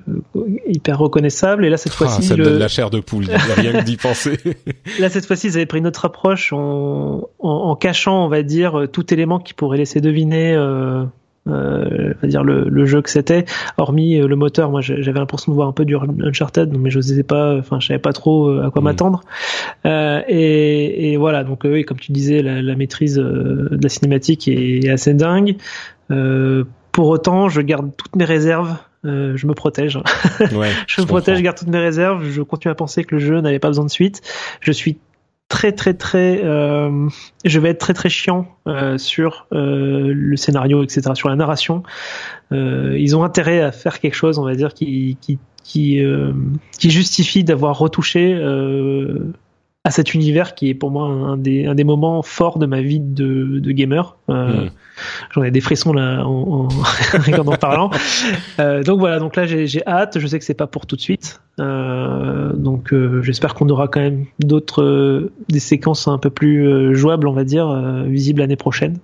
[0.67, 1.63] hyper reconnaissables.
[1.65, 2.43] Et là, cette ah, fois-ci, ça le...
[2.43, 3.23] donne la chair de poule.
[3.23, 4.37] Il n'y a rien que d'y penser.
[4.99, 8.43] là, cette fois-ci, ils avaient pris une autre approche en, en, en, cachant, on va
[8.43, 10.55] dire, tout élément qui pourrait laisser deviner.
[10.55, 11.05] Euh,
[11.47, 13.45] euh, dire le, le, jeu que c'était
[13.77, 16.99] hormis euh, le moteur moi j'avais l'impression de voir un peu du Uncharted mais je
[16.99, 18.85] n'osais pas enfin je savais pas trop euh, à quoi mm.
[18.85, 19.21] m'attendre
[19.87, 24.47] euh, et, et, voilà donc oui comme tu disais la, la maîtrise de la cinématique
[24.47, 25.55] est, assez dingue
[26.11, 28.75] euh, pour autant, je garde toutes mes réserves.
[29.03, 29.97] Euh, je me protège.
[30.53, 32.23] Ouais, je, me protège, je garde toutes mes réserves.
[32.29, 34.21] Je continue à penser que le jeu n'avait pas besoin de suite.
[34.59, 34.97] Je suis
[35.47, 36.41] très très très.
[36.43, 37.09] Euh,
[37.43, 41.11] je vais être très très chiant euh, sur euh, le scénario, etc.
[41.13, 41.83] Sur la narration.
[42.51, 46.33] Euh, ils ont intérêt à faire quelque chose, on va dire, qui qui qui, euh,
[46.77, 48.35] qui justifie d'avoir retouché
[49.83, 52.81] à cet univers qui est pour moi un des, un des moments forts de ma
[52.81, 54.15] vie de, de gamer.
[54.29, 54.69] Euh, hmm.
[55.31, 57.89] J'en ai des frissons là en, en, en parlant.
[58.59, 60.19] Euh, donc voilà, donc là j'ai hâte.
[60.19, 61.41] Je sais que c'est pas pour tout de suite.
[61.59, 66.95] Euh, donc euh, j'espère qu'on aura quand même d'autres euh, des séquences un peu plus
[66.95, 67.67] jouables, on va dire,
[68.05, 68.99] visibles l'année prochaine.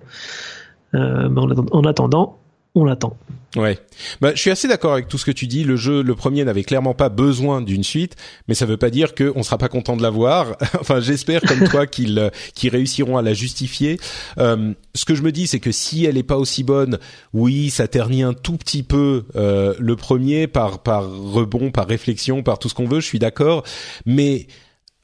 [0.92, 2.38] mais en, en attendant,
[2.74, 3.16] on l'attend.
[3.56, 3.78] Ouais,
[4.20, 5.64] bah, je suis assez d'accord avec tout ce que tu dis.
[5.64, 8.14] Le jeu, le premier n'avait clairement pas besoin d'une suite,
[8.46, 10.56] mais ça veut pas dire qu'on sera pas content de la voir.
[10.80, 13.98] enfin, j'espère comme toi qu'ils euh, qu'ils réussiront à la justifier.
[14.36, 16.98] Euh, ce que je me dis, c'est que si elle est pas aussi bonne,
[17.32, 22.42] oui, ça ternit un tout petit peu euh, le premier par par rebond, par réflexion,
[22.42, 23.00] par tout ce qu'on veut.
[23.00, 23.64] Je suis d'accord,
[24.04, 24.46] mais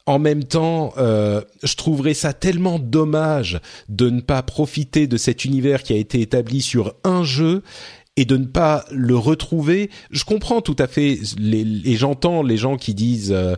[0.06, 5.44] en même temps, euh, je trouverais ça tellement dommage de ne pas profiter de cet
[5.44, 7.62] univers qui a été établi sur un jeu
[8.16, 9.90] et de ne pas le retrouver.
[10.10, 13.54] Je comprends tout à fait, les, et j'entends les gens qui disent euh,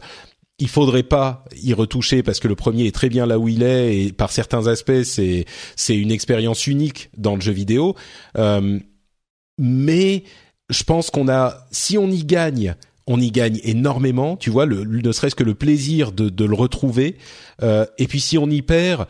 [0.59, 3.63] il faudrait pas y retoucher parce que le premier est très bien là où il
[3.63, 5.45] est et par certains aspects c'est
[5.75, 7.97] c'est une expérience unique dans le jeu vidéo.
[8.39, 8.79] Euh,
[9.59, 10.23] mais
[10.71, 14.85] je pense qu'on a, si on y gagne on y gagne énormément, tu vois, le,
[14.85, 17.17] ne serait-ce que le plaisir de, de le retrouver.
[17.63, 19.07] Euh, et puis si on y perd,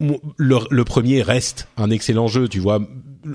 [0.00, 2.80] le, le, premier reste un excellent jeu, tu vois.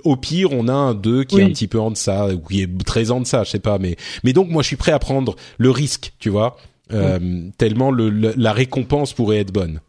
[0.03, 2.61] Au pire, on a un 2 qui est un petit peu en deçà, ou qui
[2.61, 3.79] est très en deçà, je sais pas.
[3.79, 6.57] Mais, mais donc, moi, je suis prêt à prendre le risque, tu vois,
[6.93, 9.81] euh, tellement le, la récompense pourrait être bonne.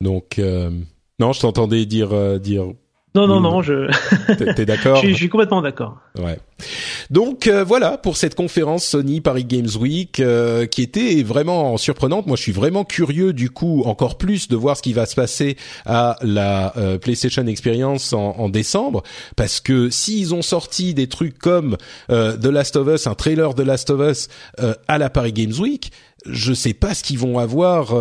[0.00, 0.70] Donc, euh,
[1.18, 2.12] non, je t'entendais dire...
[2.12, 2.72] Euh, dire
[3.14, 3.90] non, non, non, je...
[4.54, 5.98] T'es d'accord je, je suis complètement d'accord.
[6.18, 6.38] Ouais.
[7.10, 12.26] Donc euh, voilà pour cette conférence Sony Paris Games Week euh, qui était vraiment surprenante.
[12.26, 15.14] Moi, je suis vraiment curieux du coup encore plus de voir ce qui va se
[15.14, 19.02] passer à la euh, PlayStation Experience en, en, décembre
[19.36, 21.76] parce que s'ils ont sorti des trucs comme
[22.08, 24.28] The Last of Us, un trailer de Last of Us
[24.88, 25.90] à la Paris Games Week,
[26.26, 27.94] je sais pas ce qu'ils vont avoir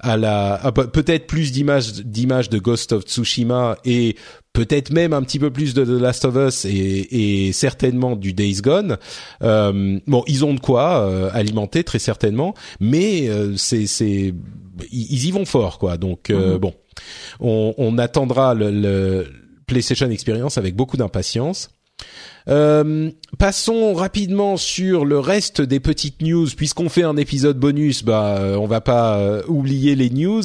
[0.00, 4.16] à la peut-être plus d'images d'images de Ghost of Tsushima et
[4.56, 8.32] peut-être même un petit peu plus de The Last of Us et, et certainement du
[8.32, 8.96] Days Gone.
[9.42, 14.32] Euh, bon, ils ont de quoi euh, alimenter très certainement, mais euh, c'est c'est
[14.90, 15.98] ils y vont fort quoi.
[15.98, 16.58] Donc euh, mhm.
[16.58, 16.74] bon,
[17.40, 19.26] on, on attendra le, le
[19.66, 21.68] PlayStation Experience avec beaucoup d'impatience.
[22.48, 28.04] Euh, passons rapidement sur le reste des petites news, puisqu'on fait un épisode bonus.
[28.04, 30.42] Bah, euh, on va pas euh, oublier les news.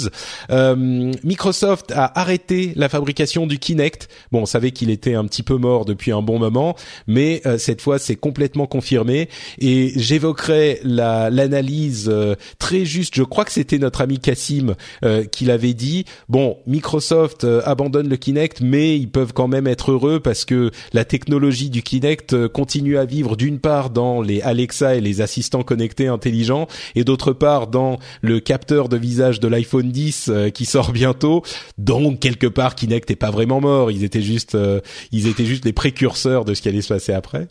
[0.49, 4.09] Microsoft a arrêté la fabrication du Kinect.
[4.31, 6.75] Bon, on savait qu'il était un petit peu mort depuis un bon moment,
[7.07, 9.29] mais cette fois c'est complètement confirmé.
[9.59, 12.11] Et j'évoquerai l'analyse
[12.59, 13.15] très juste.
[13.15, 14.75] Je crois que c'était notre ami Cassim
[15.31, 16.05] qui l'avait dit.
[16.29, 21.05] Bon, Microsoft abandonne le Kinect, mais ils peuvent quand même être heureux parce que la
[21.05, 21.90] technologie du Kinect
[22.33, 27.03] euh, continue à vivre d'une part dans les Alexa et les assistants connectés intelligents et
[27.03, 31.43] d'autre part dans le capteur de visage de l'iPhone 10 euh, qui sort bientôt.
[31.77, 34.79] Donc quelque part Kinect est pas vraiment mort, ils étaient juste euh,
[35.11, 37.47] ils étaient juste les précurseurs de ce qui allait se passer après.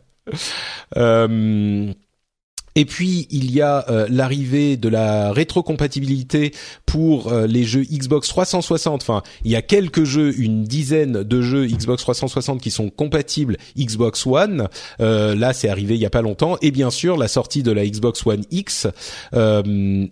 [2.76, 6.52] Et puis il y a euh, l'arrivée de la rétrocompatibilité
[6.86, 9.02] pour euh, les jeux Xbox 360.
[9.02, 13.56] Enfin, il y a quelques jeux, une dizaine de jeux Xbox 360 qui sont compatibles
[13.76, 14.68] Xbox One.
[15.00, 16.56] Euh, là, c'est arrivé il y a pas longtemps.
[16.62, 18.86] Et bien sûr, la sortie de la Xbox One X,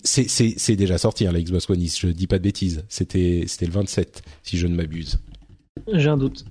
[0.03, 1.99] c'est déjà sorti hein, la Xbox One X.
[2.01, 2.85] Je dis pas de bêtises.
[2.89, 5.19] C'était c'était le 27, si je ne m'abuse.
[5.93, 6.45] J'ai un doute.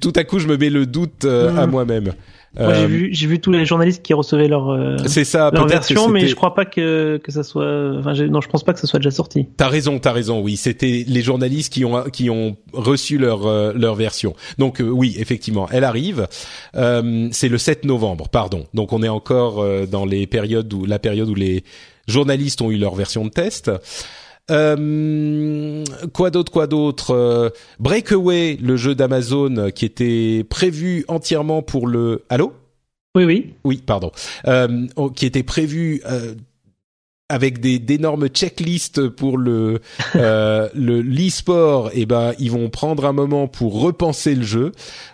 [0.00, 2.12] Tout à coup, je me mets le doute à moi-même.
[2.58, 5.50] Moi, j'ai euh, vu, j'ai vu tous les journalistes qui recevaient leur, euh, c'est ça,
[5.52, 7.96] leur version, mais je crois pas que que ça soit.
[7.98, 9.46] Enfin, non, je pense pas que ça soit déjà sorti.
[9.56, 10.40] T'as raison, t'as raison.
[10.40, 14.34] Oui, c'était les journalistes qui ont qui ont reçu leur euh, leur version.
[14.58, 16.28] Donc oui, effectivement, elle arrive.
[16.74, 18.66] c'est le 7 novembre, pardon.
[18.72, 21.64] Donc on est encore dans les périodes où la période où les
[22.06, 23.70] journalistes ont eu leur version de test.
[24.50, 27.48] Euh, quoi d'autre, quoi d'autre euh,
[27.78, 32.24] Breakaway, le jeu d'Amazon qui était prévu entièrement pour le.
[32.28, 32.52] Allô?
[33.16, 33.54] Oui, oui.
[33.64, 34.10] Oui, pardon.
[34.46, 36.02] Euh, qui était prévu
[37.30, 39.80] avec des d'énormes checklists pour le
[40.14, 44.72] euh, le l'e-sport et eh ben ils vont prendre un moment pour repenser le jeu.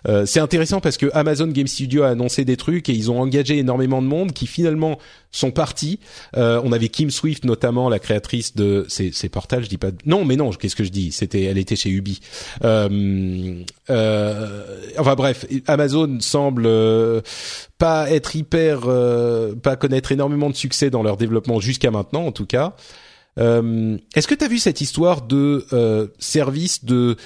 [0.08, 3.20] Euh, c'est intéressant parce que Amazon Game Studio a annoncé des trucs et ils ont
[3.20, 4.98] engagé énormément de monde qui finalement
[5.32, 6.00] sont partis.
[6.36, 9.30] Euh, on avait Kim Swift notamment, la créatrice de ces, ces.
[9.30, 10.50] Je dis pas non, mais non.
[10.50, 11.12] Qu'est-ce que je dis?
[11.12, 12.20] C'était, elle était chez Ubi.
[12.64, 17.20] Euh, euh, enfin bref, Amazon semble euh,
[17.78, 22.32] pas être hyper, euh, pas connaître énormément de succès dans leur développement jusqu'à maintenant, en
[22.32, 22.74] tout cas.
[23.38, 25.64] Est-ce que tu as vu cette histoire de
[26.18, 27.16] service de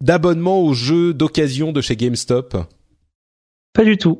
[0.00, 2.56] d'abonnement aux jeux d'occasion de chez GameStop?
[3.74, 4.18] Pas du tout.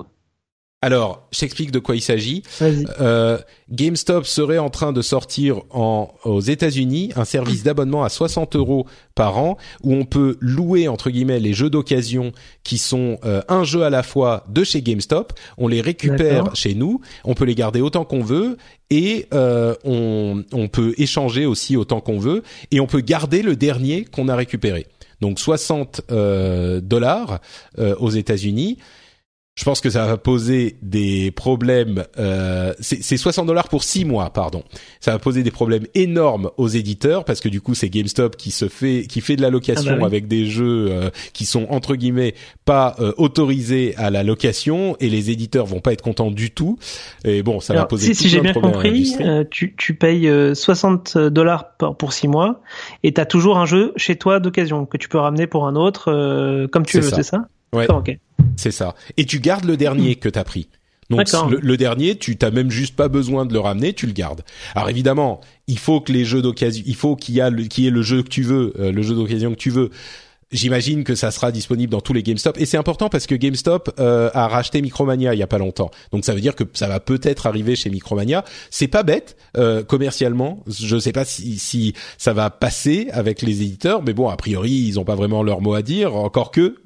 [0.80, 2.44] Alors, j'explique de quoi il s'agit.
[2.62, 3.38] Euh,
[3.72, 8.86] GameStop serait en train de sortir en, aux États-Unis un service d'abonnement à 60 euros
[9.16, 12.30] par an où on peut louer entre guillemets les jeux d'occasion
[12.62, 15.32] qui sont euh, un jeu à la fois de chez GameStop.
[15.56, 18.56] On les récupère chez nous, on peut les garder autant qu'on veut
[18.88, 23.56] et euh, on, on peut échanger aussi autant qu'on veut et on peut garder le
[23.56, 24.86] dernier qu'on a récupéré.
[25.20, 27.40] Donc 60 euh, dollars
[27.78, 28.78] euh, aux États-Unis
[29.58, 32.04] je pense que ça va poser des problèmes.
[32.16, 34.62] Euh, c'est 60 dollars pour 6 mois, pardon.
[35.00, 38.52] Ça va poser des problèmes énormes aux éditeurs parce que du coup c'est GameStop qui
[38.52, 41.66] se fait, qui fait de la location ah bah avec des jeux euh, qui sont
[41.70, 42.34] entre guillemets
[42.66, 46.78] pas euh, autorisés à la location et les éditeurs vont pas être contents du tout.
[47.24, 48.14] Et bon, ça va poser.
[48.14, 52.60] Si, si j'ai bien compris, euh, tu, tu payes 60 dollars pour 6 mois
[53.02, 55.74] et tu as toujours un jeu chez toi d'occasion que tu peux ramener pour un
[55.74, 57.48] autre comme tu veux, c'est ça?
[57.72, 57.88] Ouais.
[58.56, 58.94] C'est ça.
[59.16, 60.68] Et tu gardes le dernier que t'as pris.
[61.10, 61.26] Donc
[61.62, 64.42] le, dernier, tu t'as même juste pas besoin de le ramener, tu le gardes.
[64.74, 67.84] Alors évidemment, il faut que les jeux d'occasion, il faut qu'il y a le, qu'il
[67.84, 69.90] y ait le jeu que tu veux, euh, le jeu d'occasion que tu veux
[70.50, 73.90] J'imagine que ça sera disponible dans tous les GameStop et c'est important parce que GameStop
[74.00, 75.90] euh, a racheté Micromania il y a pas longtemps.
[76.10, 78.46] Donc ça veut dire que ça va peut-être arriver chez Micromania.
[78.70, 80.64] C'est pas bête euh, commercialement.
[80.66, 84.70] Je sais pas si, si ça va passer avec les éditeurs, mais bon a priori
[84.70, 86.14] ils ont pas vraiment leur mot à dire.
[86.14, 86.76] Encore que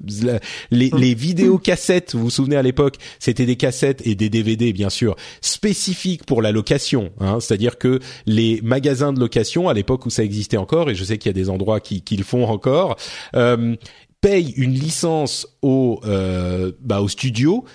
[0.71, 0.97] les, mm.
[0.97, 4.89] les vidéos cassettes, vous vous souvenez à l'époque, c'était des cassettes et des DVD bien
[4.89, 7.11] sûr spécifiques pour la location.
[7.21, 11.03] Hein, C'est-à-dire que les magasins de location à l'époque où ça existait encore et je
[11.05, 12.97] sais qu'il y a des endroits qui, qui le font encore.
[13.35, 13.75] Euh, euh,
[14.21, 17.65] paye une licence au euh, bah, au studio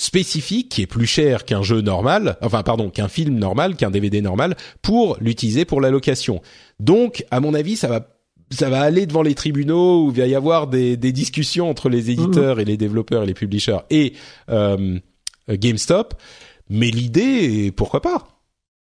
[0.00, 4.22] spécifique qui est plus cher qu'un jeu normal, enfin pardon, qu'un film normal, qu'un DVD
[4.22, 6.40] normal, pour l'utiliser pour la location.
[6.78, 8.08] Donc, à mon avis, ça va
[8.50, 11.90] ça va aller devant les tribunaux où il va y avoir des, des discussions entre
[11.90, 12.60] les éditeurs mmh.
[12.60, 14.14] et les développeurs et les publishers et
[14.48, 14.98] euh,
[15.50, 16.14] GameStop.
[16.70, 18.37] Mais l'idée, pourquoi pas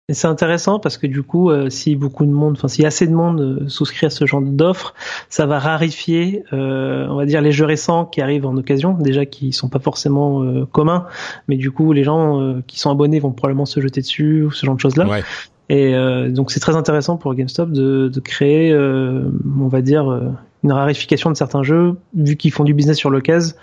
[0.10, 3.08] et c'est intéressant parce que du coup, euh, si beaucoup de monde, enfin si assez
[3.08, 4.94] de monde euh, souscrit à ce genre d'offres,
[5.30, 9.26] ça va rarifier, euh, on va dire les jeux récents qui arrivent en occasion, déjà
[9.26, 11.06] qui sont pas forcément euh, communs,
[11.48, 14.66] mais du coup les gens qui sont abonnés vont probablement se jeter dessus ou ce
[14.66, 15.08] genre de choses là.
[15.08, 15.24] Ouais.
[15.70, 15.96] Et
[16.30, 20.22] donc c'est très intéressant pour GameStop de, de créer, on va dire,
[20.64, 23.56] une rarification de certains jeux, vu qu'ils font du business sur l'occasion,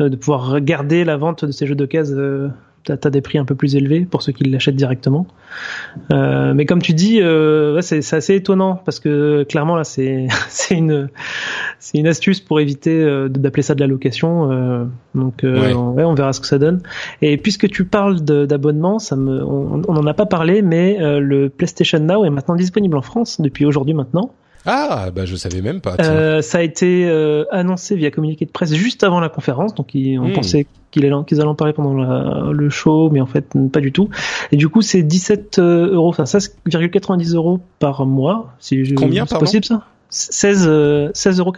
[0.00, 2.50] de pouvoir garder la vente de ces jeux d'occasion
[2.84, 5.26] t'as as des prix un peu plus élevés pour ceux qui l'achètent directement.
[6.12, 10.26] Euh, mais comme tu dis, euh, ouais, c'est assez étonnant parce que clairement là c'est
[10.48, 11.08] c'est une
[11.78, 14.50] c'est une astuce pour éviter euh, d'appeler ça de la location.
[14.50, 14.84] Euh,
[15.14, 16.04] donc euh, ouais.
[16.04, 16.80] On, verra ce que ça donne.
[17.22, 21.48] Et puisque tu parles d'abonnement, ça me on, on en a pas parlé, mais le
[21.48, 24.32] PlayStation Now est maintenant disponible en France depuis aujourd'hui maintenant.
[24.66, 25.96] Ah, bah je savais même pas.
[26.00, 29.90] Euh, ça a été euh, annoncé via communiqué de presse juste avant la conférence, donc
[29.94, 30.32] on hmm.
[30.32, 34.08] pensait qu'ils allaient, en parler pendant le show, mais en fait pas du tout.
[34.52, 38.54] Et du coup, c'est 17 euh, euros, enfin 16,90 euros par mois.
[38.58, 39.82] Si Combien C'est possible ça?
[40.08, 41.52] 16 16,90 euros.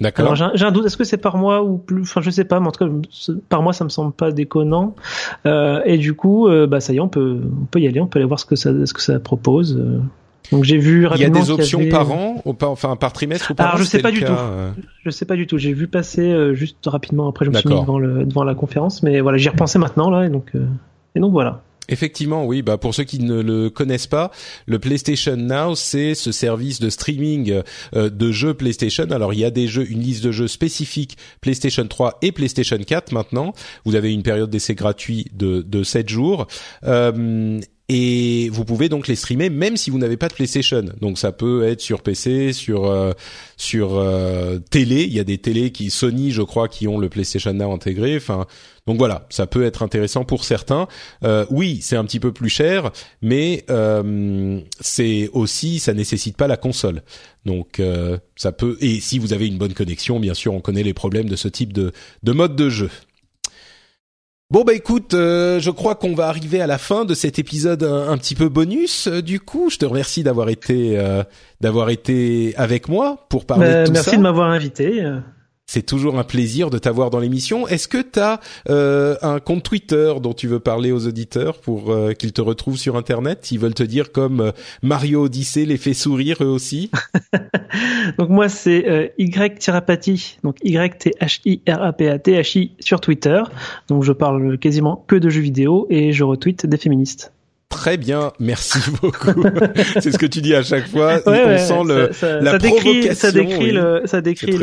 [0.00, 0.34] D'accord.
[0.34, 0.86] J'ai un doute.
[0.86, 2.02] Est-ce que c'est par mois ou plus?
[2.02, 2.58] Enfin, je sais pas.
[2.58, 2.92] Mais en tout cas,
[3.48, 4.96] par mois, ça me semble pas déconnant.
[5.46, 8.00] Euh, et du coup, bah ça y est, on peut, on peut y aller.
[8.00, 9.78] On peut aller voir ce que ça, ce que ça propose.
[10.50, 13.54] Donc j'ai vu Il y a des options par an, ou enfin par trimestre ou
[13.54, 14.32] par Alors je sais pas du tout.
[14.32, 14.72] Euh
[15.04, 15.58] je sais pas du tout.
[15.58, 18.54] J'ai vu passer euh, juste rapidement après je me suis mis devant, le, devant la
[18.54, 20.66] conférence, mais voilà j'y repensais maintenant là et donc euh,
[21.14, 21.62] et donc voilà.
[21.88, 22.62] Effectivement, oui.
[22.62, 24.30] Bah pour ceux qui ne le connaissent pas,
[24.66, 27.60] le PlayStation Now, c'est ce service de streaming
[27.92, 29.10] de jeux PlayStation.
[29.10, 32.78] Alors il y a des jeux, une liste de jeux spécifiques PlayStation 3 et PlayStation
[32.78, 33.52] 4 maintenant.
[33.84, 36.46] Vous avez une période d'essai gratuit de de 7 jours.
[36.84, 40.84] Euh, et vous pouvez donc les streamer même si vous n'avez pas de PlayStation.
[41.00, 43.12] Donc ça peut être sur PC, sur euh,
[43.56, 45.02] sur euh, télé.
[45.02, 48.16] Il y a des télés qui Sony, je crois, qui ont le PlayStation Now intégré.
[48.16, 48.46] Enfin,
[48.86, 50.86] donc voilà, ça peut être intéressant pour certains.
[51.24, 53.64] Euh, oui, c'est un petit peu plus cher, mais
[54.80, 57.02] c'est aussi ça nécessite pas la console.
[57.44, 57.82] Donc
[58.36, 61.28] ça peut et si vous avez une bonne connexion, bien sûr, on connaît les problèmes
[61.28, 61.92] de ce type de
[62.22, 62.90] de mode de jeu.
[64.52, 67.84] Bon bah écoute, euh, je crois qu'on va arriver à la fin de cet épisode
[67.84, 69.06] un, petit peu bonus.
[69.06, 71.24] Euh, du coup, je te remercie d'avoir été euh,
[71.62, 73.92] d'avoir été avec moi pour parler de tout merci ça.
[73.92, 75.02] Merci de m'avoir invité.
[75.74, 77.66] C'est toujours un plaisir de t'avoir dans l'émission.
[77.66, 81.90] Est-ce que tu as euh, un compte Twitter dont tu veux parler aux auditeurs pour
[81.90, 83.50] euh, qu'ils te retrouvent sur Internet?
[83.52, 84.50] Ils veulent te dire comme euh,
[84.82, 86.90] Mario Odyssey les fait sourire eux aussi
[88.18, 92.32] Donc moi c'est Y Tirapati, donc Y T H I R A P A T
[92.38, 93.42] H I sur Twitter.
[93.88, 97.32] Donc je parle quasiment que de jeux vidéo et je retweete des féministes.
[97.72, 99.42] Très bien, merci beaucoup.
[100.00, 101.20] c'est ce que tu dis à chaque fois.
[101.26, 104.58] on sent le, ça, la décrit, ça décrit le, ça décrit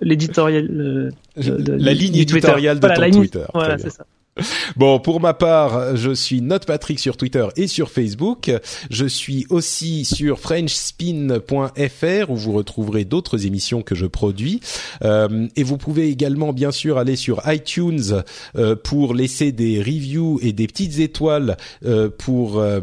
[0.00, 3.44] l'éditorial, la ligne éditoriale de ton Twitter.
[3.52, 4.06] Voilà, c'est ça.
[4.76, 8.50] Bon, pour ma part, je suis Note Patrick sur Twitter et sur Facebook.
[8.90, 14.60] Je suis aussi sur FrenchSpin.fr où vous retrouverez d'autres émissions que je produis.
[15.04, 18.22] Euh, et vous pouvez également, bien sûr, aller sur iTunes
[18.56, 22.80] euh, pour laisser des reviews et des petites étoiles euh, pour euh,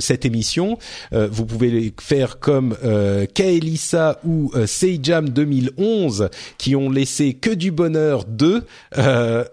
[0.00, 0.78] cette émission.
[1.12, 2.76] Euh, vous pouvez faire comme
[3.34, 8.64] Kaelissa ou Sejam 2011 qui ont laissé que du bonheur 2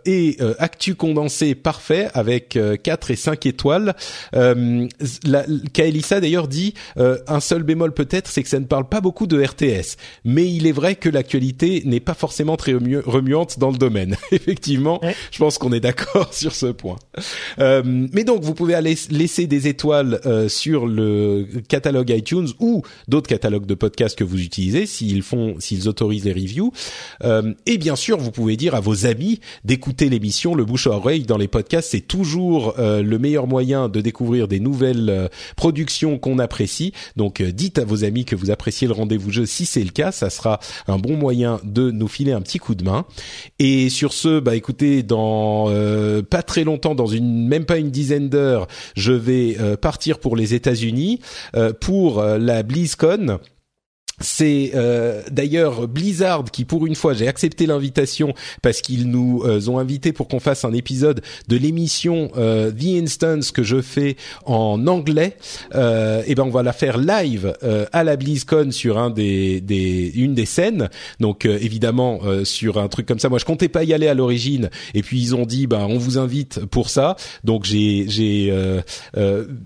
[0.06, 3.96] et Actu condensé parfait avec euh, 4 et 5 étoiles.
[4.36, 4.88] Euh,
[5.24, 9.02] la, Kaelissa d'ailleurs dit euh, un seul bémol peut-être, c'est que ça ne parle pas
[9.02, 9.98] beaucoup de RTS.
[10.24, 14.16] Mais il est vrai que l'actualité n'est pas forcément très remuante dans le domaine.
[14.32, 15.02] Effectivement,
[15.32, 16.98] je pense qu'on est d'accord sur ce point.
[17.60, 22.84] Euh, mais donc vous pouvez aller laisser des étoiles euh, sur le catalogue iTunes ou
[23.08, 26.72] d'autres catalogues de podcasts que vous utilisez s'ils font, s'ils autorisent les reviews.
[27.24, 31.24] Euh, et bien sûr, vous pouvez dire à vos amis d'écouter l'émission Le Bouche oreille
[31.24, 36.18] dans les podcasts, c'est toujours euh, le meilleur moyen de découvrir des nouvelles euh, productions
[36.18, 36.94] qu'on apprécie.
[37.16, 39.92] Donc euh, dites à vos amis que vous appréciez le rendez-vous jeu si c'est le
[39.92, 43.06] cas, ça sera un bon moyen de nous filer un petit coup de main.
[43.60, 45.66] Et sur ce, bah écoutez, dans
[46.30, 50.54] pas très longtemps, dans une même pas une dizaine d'heures, je vais partir pour les
[50.54, 51.20] États-Unis
[51.80, 53.40] pour la BlizzCon
[54.22, 59.68] c'est euh, d'ailleurs Blizzard qui, pour une fois, j'ai accepté l'invitation parce qu'ils nous euh,
[59.68, 64.16] ont invités pour qu'on fasse un épisode de l'émission euh, The Instance que je fais
[64.46, 65.38] en anglais.
[65.74, 67.54] et ben on va la faire live
[67.92, 70.90] à la BlizzCon sur un des, des une des scènes.
[71.20, 74.70] Donc évidemment sur un truc comme ça, moi je comptais pas y aller à l'origine.
[74.94, 77.16] Et puis ils ont dit ben on vous invite pour ça.
[77.44, 78.54] Donc j'ai j'ai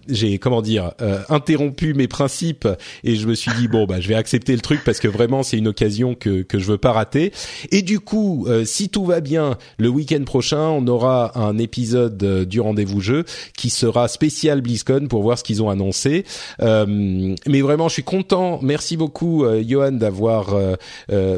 [0.07, 0.91] j'ai comment dire
[1.29, 2.67] interrompu mes principes
[3.03, 5.43] et je me suis dit bon bah je vais accepter le truc parce que vraiment
[5.43, 7.31] c'est une occasion que que je veux pas rater.
[7.71, 12.21] Et du coup, euh, si tout va bien, le week-end prochain, on aura un épisode
[12.23, 13.25] euh, du rendez-vous jeu
[13.57, 16.25] qui sera spécial BlizzCon pour voir ce qu'ils ont annoncé.
[16.61, 18.59] Euh, mais vraiment, je suis content.
[18.61, 20.55] Merci beaucoup, Johan, d'avoir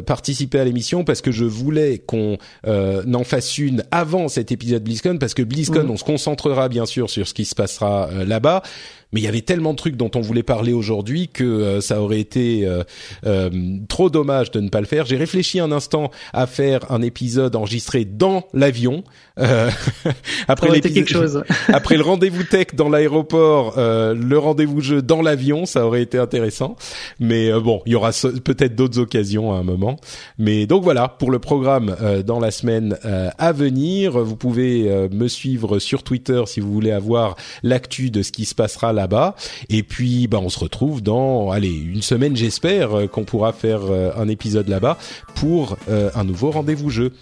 [0.05, 5.17] participé à l'émission parce que je voulais qu'on en fasse une avant cet épisode BlizzCon
[5.17, 5.91] parce que BlizzCon, mmh.
[5.91, 8.63] on se concentrera bien sûr sur ce qui se passera là-bas
[9.11, 12.01] mais il y avait tellement de trucs dont on voulait parler aujourd'hui que euh, ça
[12.01, 12.83] aurait été euh,
[13.25, 13.49] euh,
[13.87, 15.05] trop dommage de ne pas le faire.
[15.05, 19.03] J'ai réfléchi un instant à faire un épisode enregistré dans l'avion.
[20.47, 21.43] après quelque chose.
[21.67, 26.75] après le rendez-vous tech dans l'aéroport, le rendez-vous jeu dans l'avion, ça aurait été intéressant.
[27.19, 28.11] Mais bon, il y aura
[28.43, 29.97] peut-être d'autres occasions à un moment.
[30.37, 34.19] Mais donc voilà pour le programme dans la semaine à venir.
[34.19, 38.53] Vous pouvez me suivre sur Twitter si vous voulez avoir l'actu de ce qui se
[38.53, 39.35] passera là là-bas.
[39.69, 43.81] Et puis, bah, on se retrouve dans, allez, une semaine, j'espère euh, qu'on pourra faire
[43.89, 44.97] euh, un épisode là-bas
[45.35, 47.13] pour euh, un nouveau rendez-vous jeu.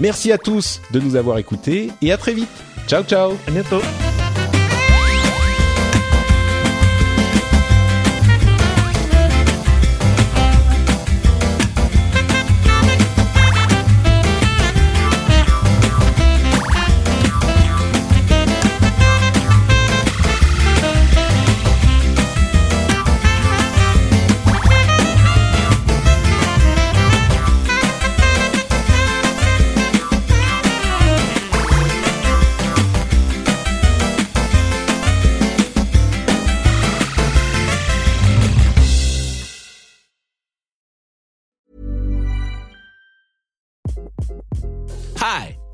[0.00, 2.48] Merci à tous de nous avoir écoutés et à très vite.
[2.86, 3.32] Ciao, ciao.
[3.46, 3.80] À bientôt.